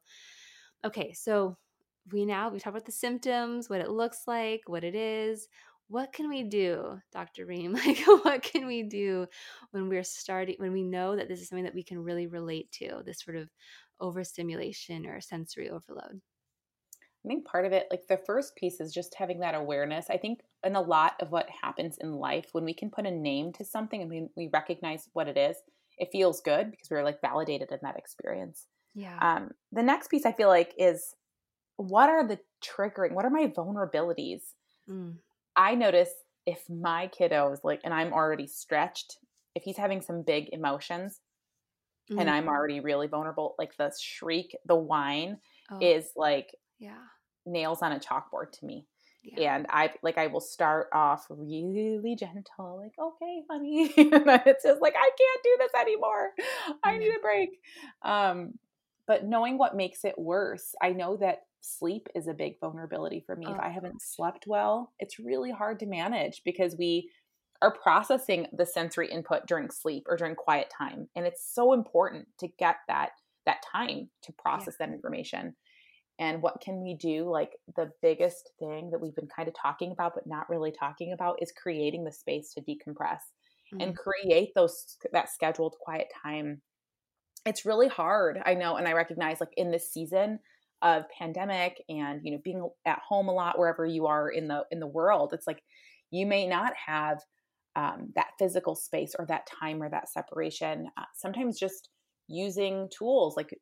okay, 0.84 1.14
so 1.14 1.58
we 2.12 2.26
now 2.26 2.50
we 2.50 2.60
talk 2.60 2.72
about 2.72 2.86
the 2.86 2.92
symptoms, 2.92 3.70
what 3.70 3.82
it 3.82 3.90
looks 3.90 4.24
like, 4.28 4.62
what 4.66 4.84
it 4.84 4.96
is 4.96 5.48
what 5.92 6.14
can 6.14 6.30
we 6.30 6.44
do, 6.44 7.00
Dr. 7.12 7.46
Reem? 7.46 7.74
Like, 7.86 8.00
what 8.24 8.42
can 8.42 8.66
we 8.66 8.84
do 8.84 9.28
when 9.72 9.90
we're 9.90 10.06
starting, 10.06 10.56
when 10.58 10.72
we 10.72 10.84
know 10.84 11.18
that 11.18 11.28
this 11.28 11.42
is 11.42 11.50
something 11.50 11.66
that 11.66 11.76
we 11.76 11.84
can 11.84 12.02
really 12.02 12.28
relate 12.28 12.72
to, 12.80 13.02
this 13.06 13.20
sort 13.20 13.36
of 13.36 13.50
overstimulation 14.00 15.06
or 15.06 15.20
sensory 15.20 15.70
overload? 15.70 16.22
I 17.24 17.28
think 17.28 17.46
part 17.46 17.66
of 17.66 17.74
it, 17.74 17.88
like 17.92 18.08
the 18.08 18.18
first 18.18 18.56
piece, 18.56 18.80
is 18.80 18.94
just 18.94 19.14
having 19.16 19.42
that 19.42 19.54
awareness. 19.54 20.10
I 20.10 20.18
think 20.18 20.40
in 20.64 20.78
a 20.78 20.82
lot 20.82 21.14
of 21.20 21.32
what 21.32 21.50
happens 21.62 21.98
in 22.00 22.14
life, 22.14 22.48
when 22.54 22.64
we 22.64 22.74
can 22.74 22.90
put 22.90 23.06
a 23.06 23.12
name 23.12 23.52
to 23.54 23.66
something 23.66 24.02
and 24.02 24.10
we, 24.10 24.28
we 24.38 24.50
recognize 24.54 25.10
what 25.12 25.28
it 25.28 25.38
is, 25.38 25.58
it 25.98 26.10
feels 26.12 26.40
good 26.40 26.72
because 26.72 26.90
we're 26.90 27.04
like 27.04 27.22
validated 27.22 27.70
in 27.70 27.80
that 27.84 27.98
experience. 27.98 28.68
Yeah. 28.96 29.18
Um, 29.22 29.52
the 29.74 29.84
next 29.84 30.10
piece 30.10 30.26
I 30.26 30.32
feel 30.32 30.48
like 30.48 30.74
is 30.78 31.16
what 31.76 32.10
are 32.10 32.26
the 32.26 32.40
triggering, 32.64 33.12
what 33.12 33.26
are 33.26 33.30
my 33.30 33.48
vulnerabilities? 33.48 34.42
Mm. 34.90 35.16
I 35.56 35.76
notice 35.76 36.12
if 36.46 36.64
my 36.70 37.08
kiddo 37.08 37.52
is 37.52 37.60
like, 37.64 37.82
and 37.84 37.94
I'm 37.94 38.14
already 38.14 38.48
stretched, 38.48 39.18
if 39.56 39.64
he's 39.64 39.78
having 39.78 40.02
some 40.02 40.24
big 40.24 40.50
emotions 40.52 41.20
mm-hmm. 42.10 42.20
and 42.20 42.30
I'm 42.30 42.48
already 42.48 42.80
really 42.80 43.08
vulnerable, 43.08 43.56
like 43.60 43.76
the 43.78 43.92
shriek, 44.00 44.56
the 44.66 44.76
whine 44.76 45.38
oh. 45.72 45.80
is 45.82 46.12
like 46.16 46.56
yeah 46.80 46.96
nails 47.46 47.82
on 47.82 47.92
a 47.92 48.00
chalkboard 48.00 48.52
to 48.54 48.66
me. 48.66 48.86
Yeah. 49.24 49.56
And 49.56 49.68
I 49.70 49.92
like 50.02 50.18
I 50.18 50.28
will 50.28 50.42
start 50.42 50.88
off 50.94 51.28
really 51.30 52.16
gentle, 52.18 52.82
like, 52.82 52.94
okay, 53.00 53.44
honey. 53.50 53.84
and 53.98 54.42
it's 54.48 54.64
just 54.64 54.82
like, 54.82 54.96
I 54.96 55.10
can't 55.18 55.44
do 55.44 55.58
this 55.60 55.72
anymore. 55.80 56.32
I 56.84 56.98
need 56.98 57.12
a 57.12 57.20
break. 57.22 57.50
Um, 58.02 58.54
but 59.06 59.26
knowing 59.26 59.60
what 59.60 59.76
makes 59.76 60.06
it 60.06 60.18
worse, 60.18 60.74
I 60.82 60.94
know 60.94 61.18
that 61.18 61.42
sleep 61.62 62.08
is 62.16 62.28
a 62.28 62.34
big 62.34 62.60
vulnerability 62.60 63.24
for 63.26 63.36
me. 63.36 63.46
Oh. 63.48 63.54
If 63.54 63.60
I 63.60 63.70
haven't 63.70 64.02
slept 64.02 64.46
well, 64.48 64.92
it's 65.00 65.20
really 65.20 65.52
hard 65.52 65.80
to 65.80 65.86
manage 65.86 66.42
because 66.44 66.76
we 66.78 67.10
are 67.62 67.74
processing 67.74 68.48
the 68.54 68.66
sensory 68.66 69.10
input 69.10 69.46
during 69.48 69.70
sleep 69.70 70.06
or 70.10 70.18
during 70.18 70.36
quiet 70.36 70.72
time 70.76 71.08
and 71.16 71.26
it's 71.26 71.54
so 71.54 71.74
important 71.74 72.28
to 72.40 72.48
get 72.60 72.78
that 72.88 73.12
that 73.46 73.64
time 73.72 74.10
to 74.24 74.34
process 74.34 74.76
yeah. 74.80 74.88
that 74.88 74.94
information 74.94 75.56
and 76.20 76.42
what 76.42 76.62
can 76.62 76.82
we 76.82 76.96
do 76.96 77.30
like 77.30 77.52
the 77.76 77.92
biggest 78.02 78.52
thing 78.60 78.90
that 78.92 79.00
we've 79.00 79.16
been 79.16 79.28
kind 79.28 79.48
of 79.48 79.54
talking 79.60 79.92
about 79.92 80.14
but 80.16 80.28
not 80.28 80.50
really 80.50 80.72
talking 80.72 81.14
about 81.14 81.42
is 81.42 81.52
creating 81.52 82.04
the 82.04 82.12
space 82.12 82.54
to 82.54 82.62
decompress 82.62 83.20
mm-hmm. 83.74 83.82
and 83.82 83.98
create 83.98 84.50
those 84.56 84.98
that 85.14 85.32
scheduled 85.32 85.76
quiet 85.82 86.08
time 86.24 86.62
it's 87.46 87.66
really 87.66 87.88
hard 87.88 88.42
i 88.46 88.54
know 88.54 88.76
and 88.76 88.88
i 88.88 88.94
recognize 88.94 89.40
like 89.40 89.54
in 89.56 89.72
this 89.72 89.92
season 89.92 90.40
of 90.82 91.04
pandemic 91.18 91.84
and 91.90 92.22
you 92.24 92.32
know 92.32 92.40
being 92.44 92.68
at 92.86 93.00
home 93.00 93.28
a 93.28 93.34
lot 93.34 93.58
wherever 93.58 93.86
you 93.86 94.08
are 94.08 94.30
in 94.30 94.48
the 94.48 94.64
in 94.72 94.80
the 94.80 94.88
world 94.88 95.32
it's 95.34 95.48
like 95.48 95.62
you 96.10 96.26
may 96.26 96.48
not 96.48 96.74
have 96.88 97.20
um, 97.76 98.12
that 98.16 98.32
physical 98.38 98.76
space 98.76 99.16
or 99.18 99.26
that 99.28 99.48
time 99.48 99.82
or 99.82 99.90
that 99.90 100.10
separation 100.10 100.88
uh, 100.98 101.04
sometimes 101.16 101.60
just 101.60 101.90
using 102.28 102.90
tools 102.98 103.38
like 103.38 103.58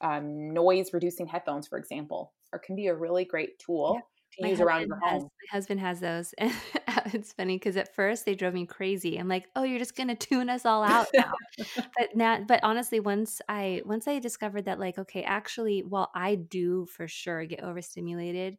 um, 0.00 0.52
noise 0.52 0.90
reducing 0.92 1.26
headphones 1.26 1.68
for 1.68 1.78
example 1.78 2.32
or 2.52 2.58
can 2.58 2.74
be 2.74 2.88
a 2.88 2.94
really 2.94 3.24
great 3.24 3.58
tool 3.58 3.94
yeah 3.94 4.00
to 4.38 4.48
use 4.48 4.60
around 4.60 4.88
your 4.88 4.98
has, 5.02 5.22
home. 5.22 5.22
My 5.22 5.56
husband 5.56 5.80
has 5.80 6.00
those. 6.00 6.34
It's 7.14 7.32
funny 7.32 7.56
because 7.56 7.76
at 7.76 7.94
first 7.94 8.24
they 8.24 8.34
drove 8.34 8.54
me 8.54 8.66
crazy. 8.66 9.16
I'm 9.16 9.28
like, 9.28 9.48
oh, 9.56 9.62
you're 9.62 9.78
just 9.78 9.96
gonna 9.96 10.14
tune 10.14 10.48
us 10.48 10.64
all 10.64 10.82
out 10.82 11.08
now. 11.14 11.32
but 11.76 12.14
now 12.14 12.44
but 12.46 12.60
honestly, 12.62 13.00
once 13.00 13.40
I 13.48 13.82
once 13.84 14.08
I 14.08 14.18
discovered 14.18 14.66
that 14.66 14.78
like, 14.78 14.98
okay, 14.98 15.22
actually, 15.22 15.80
while 15.80 16.10
I 16.14 16.34
do 16.36 16.86
for 16.86 17.08
sure 17.08 17.44
get 17.46 17.62
overstimulated, 17.62 18.56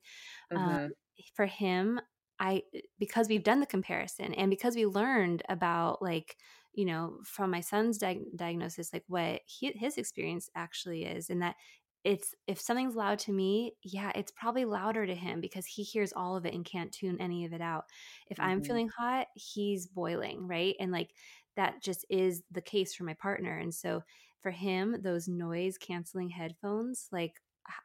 um, 0.51 0.57
mm-hmm. 0.57 0.75
um, 0.75 0.91
for 1.35 1.45
him, 1.45 1.99
I 2.39 2.63
because 2.99 3.27
we've 3.27 3.43
done 3.43 3.59
the 3.59 3.65
comparison 3.65 4.33
and 4.33 4.49
because 4.49 4.75
we 4.75 4.85
learned 4.85 5.43
about 5.49 6.01
like 6.01 6.35
you 6.73 6.85
know 6.85 7.19
from 7.23 7.51
my 7.51 7.61
son's 7.61 7.97
di- 7.97 8.25
diagnosis 8.35 8.91
like 8.91 9.03
what 9.07 9.41
he, 9.45 9.71
his 9.75 9.97
experience 9.97 10.49
actually 10.55 11.05
is 11.05 11.29
and 11.29 11.41
that 11.41 11.55
it's 12.03 12.35
if 12.47 12.59
something's 12.59 12.95
loud 12.95 13.19
to 13.19 13.31
me, 13.31 13.73
yeah, 13.83 14.11
it's 14.15 14.31
probably 14.31 14.65
louder 14.65 15.05
to 15.05 15.15
him 15.15 15.39
because 15.39 15.65
he 15.65 15.83
hears 15.83 16.13
all 16.13 16.35
of 16.35 16.45
it 16.45 16.53
and 16.53 16.65
can't 16.65 16.91
tune 16.91 17.17
any 17.19 17.45
of 17.45 17.53
it 17.53 17.61
out. 17.61 17.85
If 18.29 18.37
mm-hmm. 18.37 18.49
I'm 18.49 18.63
feeling 18.63 18.89
hot, 18.89 19.27
he's 19.35 19.87
boiling, 19.87 20.47
right? 20.47 20.75
And 20.79 20.91
like 20.91 21.11
that 21.55 21.81
just 21.81 22.05
is 22.09 22.43
the 22.51 22.61
case 22.61 22.93
for 22.93 23.03
my 23.03 23.13
partner. 23.13 23.57
And 23.57 23.73
so 23.73 24.03
for 24.41 24.51
him, 24.51 24.97
those 25.01 25.27
noise 25.27 25.77
canceling 25.77 26.29
headphones, 26.29 27.07
like 27.11 27.35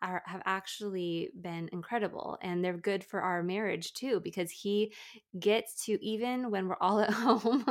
are, 0.03 0.23
have 0.27 0.43
actually 0.45 1.31
been 1.41 1.69
incredible 1.73 2.39
and 2.43 2.65
they're 2.65 2.77
good 2.77 3.05
for 3.05 3.21
our 3.21 3.43
marriage 3.43 3.93
too 3.93 4.21
because 4.21 4.51
he 4.51 4.93
gets 5.39 5.85
to 5.85 6.05
even 6.05 6.51
when 6.51 6.67
we're 6.67 6.77
all 6.81 7.01
at 7.01 7.11
home 7.11 7.65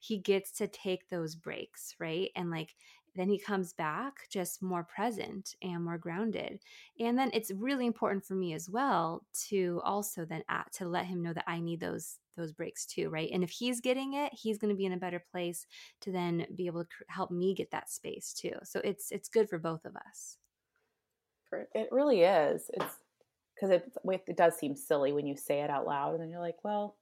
he 0.00 0.18
gets 0.18 0.52
to 0.52 0.68
take 0.68 1.08
those 1.08 1.34
breaks 1.34 1.94
right 1.98 2.30
and 2.36 2.50
like 2.50 2.74
then 3.18 3.28
he 3.28 3.38
comes 3.38 3.72
back 3.72 4.28
just 4.30 4.62
more 4.62 4.84
present 4.84 5.56
and 5.62 5.84
more 5.84 5.98
grounded. 5.98 6.60
And 7.00 7.18
then 7.18 7.30
it's 7.32 7.50
really 7.50 7.86
important 7.86 8.24
for 8.24 8.34
me 8.34 8.54
as 8.54 8.68
well 8.70 9.24
to 9.48 9.80
also 9.84 10.24
then 10.24 10.42
to 10.72 10.88
let 10.88 11.06
him 11.06 11.22
know 11.22 11.32
that 11.32 11.44
i 11.46 11.60
need 11.60 11.80
those 11.80 12.18
those 12.36 12.52
breaks 12.52 12.86
too 12.86 13.08
right? 13.10 13.30
And 13.32 13.42
if 13.42 13.50
he's 13.50 13.80
getting 13.80 14.14
it 14.14 14.32
he's 14.32 14.58
going 14.58 14.72
to 14.72 14.76
be 14.76 14.86
in 14.86 14.92
a 14.92 14.98
better 14.98 15.22
place 15.32 15.66
to 16.02 16.12
then 16.12 16.46
be 16.54 16.66
able 16.66 16.84
to 16.84 16.90
help 17.08 17.30
me 17.30 17.54
get 17.54 17.70
that 17.72 17.90
space 17.90 18.32
too. 18.32 18.54
So 18.64 18.80
it's 18.84 19.10
it's 19.10 19.28
good 19.28 19.48
for 19.48 19.58
both 19.58 19.84
of 19.84 19.96
us. 19.96 20.36
It 21.74 21.88
really 21.90 22.22
is. 22.22 22.70
It's 22.74 22.96
because 23.54 23.70
it 23.70 23.90
it 24.28 24.36
does 24.36 24.56
seem 24.56 24.76
silly 24.76 25.12
when 25.12 25.26
you 25.26 25.36
say 25.36 25.60
it 25.60 25.70
out 25.70 25.86
loud, 25.86 26.12
and 26.12 26.22
then 26.22 26.30
you're 26.30 26.40
like, 26.40 26.62
well, 26.62 26.96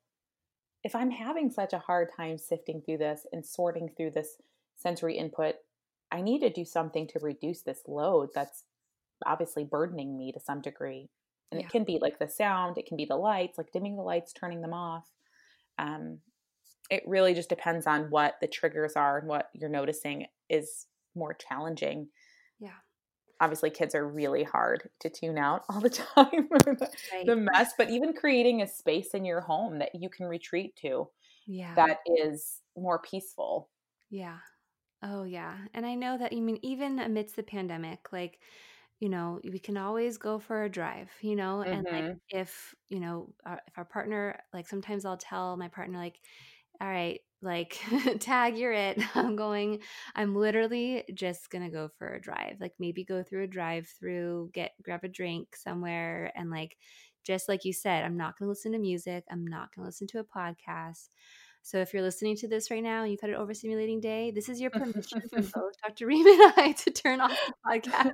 if 0.84 0.94
I'm 0.94 1.10
having 1.10 1.50
such 1.50 1.72
a 1.72 1.78
hard 1.78 2.08
time 2.16 2.38
sifting 2.38 2.80
through 2.80 2.98
this 2.98 3.26
and 3.32 3.44
sorting 3.44 3.90
through 3.96 4.12
this 4.12 4.36
sensory 4.76 5.18
input, 5.18 5.56
I 6.16 6.22
need 6.22 6.40
to 6.40 6.50
do 6.50 6.64
something 6.64 7.06
to 7.08 7.18
reduce 7.20 7.62
this 7.62 7.82
load 7.86 8.30
that's 8.34 8.64
obviously 9.24 9.64
burdening 9.64 10.16
me 10.16 10.32
to 10.32 10.40
some 10.40 10.60
degree. 10.60 11.08
And 11.50 11.60
yeah. 11.60 11.66
it 11.66 11.70
can 11.70 11.84
be 11.84 11.98
like 12.00 12.18
the 12.18 12.28
sound, 12.28 12.78
it 12.78 12.86
can 12.86 12.96
be 12.96 13.04
the 13.04 13.16
lights, 13.16 13.58
like 13.58 13.72
dimming 13.72 13.96
the 13.96 14.02
lights, 14.02 14.32
turning 14.32 14.62
them 14.62 14.72
off. 14.72 15.04
Um, 15.78 16.18
it 16.90 17.02
really 17.06 17.34
just 17.34 17.48
depends 17.48 17.86
on 17.86 18.10
what 18.10 18.36
the 18.40 18.46
triggers 18.46 18.94
are 18.94 19.18
and 19.18 19.28
what 19.28 19.50
you're 19.52 19.70
noticing 19.70 20.26
is 20.48 20.86
more 21.14 21.34
challenging. 21.34 22.08
Yeah 22.58 22.70
obviously 23.40 23.70
kids 23.70 23.94
are 23.94 24.06
really 24.06 24.42
hard 24.42 24.88
to 25.00 25.10
tune 25.10 25.38
out 25.38 25.62
all 25.68 25.80
the 25.80 25.90
time 26.14 26.48
the, 26.50 26.90
right. 27.12 27.26
the, 27.26 27.36
mess 27.36 27.72
but 27.76 27.90
even 27.90 28.12
creating 28.12 28.62
a 28.62 28.66
space 28.66 29.08
in 29.14 29.24
your 29.24 29.40
home 29.40 29.78
that 29.78 29.94
you 29.94 30.08
can 30.08 30.26
retreat 30.26 30.74
to 30.76 31.08
yeah 31.46 31.74
that 31.74 31.98
is 32.06 32.62
more 32.76 32.98
peaceful 32.98 33.68
yeah 34.10 34.38
oh 35.06 35.24
yeah 35.24 35.54
and 35.74 35.86
i 35.86 35.94
know 35.94 36.18
that 36.18 36.32
i 36.32 36.40
mean 36.40 36.58
even 36.62 36.98
amidst 36.98 37.36
the 37.36 37.42
pandemic 37.42 38.12
like 38.12 38.38
you 39.00 39.08
know 39.08 39.40
we 39.44 39.58
can 39.58 39.76
always 39.76 40.16
go 40.16 40.38
for 40.38 40.64
a 40.64 40.68
drive 40.68 41.10
you 41.20 41.36
know 41.36 41.60
and 41.60 41.84
like 41.84 42.04
mm-hmm. 42.04 42.12
if 42.30 42.74
you 42.88 42.98
know 42.98 43.32
our, 43.44 43.60
if 43.66 43.78
our 43.78 43.84
partner 43.84 44.38
like 44.52 44.66
sometimes 44.66 45.04
i'll 45.04 45.16
tell 45.16 45.56
my 45.56 45.68
partner 45.68 45.98
like 45.98 46.18
all 46.80 46.88
right 46.88 47.20
like 47.42 47.78
tag 48.20 48.56
you're 48.56 48.72
it 48.72 48.98
i'm 49.14 49.36
going 49.36 49.78
i'm 50.14 50.34
literally 50.34 51.04
just 51.14 51.50
gonna 51.50 51.70
go 51.70 51.88
for 51.98 52.14
a 52.14 52.20
drive 52.20 52.56
like 52.60 52.72
maybe 52.78 53.04
go 53.04 53.22
through 53.22 53.44
a 53.44 53.48
drive 53.48 53.86
through 53.98 54.50
get 54.54 54.72
grab 54.82 55.04
a 55.04 55.08
drink 55.08 55.54
somewhere 55.54 56.32
and 56.34 56.50
like 56.50 56.76
just 57.22 57.48
like 57.48 57.64
you 57.64 57.72
said 57.72 58.02
i'm 58.02 58.16
not 58.16 58.38
gonna 58.38 58.48
listen 58.48 58.72
to 58.72 58.78
music 58.78 59.24
i'm 59.30 59.46
not 59.46 59.68
gonna 59.74 59.86
listen 59.86 60.06
to 60.06 60.18
a 60.18 60.24
podcast 60.24 61.08
so 61.66 61.78
if 61.78 61.92
you're 61.92 62.02
listening 62.02 62.36
to 62.36 62.46
this 62.46 62.70
right 62.70 62.82
now 62.82 63.02
and 63.02 63.10
you've 63.10 63.20
had 63.20 63.30
an 63.30 63.36
overstimulating 63.40 64.00
day, 64.00 64.30
this 64.30 64.48
is 64.48 64.60
your 64.60 64.70
permission 64.70 65.20
from 65.28 65.42
both 65.54 65.72
Dr. 65.84 66.06
Reem 66.06 66.24
and 66.24 66.52
I 66.56 66.70
to 66.70 66.92
turn 66.92 67.20
off 67.20 67.36
the 67.44 67.54
podcast 67.68 68.12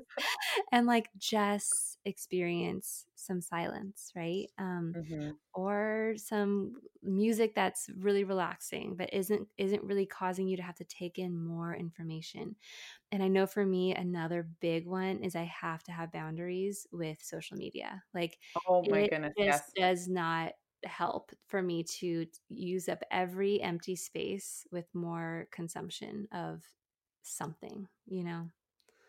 and 0.72 0.86
like 0.86 1.10
just 1.18 1.98
experience 2.06 3.04
some 3.14 3.42
silence, 3.42 4.10
right? 4.16 4.46
Um, 4.56 4.94
mm-hmm. 4.96 5.30
Or 5.52 6.14
some 6.16 6.76
music 7.02 7.54
that's 7.54 7.90
really 7.98 8.24
relaxing, 8.24 8.94
but 8.96 9.12
isn't 9.12 9.46
isn't 9.58 9.84
really 9.84 10.06
causing 10.06 10.48
you 10.48 10.56
to 10.56 10.62
have 10.62 10.76
to 10.76 10.84
take 10.84 11.18
in 11.18 11.38
more 11.38 11.74
information. 11.74 12.56
And 13.10 13.22
I 13.22 13.28
know 13.28 13.46
for 13.46 13.66
me, 13.66 13.94
another 13.94 14.48
big 14.62 14.86
one 14.86 15.18
is 15.18 15.36
I 15.36 15.44
have 15.44 15.82
to 15.84 15.92
have 15.92 16.10
boundaries 16.10 16.86
with 16.90 17.18
social 17.20 17.58
media. 17.58 18.02
Like, 18.14 18.38
oh 18.66 18.82
my 18.88 19.08
goodness, 19.08 19.34
just 19.38 19.72
yes. 19.76 19.98
does 19.98 20.08
not 20.08 20.52
help 20.84 21.32
for 21.46 21.62
me 21.62 21.82
to 21.82 22.26
use 22.48 22.88
up 22.88 23.02
every 23.10 23.60
empty 23.62 23.96
space 23.96 24.66
with 24.70 24.86
more 24.94 25.46
consumption 25.50 26.28
of 26.32 26.62
something, 27.22 27.86
you 28.06 28.24
know? 28.24 28.48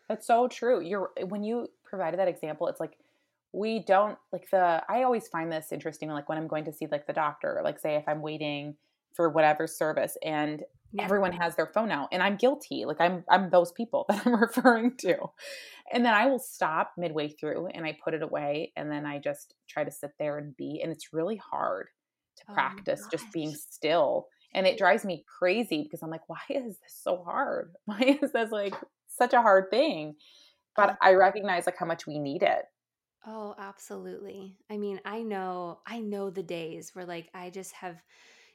That's 0.08 0.26
so 0.26 0.48
true. 0.48 0.80
You're 0.80 1.10
eh, 1.16 1.24
when 1.24 1.44
you 1.44 1.68
provided 1.84 2.20
that 2.20 2.28
example, 2.28 2.68
it's 2.68 2.80
like 2.80 2.98
we 3.52 3.78
don't 3.78 4.18
like 4.32 4.50
the 4.50 4.82
I 4.88 5.02
always 5.02 5.28
find 5.28 5.50
this 5.50 5.72
interesting 5.72 6.10
like 6.10 6.28
when 6.28 6.38
I'm 6.38 6.48
going 6.48 6.64
to 6.64 6.72
see 6.72 6.86
like 6.90 7.06
the 7.06 7.12
doctor, 7.12 7.60
like 7.64 7.78
say 7.78 7.96
if 7.96 8.04
I'm 8.06 8.20
waiting 8.20 8.76
for 9.12 9.30
whatever 9.30 9.66
service 9.66 10.16
and 10.22 10.64
yeah. 10.94 11.04
everyone 11.04 11.32
has 11.32 11.56
their 11.56 11.66
phone 11.66 11.90
out 11.90 12.08
and 12.12 12.22
I'm 12.22 12.36
guilty. 12.36 12.84
Like 12.84 13.00
I'm 13.00 13.24
I'm 13.28 13.50
those 13.50 13.72
people 13.72 14.06
that 14.08 14.26
I'm 14.26 14.40
referring 14.40 14.96
to. 14.98 15.16
And 15.92 16.04
then 16.04 16.14
I 16.14 16.26
will 16.26 16.38
stop 16.38 16.92
midway 16.96 17.28
through 17.28 17.66
and 17.68 17.84
I 17.84 17.98
put 18.02 18.14
it 18.14 18.22
away 18.22 18.72
and 18.76 18.90
then 18.90 19.04
I 19.04 19.18
just 19.18 19.54
try 19.68 19.84
to 19.84 19.90
sit 19.90 20.12
there 20.18 20.38
and 20.38 20.56
be 20.56 20.80
and 20.82 20.92
it's 20.92 21.12
really 21.12 21.36
hard 21.36 21.88
to 22.36 22.44
oh 22.48 22.54
practice 22.54 23.06
just 23.10 23.30
being 23.32 23.54
still. 23.54 24.28
And 24.54 24.66
it 24.68 24.78
drives 24.78 25.04
me 25.04 25.24
crazy 25.38 25.82
because 25.82 26.02
I'm 26.02 26.10
like, 26.10 26.28
why 26.28 26.38
is 26.48 26.78
this 26.78 27.00
so 27.02 27.22
hard? 27.24 27.72
Why 27.86 28.18
is 28.22 28.32
this 28.32 28.52
like 28.52 28.74
such 29.08 29.32
a 29.32 29.42
hard 29.42 29.70
thing? 29.70 30.14
But 30.76 30.90
oh. 30.90 30.96
I 31.02 31.14
recognize 31.14 31.66
like 31.66 31.78
how 31.78 31.86
much 31.86 32.06
we 32.06 32.18
need 32.18 32.42
it. 32.42 32.64
Oh, 33.26 33.54
absolutely. 33.58 34.58
I 34.70 34.76
mean, 34.76 35.00
I 35.04 35.22
know 35.22 35.80
I 35.86 36.00
know 36.00 36.30
the 36.30 36.42
days 36.42 36.90
where 36.92 37.06
like 37.06 37.30
I 37.34 37.50
just 37.50 37.72
have 37.72 37.96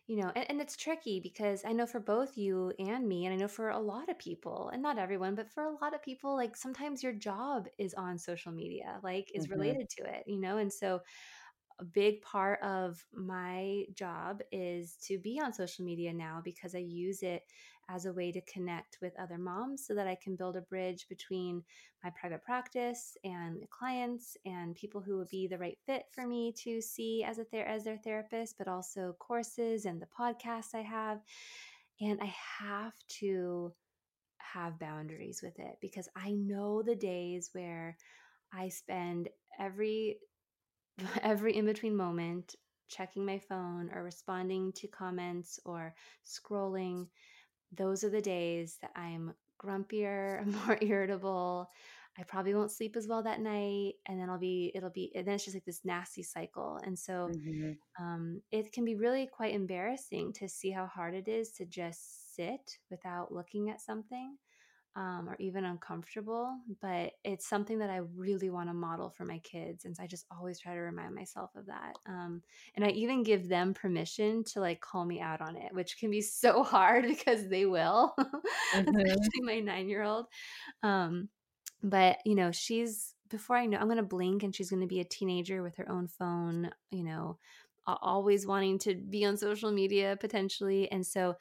you 0.09 0.15
know 0.15 0.31
and, 0.35 0.45
and 0.49 0.59
it's 0.59 0.75
tricky 0.75 1.19
because 1.19 1.63
i 1.65 1.71
know 1.71 1.85
for 1.85 1.99
both 1.99 2.35
you 2.35 2.73
and 2.79 3.07
me 3.07 3.25
and 3.25 3.33
i 3.33 3.37
know 3.37 3.47
for 3.47 3.69
a 3.69 3.79
lot 3.79 4.09
of 4.09 4.17
people 4.17 4.69
and 4.73 4.81
not 4.81 4.97
everyone 4.97 5.35
but 5.35 5.49
for 5.51 5.63
a 5.63 5.75
lot 5.83 5.93
of 5.93 6.01
people 6.01 6.35
like 6.35 6.57
sometimes 6.57 7.03
your 7.03 7.13
job 7.13 7.67
is 7.77 7.93
on 7.93 8.17
social 8.17 8.51
media 8.51 8.99
like 9.03 9.31
is 9.35 9.45
mm-hmm. 9.45 9.59
related 9.59 9.87
to 9.87 10.03
it 10.03 10.23
you 10.25 10.41
know 10.41 10.57
and 10.57 10.73
so 10.73 10.99
a 11.79 11.85
big 11.85 12.21
part 12.21 12.61
of 12.61 13.05
my 13.13 13.83
job 13.93 14.41
is 14.51 14.97
to 15.07 15.17
be 15.17 15.39
on 15.39 15.53
social 15.53 15.85
media 15.85 16.11
now 16.11 16.41
because 16.43 16.75
I 16.75 16.79
use 16.79 17.23
it 17.23 17.43
as 17.89 18.05
a 18.05 18.13
way 18.13 18.31
to 18.31 18.41
connect 18.41 18.97
with 19.01 19.19
other 19.19 19.37
moms 19.37 19.85
so 19.85 19.95
that 19.95 20.07
I 20.07 20.15
can 20.15 20.35
build 20.35 20.55
a 20.55 20.61
bridge 20.61 21.07
between 21.09 21.63
my 22.03 22.11
private 22.11 22.43
practice 22.43 23.17
and 23.23 23.63
clients 23.69 24.37
and 24.45 24.75
people 24.75 25.01
who 25.01 25.17
would 25.17 25.29
be 25.29 25.47
the 25.47 25.57
right 25.57 25.77
fit 25.85 26.03
for 26.13 26.27
me 26.27 26.53
to 26.63 26.81
see 26.81 27.23
as 27.23 27.39
a 27.39 27.43
ther- 27.43 27.65
as 27.65 27.83
their 27.83 27.97
therapist, 27.97 28.57
but 28.57 28.67
also 28.67 29.15
courses 29.19 29.85
and 29.85 30.01
the 30.01 30.07
podcasts 30.17 30.75
I 30.75 30.81
have. 30.81 31.19
And 32.01 32.19
I 32.21 32.33
have 32.59 32.93
to 33.19 33.73
have 34.37 34.79
boundaries 34.79 35.41
with 35.43 35.57
it 35.59 35.77
because 35.81 36.07
I 36.15 36.31
know 36.31 36.81
the 36.81 36.95
days 36.95 37.49
where 37.53 37.97
I 38.53 38.69
spend 38.69 39.29
every 39.59 40.17
every 41.21 41.55
in 41.55 41.65
between 41.65 41.95
moment 41.95 42.55
checking 42.87 43.25
my 43.25 43.37
phone 43.37 43.89
or 43.93 44.03
responding 44.03 44.73
to 44.73 44.87
comments 44.87 45.59
or 45.65 45.93
scrolling 46.25 47.07
those 47.75 48.03
are 48.03 48.09
the 48.09 48.21
days 48.21 48.77
that 48.81 48.91
i'm 48.95 49.33
grumpier 49.61 50.45
more 50.67 50.77
irritable 50.81 51.69
i 52.17 52.23
probably 52.23 52.53
won't 52.53 52.71
sleep 52.71 52.95
as 52.95 53.07
well 53.07 53.23
that 53.23 53.39
night 53.39 53.93
and 54.07 54.19
then 54.19 54.29
i'll 54.29 54.39
be 54.39 54.71
it'll 54.75 54.89
be 54.89 55.11
and 55.15 55.27
then 55.27 55.35
it's 55.35 55.45
just 55.45 55.55
like 55.55 55.65
this 55.65 55.85
nasty 55.85 56.23
cycle 56.23 56.79
and 56.83 56.97
so 56.97 57.29
mm-hmm. 57.31 57.71
um, 58.03 58.41
it 58.51 58.71
can 58.71 58.83
be 58.85 58.95
really 58.95 59.27
quite 59.27 59.53
embarrassing 59.53 60.33
to 60.33 60.47
see 60.47 60.71
how 60.71 60.85
hard 60.85 61.13
it 61.13 61.27
is 61.27 61.51
to 61.51 61.65
just 61.65 62.35
sit 62.35 62.77
without 62.89 63.31
looking 63.31 63.69
at 63.69 63.81
something 63.81 64.37
um, 64.95 65.29
or 65.29 65.35
even 65.39 65.65
uncomfortable, 65.65 66.51
but 66.81 67.13
it's 67.23 67.47
something 67.47 67.79
that 67.79 67.89
I 67.89 68.01
really 68.15 68.49
want 68.49 68.69
to 68.69 68.73
model 68.73 69.09
for 69.09 69.23
my 69.23 69.39
kids. 69.39 69.85
And 69.85 69.95
so 69.95 70.03
I 70.03 70.07
just 70.07 70.25
always 70.31 70.59
try 70.59 70.73
to 70.73 70.79
remind 70.79 71.15
myself 71.15 71.51
of 71.55 71.67
that. 71.67 71.93
Um, 72.07 72.41
and 72.75 72.83
I 72.83 72.89
even 72.89 73.23
give 73.23 73.47
them 73.47 73.73
permission 73.73 74.43
to 74.45 74.59
like 74.59 74.81
call 74.81 75.05
me 75.05 75.21
out 75.21 75.41
on 75.41 75.55
it, 75.55 75.73
which 75.73 75.97
can 75.99 76.09
be 76.09 76.21
so 76.21 76.63
hard 76.63 77.07
because 77.07 77.47
they 77.47 77.65
will, 77.65 78.13
mm-hmm. 78.19 78.95
especially 78.95 79.41
my 79.41 79.59
nine 79.59 79.87
year 79.87 80.03
old. 80.03 80.25
Um, 80.83 81.29
but, 81.81 82.17
you 82.25 82.35
know, 82.35 82.51
she's, 82.51 83.13
before 83.29 83.55
I 83.55 83.67
know, 83.67 83.77
I'm 83.77 83.87
going 83.87 83.97
to 83.97 84.03
blink 84.03 84.43
and 84.43 84.53
she's 84.53 84.69
going 84.69 84.81
to 84.81 84.87
be 84.87 84.99
a 84.99 85.05
teenager 85.05 85.61
with 85.63 85.77
her 85.77 85.89
own 85.89 86.07
phone, 86.07 86.71
you 86.91 87.03
know, 87.03 87.37
always 87.87 88.45
wanting 88.45 88.79
to 88.79 88.95
be 88.95 89.25
on 89.25 89.37
social 89.37 89.71
media 89.71 90.17
potentially. 90.19 90.91
And 90.91 91.05
so 91.05 91.35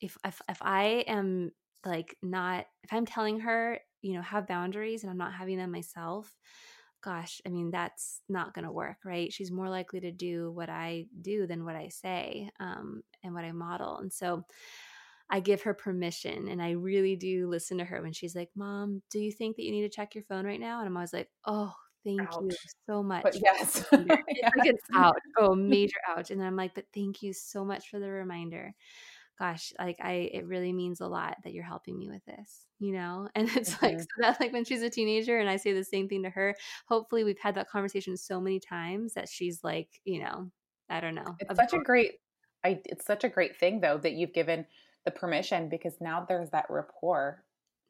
if, 0.00 0.16
if, 0.24 0.40
if 0.48 0.58
I 0.62 1.04
am 1.06 1.52
like 1.84 2.16
not 2.22 2.66
if 2.82 2.92
i'm 2.92 3.06
telling 3.06 3.40
her 3.40 3.78
you 4.02 4.14
know 4.14 4.22
have 4.22 4.46
boundaries 4.46 5.02
and 5.02 5.10
i'm 5.10 5.18
not 5.18 5.32
having 5.32 5.56
them 5.58 5.70
myself 5.70 6.36
gosh 7.02 7.40
i 7.46 7.48
mean 7.48 7.70
that's 7.70 8.20
not 8.28 8.54
going 8.54 8.64
to 8.64 8.70
work 8.72 8.98
right? 9.04 9.32
She's 9.32 9.50
more 9.50 9.68
likely 9.68 10.00
to 10.00 10.12
do 10.12 10.50
what 10.52 10.68
i 10.68 11.06
do 11.20 11.46
than 11.46 11.64
what 11.64 11.76
i 11.76 11.88
say 11.88 12.50
um, 12.60 13.02
and 13.24 13.34
what 13.34 13.44
i 13.44 13.52
model 13.52 13.98
and 13.98 14.12
so 14.12 14.44
i 15.30 15.40
give 15.40 15.62
her 15.62 15.74
permission 15.74 16.48
and 16.48 16.62
i 16.62 16.72
really 16.72 17.16
do 17.16 17.48
listen 17.48 17.78
to 17.78 17.84
her 17.84 18.02
when 18.02 18.12
she's 18.12 18.36
like 18.36 18.50
mom 18.54 19.02
do 19.10 19.18
you 19.18 19.32
think 19.32 19.56
that 19.56 19.64
you 19.64 19.72
need 19.72 19.82
to 19.82 19.88
check 19.88 20.14
your 20.14 20.24
phone 20.24 20.46
right 20.46 20.60
now? 20.60 20.78
And 20.78 20.86
i'm 20.86 20.96
always 20.96 21.12
like 21.12 21.28
oh 21.46 21.72
thank 22.04 22.20
ouch. 22.20 22.36
you 22.42 22.56
so 22.88 23.02
much. 23.02 23.22
But 23.22 23.36
yes. 23.40 23.84
It's 23.92 24.56
like 24.56 24.66
it's 24.66 24.82
ouch 24.94 25.14
oh 25.38 25.54
major 25.54 25.98
ouch 26.08 26.30
and 26.30 26.40
then 26.40 26.46
i'm 26.46 26.56
like 26.56 26.74
but 26.74 26.84
thank 26.94 27.22
you 27.22 27.32
so 27.32 27.64
much 27.64 27.88
for 27.88 27.98
the 27.98 28.10
reminder 28.10 28.74
gosh, 29.38 29.72
like 29.78 29.98
I, 30.00 30.30
it 30.32 30.46
really 30.46 30.72
means 30.72 31.00
a 31.00 31.06
lot 31.06 31.36
that 31.44 31.52
you're 31.52 31.64
helping 31.64 31.98
me 31.98 32.08
with 32.08 32.24
this, 32.24 32.66
you 32.78 32.92
know? 32.92 33.28
And 33.34 33.48
it's 33.56 33.74
mm-hmm. 33.74 33.86
like, 33.86 34.00
so 34.00 34.06
that 34.18 34.40
like 34.40 34.52
when 34.52 34.64
she's 34.64 34.82
a 34.82 34.90
teenager 34.90 35.38
and 35.38 35.48
I 35.48 35.56
say 35.56 35.72
the 35.72 35.84
same 35.84 36.08
thing 36.08 36.22
to 36.24 36.30
her, 36.30 36.54
hopefully 36.86 37.24
we've 37.24 37.38
had 37.38 37.54
that 37.56 37.68
conversation 37.68 38.16
so 38.16 38.40
many 38.40 38.60
times 38.60 39.14
that 39.14 39.28
she's 39.28 39.64
like, 39.64 39.88
you 40.04 40.22
know, 40.22 40.50
I 40.88 41.00
don't 41.00 41.14
know. 41.14 41.36
It's 41.40 41.56
such 41.56 41.72
a 41.72 41.78
great, 41.78 42.12
I, 42.64 42.80
it's 42.84 43.06
such 43.06 43.24
a 43.24 43.28
great 43.28 43.56
thing 43.56 43.80
though, 43.80 43.98
that 43.98 44.12
you've 44.12 44.34
given 44.34 44.66
the 45.04 45.10
permission 45.10 45.68
because 45.68 45.94
now 46.00 46.24
there's 46.28 46.50
that 46.50 46.66
rapport 46.68 47.42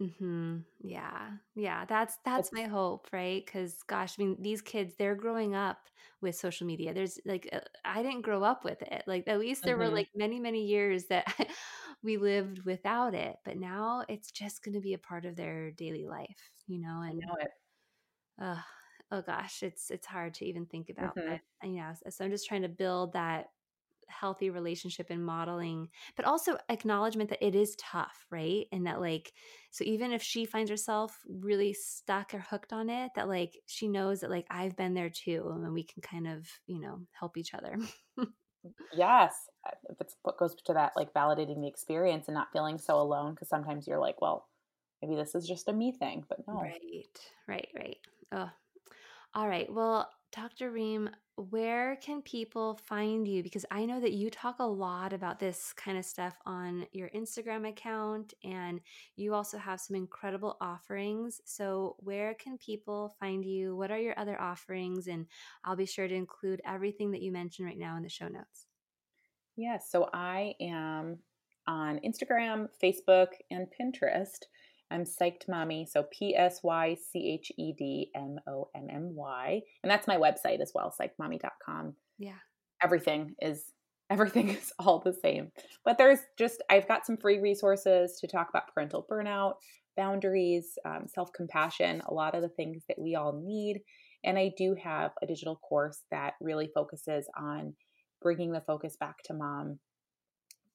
hmm 0.03 0.59
Yeah. 0.80 1.30
Yeah. 1.55 1.84
That's 1.86 2.16
that's 2.24 2.53
my 2.53 2.64
hope, 2.64 3.09
right? 3.12 3.46
Cuz 3.46 3.82
gosh, 3.84 4.18
I 4.18 4.22
mean 4.24 4.36
these 4.42 4.61
kids 4.62 4.94
they're 4.96 5.14
growing 5.14 5.55
up 5.55 5.88
with 6.20 6.34
social 6.36 6.66
media. 6.66 6.92
There's 6.94 7.18
like 7.24 7.48
uh, 7.53 7.61
I 7.84 8.03
didn't 8.03 8.22
grow 8.22 8.42
up 8.42 8.64
with 8.64 8.82
it. 8.82 9.05
Like 9.07 9.24
at 9.28 9.38
least 9.40 9.64
there 9.64 9.76
were 9.78 9.88
Mhm. 9.88 9.90
like 9.90 10.09
many 10.14 10.40
many 10.40 10.64
years 10.66 11.07
that 11.07 11.26
we 12.03 12.16
lived 12.16 12.64
without 12.64 13.14
it, 13.14 13.36
but 13.44 13.57
now 13.59 14.05
it's 14.09 14.30
just 14.32 14.62
going 14.64 14.74
to 14.74 14.80
be 14.80 14.94
a 14.94 14.98
part 14.98 15.24
of 15.26 15.36
their 15.36 15.70
daily 15.72 16.07
life, 16.07 16.50
you 16.66 16.78
know, 16.80 17.03
I 17.09 17.12
and 17.12 17.26
know 17.26 17.34
it. 17.40 17.50
uh, 18.40 18.61
oh 19.11 19.22
gosh, 19.22 19.62
it's 19.62 19.90
it's 19.90 20.07
hard 20.07 20.34
to 20.34 20.44
even 20.46 20.66
think 20.66 20.90
about. 20.90 21.16
Mhm. 21.16 21.38
But 21.61 21.68
you 21.68 21.76
know, 21.76 21.92
so 22.09 22.24
I'm 22.24 22.30
just 22.30 22.46
trying 22.48 22.62
to 22.62 22.68
build 22.68 23.12
that 23.14 23.48
healthy 24.13 24.51
relationship 24.51 25.09
and 25.11 25.25
modeling, 25.25 25.89
but 26.17 26.25
also 26.25 26.59
acknowledgement 26.69 27.31
that 27.31 27.45
it 27.45 27.55
is 27.55 27.77
tough, 27.77 28.27
right? 28.31 28.67
And 28.73 28.87
that 28.87 29.01
like 29.01 29.33
so 29.71 29.85
even 29.85 30.13
if 30.13 30.23
she 30.23 30.45
finds 30.45 30.71
herself 30.71 31.19
really 31.27 31.73
stuck 31.73 32.35
or 32.35 32.41
hooked 32.41 32.73
on 32.73 32.91
it, 32.91 33.13
that 33.17 33.29
like 33.29 33.59
she 33.67 33.89
knows 33.89 34.21
that 34.21 34.31
like 34.31 34.47
I've 34.51 34.77
been 34.77 34.95
there 34.95 35.11
too 35.11 35.51
and 35.55 35.73
we 35.73 35.85
can 35.85 36.03
kind 36.03 36.29
of, 36.29 36.49
you 36.67 36.81
know, 36.81 37.01
help 37.13 37.37
each 37.37 37.55
other. 37.55 37.77
Yes. 38.93 39.49
Uh, 39.67 39.71
if 39.91 40.01
it's 40.01 40.17
what 40.23 40.39
goes 40.39 40.55
to 40.55 40.73
that 40.75 40.93
like 40.97 41.13
validating 41.13 41.61
the 41.61 41.69
experience 41.69 42.29
and 42.29 42.35
not 42.35 42.53
feeling 42.53 42.79
so 42.79 43.01
alone 43.01 43.35
because 43.35 43.49
sometimes 43.49 43.87
you're 43.87 43.99
like, 43.99 44.21
well, 44.21 44.49
maybe 45.01 45.17
this 45.17 45.35
is 45.35 45.49
just 45.49 45.69
a 45.69 45.73
me 45.73 45.93
thing, 45.93 46.25
but 46.29 46.41
no. 46.47 46.61
Right. 46.61 47.21
Right, 47.47 47.69
right. 47.75 47.99
Oh. 48.33 48.51
All 49.35 49.49
right. 49.49 49.73
Well, 49.73 50.11
Dr. 50.33 50.70
Reem, 50.70 51.11
where 51.37 51.97
can 51.97 52.22
people 52.22 52.80
find 52.87 53.28
you? 53.28 53.43
Because 53.43 53.66
I 53.70 53.85
know 53.85 54.01
that 54.01 54.12
you 54.12 54.30
talk 54.30 54.61
a 54.61 54.66
lot 54.66 55.12
about 55.12 55.39
this 55.39 55.74
kind 55.74 55.99
of 55.99 56.07
stuff 56.07 56.35
on 56.47 56.87
your 56.93 57.11
Instagram 57.11 57.68
account, 57.68 58.33
and 58.43 58.80
you 59.16 59.35
also 59.35 59.59
have 59.59 59.78
some 59.78 59.95
incredible 59.95 60.57
offerings. 60.61 61.43
So, 61.45 61.97
where 61.99 62.33
can 62.35 62.57
people 62.57 63.14
find 63.20 63.45
you? 63.45 63.76
What 63.76 63.91
are 63.91 63.99
your 63.99 64.18
other 64.18 64.41
offerings? 64.41 65.07
And 65.07 65.26
I'll 65.64 65.76
be 65.76 65.85
sure 65.85 66.09
to 66.09 66.14
include 66.14 66.62
everything 66.64 67.11
that 67.11 67.20
you 67.22 67.30
mentioned 67.30 67.68
right 67.68 67.78
now 67.78 67.97
in 67.99 68.03
the 68.03 68.09
show 68.09 68.28
notes. 68.28 68.66
Yeah. 69.57 69.78
So, 69.87 70.09
I 70.14 70.55
am 70.61 71.18
on 71.66 72.01
Instagram, 72.01 72.68
Facebook, 72.83 73.28
and 73.51 73.66
Pinterest 73.78 74.45
I'm 74.93 75.05
Psyched 75.05 75.49
Mommy. 75.49 75.86
So 75.90 76.05
P 76.12 76.36
S 76.36 76.61
Y 76.62 76.97
C 77.11 77.32
H 77.32 77.51
E 77.57 77.72
D 77.72 78.11
M 78.14 78.38
O 78.47 78.68
M 78.76 78.88
M 78.90 79.14
Y. 79.14 79.61
And 79.82 79.90
that's 79.90 80.07
my 80.07 80.16
website 80.16 80.61
as 80.61 80.72
well, 80.74 80.95
psychedmommy.com. 81.01 81.95
Yeah. 82.18 82.38
Everything 82.82 83.34
is 83.40 83.64
everything 84.11 84.51
is 84.51 84.72
all 84.78 85.01
the 85.01 85.14
same. 85.14 85.51
But 85.84 85.97
there's 85.97 86.20
just 86.38 86.62
I've 86.70 86.88
got 86.88 87.07
some 87.07 87.16
free 87.16 87.40
resources 87.40 88.18
to 88.20 88.26
talk 88.26 88.51
about 88.51 88.72
parental 88.74 89.07
burnout, 89.11 89.55
boundaries, 89.97 90.78
um, 90.84 91.07
self 91.07 91.32
compassion, 91.32 92.03
a 92.07 92.12
lot 92.12 92.34
of 92.34 92.43
the 92.43 92.51
things 92.51 92.82
that 92.88 92.99
we 92.99 93.14
all 93.14 93.40
need. 93.43 93.80
And 94.24 94.38
I 94.38 94.53
do 94.57 94.76
have 94.82 95.12
a 95.22 95.26
digital 95.26 95.57
course 95.57 96.03
that 96.11 96.34
really 96.40 96.70
focuses 96.74 97.26
on 97.36 97.74
bringing 98.20 98.53
the 98.53 98.61
focus 98.61 98.97
back 99.01 99.16
to 99.24 99.34
mom, 99.34 99.78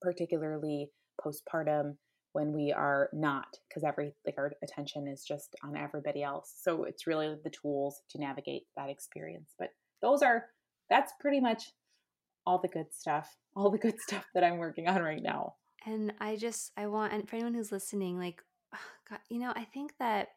particularly 0.01 0.89
postpartum 1.23 1.95
when 2.37 2.53
we 2.53 2.71
are 2.71 3.09
not 3.13 3.57
because 3.67 3.83
every 3.83 4.13
like 4.23 4.35
our 4.37 4.53
attention 4.61 5.07
is 5.07 5.23
just 5.25 5.55
on 5.63 5.75
everybody 5.75 6.21
else. 6.21 6.53
So 6.55 6.83
it's 6.83 7.07
really 7.07 7.35
the 7.43 7.49
tools 7.49 8.03
to 8.11 8.19
navigate 8.19 8.67
that 8.75 8.91
experience. 8.91 9.55
But 9.57 9.69
those 10.03 10.21
are 10.21 10.45
that's 10.87 11.13
pretty 11.19 11.39
much 11.39 11.71
all 12.45 12.59
the 12.59 12.67
good 12.67 12.93
stuff 12.93 13.35
all 13.55 13.71
the 13.71 13.79
good 13.79 13.99
stuff 13.99 14.23
that 14.35 14.43
i'm 14.43 14.59
working 14.59 14.87
on 14.87 15.01
right 15.01 15.23
now. 15.23 15.55
And 15.87 16.13
i 16.19 16.35
just 16.35 16.71
i 16.77 16.85
want 16.85 17.11
and 17.11 17.27
for 17.27 17.37
anyone 17.37 17.55
who's 17.55 17.71
listening 17.71 18.19
like 18.19 18.43
God, 19.09 19.19
you 19.29 19.39
know 19.39 19.51
i 19.55 19.63
think 19.63 19.93
that 19.97 20.27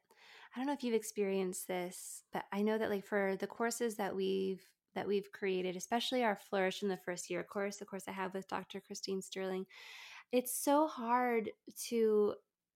i 0.54 0.58
don't 0.58 0.66
know 0.66 0.72
if 0.72 0.82
you've 0.82 0.94
experienced 0.94 1.68
this 1.68 2.22
but 2.32 2.44
i 2.50 2.62
know 2.62 2.78
that 2.78 2.88
like 2.88 3.04
for 3.04 3.36
the 3.38 3.46
courses 3.46 3.96
that 3.96 4.16
we've 4.16 4.62
that 4.94 5.06
we've 5.06 5.30
created 5.32 5.76
especially 5.76 6.24
our 6.24 6.36
flourish 6.36 6.82
in 6.82 6.88
the 6.88 6.96
first 6.96 7.28
year 7.28 7.42
course 7.42 7.76
the 7.76 7.84
course 7.84 8.04
i 8.08 8.12
have 8.12 8.32
with 8.32 8.48
dr 8.48 8.80
christine 8.86 9.20
sterling 9.20 9.66
it's 10.32 10.54
so 10.54 10.86
hard 10.86 11.50
to 11.88 12.34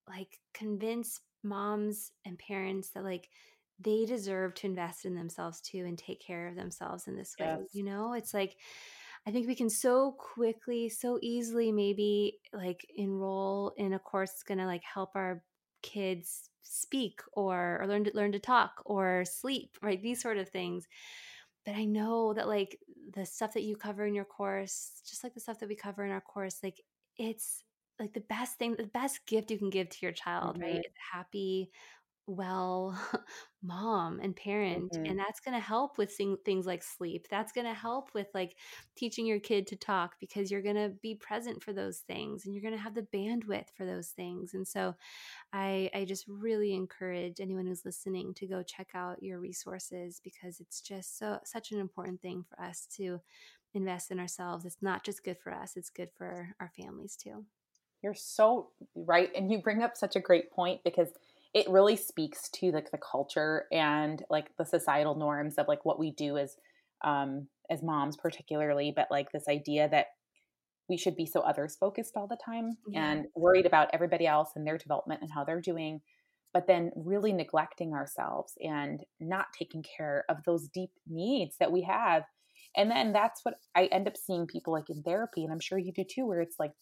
like 0.08 0.40
convince 0.52 1.20
moms 1.42 2.12
and 2.24 2.38
parents 2.38 2.90
that 2.90 3.04
like 3.04 3.28
they 3.80 4.04
deserve 4.04 4.54
to 4.54 4.66
invest 4.66 5.04
in 5.04 5.14
themselves 5.14 5.60
too 5.60 5.84
and 5.86 5.98
take 5.98 6.20
care 6.20 6.48
of 6.48 6.56
themselves 6.56 7.06
in 7.06 7.16
this 7.16 7.34
way 7.38 7.56
yes. 7.58 7.68
you 7.72 7.82
know? 7.82 8.12
It's 8.14 8.34
like 8.34 8.56
i 9.26 9.30
think 9.30 9.46
we 9.46 9.54
can 9.54 9.70
so 9.70 10.12
quickly 10.18 10.88
so 10.90 11.18
easily 11.22 11.72
maybe 11.72 12.38
like 12.52 12.86
enroll 12.94 13.72
in 13.78 13.94
a 13.94 13.98
course 13.98 14.32
that's 14.32 14.42
going 14.42 14.58
to 14.58 14.66
like 14.66 14.82
help 14.82 15.12
our 15.14 15.42
kids 15.82 16.50
speak 16.62 17.20
or, 17.32 17.78
or 17.80 17.86
learn 17.86 18.04
to 18.04 18.10
learn 18.14 18.32
to 18.32 18.38
talk 18.38 18.82
or 18.84 19.24
sleep 19.24 19.76
right? 19.82 20.02
These 20.02 20.20
sort 20.20 20.38
of 20.38 20.48
things. 20.48 20.86
But 21.64 21.76
i 21.76 21.84
know 21.84 22.34
that 22.34 22.48
like 22.48 22.78
the 23.14 23.24
stuff 23.24 23.54
that 23.54 23.62
you 23.62 23.76
cover 23.76 24.04
in 24.06 24.14
your 24.14 24.24
course 24.24 25.00
just 25.06 25.24
like 25.24 25.34
the 25.34 25.40
stuff 25.40 25.60
that 25.60 25.68
we 25.68 25.76
cover 25.76 26.04
in 26.04 26.10
our 26.10 26.20
course 26.20 26.58
like 26.62 26.82
it's 27.18 27.62
like 28.00 28.12
the 28.12 28.20
best 28.20 28.58
thing, 28.58 28.74
the 28.76 28.84
best 28.84 29.20
gift 29.26 29.50
you 29.50 29.58
can 29.58 29.70
give 29.70 29.88
to 29.88 29.98
your 30.02 30.12
child, 30.12 30.54
mm-hmm. 30.54 30.62
right? 30.62 30.76
It's 30.84 30.98
happy, 31.12 31.70
well 32.26 32.98
mom 33.62 34.18
and 34.20 34.34
parent 34.34 34.92
mm-hmm. 34.92 35.04
and 35.04 35.18
that's 35.18 35.40
going 35.40 35.54
to 35.54 35.60
help 35.60 35.98
with 35.98 36.10
thing, 36.12 36.36
things 36.44 36.66
like 36.66 36.82
sleep 36.82 37.26
that's 37.30 37.52
going 37.52 37.66
to 37.66 37.74
help 37.74 38.10
with 38.14 38.26
like 38.34 38.56
teaching 38.96 39.26
your 39.26 39.38
kid 39.38 39.66
to 39.66 39.76
talk 39.76 40.14
because 40.20 40.50
you're 40.50 40.62
going 40.62 40.74
to 40.74 40.90
be 41.02 41.14
present 41.14 41.62
for 41.62 41.72
those 41.72 41.98
things 41.98 42.44
and 42.44 42.54
you're 42.54 42.62
going 42.62 42.74
to 42.74 42.80
have 42.80 42.94
the 42.94 43.06
bandwidth 43.14 43.68
for 43.76 43.84
those 43.84 44.08
things 44.08 44.54
and 44.54 44.66
so 44.66 44.94
i 45.52 45.90
i 45.94 46.04
just 46.04 46.24
really 46.26 46.72
encourage 46.72 47.40
anyone 47.40 47.66
who's 47.66 47.84
listening 47.84 48.32
to 48.34 48.46
go 48.46 48.62
check 48.62 48.88
out 48.94 49.22
your 49.22 49.38
resources 49.38 50.20
because 50.22 50.60
it's 50.60 50.80
just 50.80 51.18
so 51.18 51.38
such 51.44 51.72
an 51.72 51.78
important 51.78 52.20
thing 52.22 52.44
for 52.48 52.62
us 52.62 52.86
to 52.96 53.20
invest 53.74 54.10
in 54.10 54.18
ourselves. 54.18 54.64
It's 54.64 54.82
not 54.82 55.04
just 55.04 55.24
good 55.24 55.38
for 55.42 55.52
us, 55.52 55.76
it's 55.76 55.90
good 55.90 56.10
for 56.16 56.54
our 56.60 56.70
families 56.80 57.16
too. 57.16 57.44
You're 58.02 58.14
so 58.14 58.68
right. 58.94 59.30
And 59.34 59.50
you 59.50 59.62
bring 59.62 59.82
up 59.82 59.96
such 59.96 60.14
a 60.16 60.20
great 60.20 60.52
point 60.52 60.80
because 60.84 61.08
it 61.54 61.68
really 61.68 61.96
speaks 61.96 62.48
to 62.50 62.70
like 62.70 62.90
the 62.90 62.98
culture 62.98 63.64
and 63.72 64.22
like 64.28 64.50
the 64.58 64.64
societal 64.64 65.14
norms 65.14 65.54
of 65.54 65.68
like 65.68 65.84
what 65.84 65.98
we 65.98 66.10
do 66.10 66.36
as 66.36 66.56
um 67.02 67.48
as 67.70 67.82
moms 67.82 68.16
particularly, 68.16 68.92
but 68.94 69.08
like 69.10 69.32
this 69.32 69.48
idea 69.48 69.88
that 69.88 70.08
we 70.88 70.98
should 70.98 71.16
be 71.16 71.24
so 71.24 71.40
others 71.40 71.76
focused 71.76 72.16
all 72.16 72.26
the 72.26 72.36
time 72.44 72.76
yeah. 72.86 73.10
and 73.10 73.26
worried 73.34 73.64
about 73.64 73.88
everybody 73.94 74.26
else 74.26 74.50
and 74.54 74.66
their 74.66 74.76
development 74.76 75.22
and 75.22 75.30
how 75.32 75.44
they're 75.44 75.60
doing 75.60 76.00
but 76.54 76.68
then 76.68 76.92
really 76.94 77.32
neglecting 77.32 77.92
ourselves 77.92 78.54
and 78.60 79.04
not 79.20 79.46
taking 79.58 79.82
care 79.82 80.24
of 80.28 80.38
those 80.46 80.68
deep 80.68 80.90
needs 81.06 81.56
that 81.58 81.72
we 81.72 81.82
have 81.82 82.22
and 82.76 82.90
then 82.90 83.12
that's 83.12 83.40
what 83.44 83.54
I 83.74 83.86
end 83.86 84.08
up 84.08 84.16
seeing 84.16 84.46
people 84.46 84.72
like 84.72 84.90
in 84.90 85.02
therapy, 85.02 85.44
and 85.44 85.52
I'm 85.52 85.60
sure 85.60 85.78
you 85.78 85.92
do 85.92 86.04
too, 86.04 86.26
where 86.26 86.40
it's 86.40 86.56
like 86.58 86.72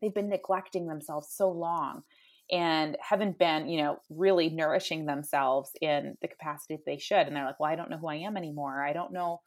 they've 0.00 0.14
been 0.14 0.28
neglecting 0.28 0.86
themselves 0.86 1.28
so 1.30 1.50
long 1.50 2.02
and 2.50 2.96
haven't 3.00 3.38
been, 3.38 3.68
you 3.68 3.82
know, 3.82 3.96
really 4.10 4.50
nourishing 4.50 5.06
themselves 5.06 5.70
in 5.80 6.16
the 6.20 6.28
capacity 6.28 6.76
that 6.76 6.84
they 6.84 6.98
should. 6.98 7.26
And 7.26 7.34
they're 7.34 7.46
like, 7.46 7.58
well, 7.58 7.70
I 7.70 7.76
don't 7.76 7.88
know 7.88 7.96
who 7.96 8.08
I 8.08 8.16
am 8.16 8.36
anymore. 8.36 8.82
I 8.82 8.92
don't 8.92 9.12
know 9.12 9.40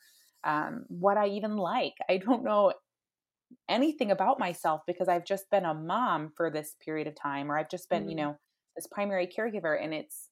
um, 0.44 0.86
what 0.88 1.18
I 1.18 1.28
even 1.28 1.58
like. 1.58 1.94
I 2.10 2.18
don't 2.18 2.44
know 2.44 2.74
anything 3.70 4.10
about 4.10 4.40
myself 4.40 4.82
because 4.88 5.08
I've 5.08 5.26
just 5.26 5.50
been 5.52 5.66
a 5.66 5.74
mom 5.74 6.32
for 6.36 6.50
this 6.50 6.76
period 6.84 7.08
of 7.08 7.16
time, 7.16 7.52
or 7.52 7.58
I've 7.58 7.70
just 7.70 7.90
been, 7.90 8.02
mm-hmm. 8.04 8.10
you 8.10 8.16
know, 8.16 8.38
this 8.76 8.88
primary 8.88 9.28
caregiver. 9.28 9.78
And 9.82 9.94
it's, 9.94 10.30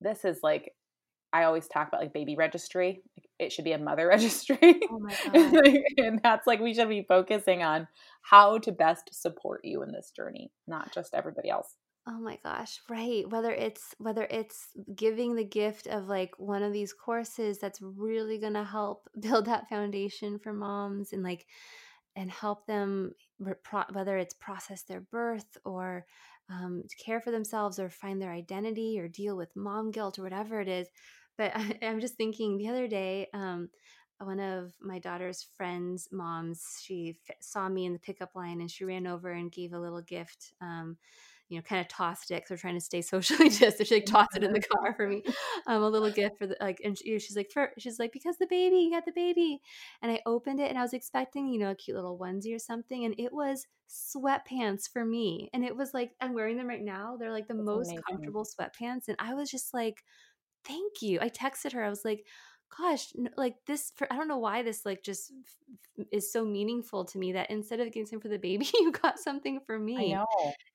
this 0.00 0.24
is 0.24 0.40
like 0.42 0.72
I 1.32 1.44
always 1.44 1.66
talk 1.68 1.88
about 1.88 2.00
like 2.00 2.12
baby 2.12 2.36
registry. 2.36 3.02
It 3.38 3.52
should 3.52 3.64
be 3.64 3.72
a 3.72 3.78
mother 3.78 4.06
registry. 4.08 4.80
Oh 4.90 4.98
my 4.98 5.16
God. 5.32 5.66
and 5.96 6.20
that's 6.22 6.46
like 6.46 6.60
we 6.60 6.74
should 6.74 6.88
be 6.88 7.04
focusing 7.08 7.62
on 7.62 7.88
how 8.22 8.58
to 8.58 8.72
best 8.72 9.08
support 9.12 9.62
you 9.64 9.82
in 9.82 9.92
this 9.92 10.12
journey, 10.14 10.50
not 10.66 10.92
just 10.92 11.14
everybody 11.14 11.50
else. 11.50 11.76
Oh 12.08 12.18
my 12.18 12.36
gosh, 12.42 12.80
right. 12.90 13.28
Whether 13.30 13.52
it's 13.52 13.94
whether 13.98 14.24
it's 14.24 14.68
giving 14.94 15.36
the 15.36 15.44
gift 15.44 15.86
of 15.86 16.08
like 16.08 16.32
one 16.36 16.64
of 16.64 16.72
these 16.72 16.92
courses 16.92 17.58
that's 17.58 17.80
really 17.80 18.38
going 18.38 18.54
to 18.54 18.64
help 18.64 19.08
build 19.20 19.46
that 19.46 19.68
foundation 19.68 20.38
for 20.38 20.52
moms 20.52 21.12
and 21.12 21.22
like 21.22 21.46
and 22.16 22.30
help 22.30 22.66
them 22.66 23.14
whether 23.92 24.18
it's 24.18 24.34
process 24.34 24.82
their 24.82 25.00
birth 25.00 25.56
or 25.64 26.04
um, 26.50 26.82
care 27.02 27.20
for 27.20 27.30
themselves 27.30 27.78
or 27.78 27.88
find 27.88 28.20
their 28.20 28.32
identity 28.32 28.98
or 29.00 29.08
deal 29.08 29.36
with 29.36 29.48
mom 29.56 29.90
guilt 29.90 30.18
or 30.18 30.22
whatever 30.22 30.60
it 30.60 30.68
is 30.68 30.88
but 31.36 31.52
I, 31.56 31.78
am 31.82 32.00
just 32.00 32.14
thinking 32.14 32.56
the 32.56 32.68
other 32.68 32.88
day, 32.88 33.28
um, 33.34 33.68
one 34.18 34.40
of 34.40 34.72
my 34.80 34.98
daughter's 34.98 35.46
friends' 35.56 36.08
moms, 36.12 36.80
she 36.82 37.16
f- 37.28 37.36
saw 37.40 37.68
me 37.68 37.86
in 37.86 37.92
the 37.92 37.98
pickup 37.98 38.34
line 38.34 38.60
and 38.60 38.70
she 38.70 38.84
ran 38.84 39.06
over 39.06 39.30
and 39.30 39.50
gave 39.50 39.72
a 39.72 39.80
little 39.80 40.02
gift. 40.02 40.52
Um, 40.60 40.96
you 41.48 41.58
know, 41.58 41.62
kind 41.62 41.82
of 41.82 41.88
tossed 41.88 42.30
it 42.30 42.36
because 42.36 42.50
we're 42.50 42.56
trying 42.56 42.78
to 42.78 42.80
stay 42.80 43.02
socially 43.02 43.50
distant. 43.50 43.86
She 43.86 43.96
like 43.96 44.06
tossed 44.06 44.36
it 44.36 44.42
in 44.42 44.54
the 44.54 44.60
car 44.76 44.94
for 44.94 45.06
me, 45.06 45.22
um, 45.66 45.82
a 45.82 45.88
little 45.88 46.10
gift 46.10 46.38
for 46.38 46.46
the 46.46 46.56
like, 46.60 46.80
and 46.82 46.96
she, 46.96 47.18
she's 47.18 47.36
like, 47.36 47.50
for, 47.52 47.72
she's 47.78 47.98
like, 47.98 48.10
because 48.10 48.38
the 48.38 48.46
baby, 48.46 48.76
you 48.76 48.90
got 48.90 49.04
the 49.04 49.12
baby, 49.12 49.60
and 50.00 50.10
I 50.10 50.20
opened 50.24 50.60
it 50.60 50.70
and 50.70 50.78
I 50.78 50.82
was 50.82 50.94
expecting, 50.94 51.48
you 51.48 51.58
know, 51.58 51.70
a 51.70 51.74
cute 51.74 51.96
little 51.96 52.18
onesie 52.18 52.54
or 52.54 52.58
something, 52.58 53.04
and 53.04 53.14
it 53.18 53.32
was 53.34 53.66
sweatpants 53.90 54.90
for 54.90 55.04
me, 55.04 55.50
and 55.52 55.62
it 55.62 55.76
was 55.76 55.92
like 55.92 56.12
I'm 56.22 56.32
wearing 56.32 56.56
them 56.56 56.68
right 56.68 56.82
now. 56.82 57.16
They're 57.18 57.32
like 57.32 57.48
the 57.48 57.54
That's 57.54 57.66
most 57.66 57.88
amazing. 57.88 58.02
comfortable 58.08 58.46
sweatpants, 58.46 59.08
and 59.08 59.16
I 59.18 59.34
was 59.34 59.50
just 59.50 59.74
like, 59.74 60.02
thank 60.64 61.02
you. 61.02 61.18
I 61.20 61.28
texted 61.28 61.72
her. 61.72 61.84
I 61.84 61.88
was 61.90 62.04
like 62.04 62.24
gosh, 62.76 63.12
like 63.36 63.56
this 63.66 63.92
for 63.96 64.10
I 64.12 64.16
don't 64.16 64.28
know 64.28 64.38
why 64.38 64.62
this 64.62 64.84
like 64.86 65.02
just 65.02 65.32
f- 65.98 66.06
is 66.10 66.32
so 66.32 66.44
meaningful 66.44 67.04
to 67.04 67.18
me 67.18 67.32
that 67.32 67.50
instead 67.50 67.80
of 67.80 67.86
getting 67.86 68.06
something 68.06 68.20
for 68.20 68.28
the 68.28 68.38
baby, 68.38 68.68
you 68.80 68.92
got 68.92 69.18
something 69.18 69.60
for 69.66 69.78
me. 69.78 70.16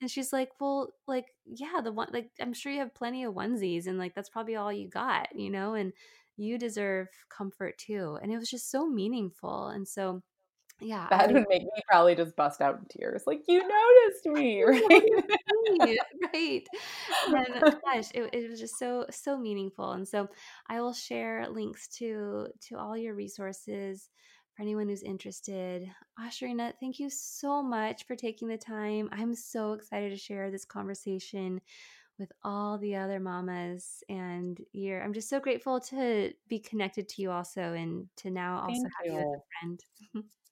And 0.01 0.09
she's 0.09 0.31
like, 0.31 0.49
well, 0.59 0.89
like 1.07 1.25
yeah, 1.45 1.81
the 1.83 1.91
one 1.91 2.09
like 2.11 2.29
I'm 2.39 2.53
sure 2.53 2.71
you 2.71 2.79
have 2.79 2.93
plenty 2.93 3.23
of 3.23 3.33
onesies, 3.33 3.87
and 3.87 3.97
like 3.97 4.13
that's 4.15 4.29
probably 4.29 4.55
all 4.55 4.71
you 4.71 4.87
got, 4.89 5.29
you 5.35 5.49
know, 5.49 5.73
and 5.73 5.93
you 6.37 6.57
deserve 6.57 7.07
comfort 7.29 7.77
too. 7.77 8.17
And 8.21 8.31
it 8.31 8.37
was 8.37 8.49
just 8.49 8.69
so 8.71 8.87
meaningful, 8.87 9.67
and 9.67 9.87
so 9.87 10.21
yeah 10.79 11.07
that 11.09 11.29
I, 11.29 11.33
would 11.33 11.45
make 11.49 11.63
me 11.63 11.81
probably 11.87 12.15
just 12.15 12.35
bust 12.35 12.61
out 12.61 12.79
in 12.79 12.85
tears 12.85 13.23
like 13.25 13.41
you 13.47 13.61
noticed 13.61 14.25
me 14.25 14.63
right? 14.63 15.97
right. 16.33 16.67
And 17.27 17.61
gosh 17.83 18.11
it, 18.13 18.29
it, 18.33 18.49
was 18.49 18.59
just 18.59 18.77
so 18.77 19.05
so 19.09 19.37
meaningful 19.37 19.91
and 19.91 20.07
so 20.07 20.27
i 20.69 20.79
will 20.81 20.93
share 20.93 21.47
links 21.49 21.87
to 21.99 22.47
to 22.69 22.77
all 22.77 22.95
your 22.97 23.15
resources 23.15 24.09
for 24.55 24.63
anyone 24.63 24.89
who's 24.89 25.03
interested. 25.03 25.87
Ashurina 26.19 26.73
thank 26.79 26.97
you 26.97 27.11
so 27.11 27.61
much 27.61 28.07
for 28.07 28.15
taking 28.15 28.47
the 28.47 28.57
time. 28.57 29.07
I'm 29.11 29.35
so 29.35 29.73
excited 29.73 30.09
to 30.09 30.17
share 30.17 30.49
this 30.49 30.65
conversation 30.65 31.61
with 32.19 32.31
all 32.43 32.77
the 32.79 32.95
other 32.95 33.19
mamas 33.19 34.03
and 34.09 34.59
you're 34.73 35.03
i'm 35.03 35.13
just 35.13 35.29
so 35.29 35.39
grateful 35.39 35.79
to 35.79 36.31
be 36.47 36.59
connected 36.59 37.07
to 37.07 37.21
you 37.21 37.31
also 37.31 37.61
and 37.73 38.07
to 38.15 38.31
now 38.31 38.61
also 38.61 38.73
Thank 38.73 38.85
have 38.97 39.05
you. 39.05 39.11
you 39.13 39.19
as 39.19 39.25
a 39.25 39.43
friend 39.59 39.79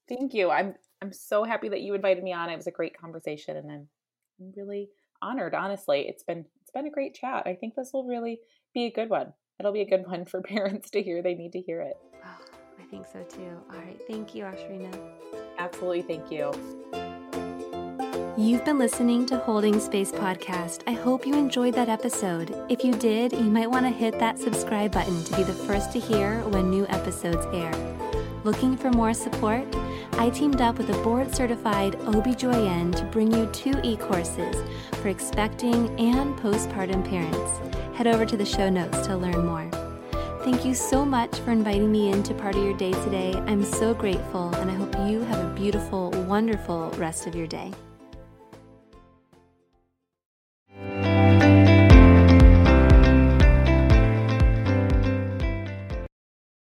Thank 0.07 0.33
you. 0.33 0.49
I'm 0.49 0.75
I'm 1.01 1.11
so 1.11 1.43
happy 1.43 1.69
that 1.69 1.81
you 1.81 1.93
invited 1.93 2.23
me 2.23 2.33
on. 2.33 2.49
It 2.49 2.55
was 2.55 2.67
a 2.67 2.71
great 2.71 2.97
conversation 2.97 3.57
and 3.57 3.69
I'm 3.71 3.87
really 4.55 4.89
honored, 5.21 5.53
honestly. 5.53 6.07
It's 6.07 6.23
been 6.23 6.45
it's 6.61 6.71
been 6.71 6.87
a 6.87 6.91
great 6.91 7.15
chat. 7.15 7.43
I 7.45 7.55
think 7.55 7.75
this 7.75 7.91
will 7.93 8.05
really 8.05 8.39
be 8.73 8.85
a 8.85 8.91
good 8.91 9.09
one. 9.09 9.33
It'll 9.59 9.71
be 9.71 9.81
a 9.81 9.89
good 9.89 10.07
one 10.07 10.25
for 10.25 10.41
parents 10.43 10.89
to 10.91 11.01
hear. 11.01 11.21
They 11.21 11.35
need 11.35 11.53
to 11.53 11.61
hear 11.61 11.81
it. 11.81 11.97
Oh, 12.23 12.45
I 12.79 12.83
think 12.83 13.05
so 13.07 13.23
too. 13.23 13.51
All 13.71 13.79
right. 13.79 13.99
Thank 14.07 14.35
you, 14.35 14.43
Ashurina. 14.43 14.97
Absolutely. 15.57 16.01
Thank 16.01 16.31
you. 16.31 16.51
You've 18.37 18.65
been 18.65 18.77
listening 18.77 19.25
to 19.27 19.37
Holding 19.37 19.79
Space 19.79 20.11
Podcast. 20.11 20.81
I 20.87 20.91
hope 20.91 21.25
you 21.25 21.35
enjoyed 21.35 21.73
that 21.75 21.87
episode. 21.87 22.53
If 22.67 22.83
you 22.83 22.91
did, 22.93 23.31
you 23.31 23.45
might 23.45 23.71
want 23.71 23.85
to 23.85 23.89
hit 23.89 24.19
that 24.19 24.37
subscribe 24.37 24.91
button 24.91 25.23
to 25.23 25.37
be 25.37 25.43
the 25.43 25.53
first 25.53 25.93
to 25.93 25.99
hear 26.01 26.41
when 26.49 26.69
new 26.69 26.85
episodes 26.87 27.45
air. 27.53 27.73
Looking 28.43 28.75
for 28.75 28.91
more 28.91 29.13
support? 29.13 29.65
I 30.17 30.29
teamed 30.29 30.61
up 30.61 30.77
with 30.77 30.89
a 30.89 31.03
board 31.03 31.35
certified 31.35 31.93
OBGYN 31.99 32.95
to 32.95 33.03
bring 33.05 33.31
you 33.31 33.47
two 33.47 33.73
e 33.83 33.97
courses 33.97 34.55
for 35.01 35.09
expecting 35.09 35.89
and 35.99 36.37
postpartum 36.39 37.07
parents. 37.07 37.97
Head 37.97 38.07
over 38.07 38.25
to 38.25 38.37
the 38.37 38.45
show 38.45 38.69
notes 38.69 39.05
to 39.07 39.17
learn 39.17 39.45
more. 39.45 39.69
Thank 40.43 40.63
you 40.63 40.73
so 40.73 41.03
much 41.03 41.37
for 41.39 41.51
inviting 41.51 41.91
me 41.91 42.11
into 42.11 42.33
part 42.33 42.55
of 42.55 42.63
your 42.63 42.77
day 42.77 42.93
today. 43.03 43.33
I'm 43.45 43.63
so 43.63 43.93
grateful, 43.93 44.53
and 44.55 44.71
I 44.71 44.75
hope 44.75 44.95
you 45.09 45.21
have 45.21 45.43
a 45.43 45.53
beautiful, 45.53 46.11
wonderful 46.27 46.91
rest 46.91 47.27
of 47.27 47.35
your 47.35 47.47
day. 47.47 47.73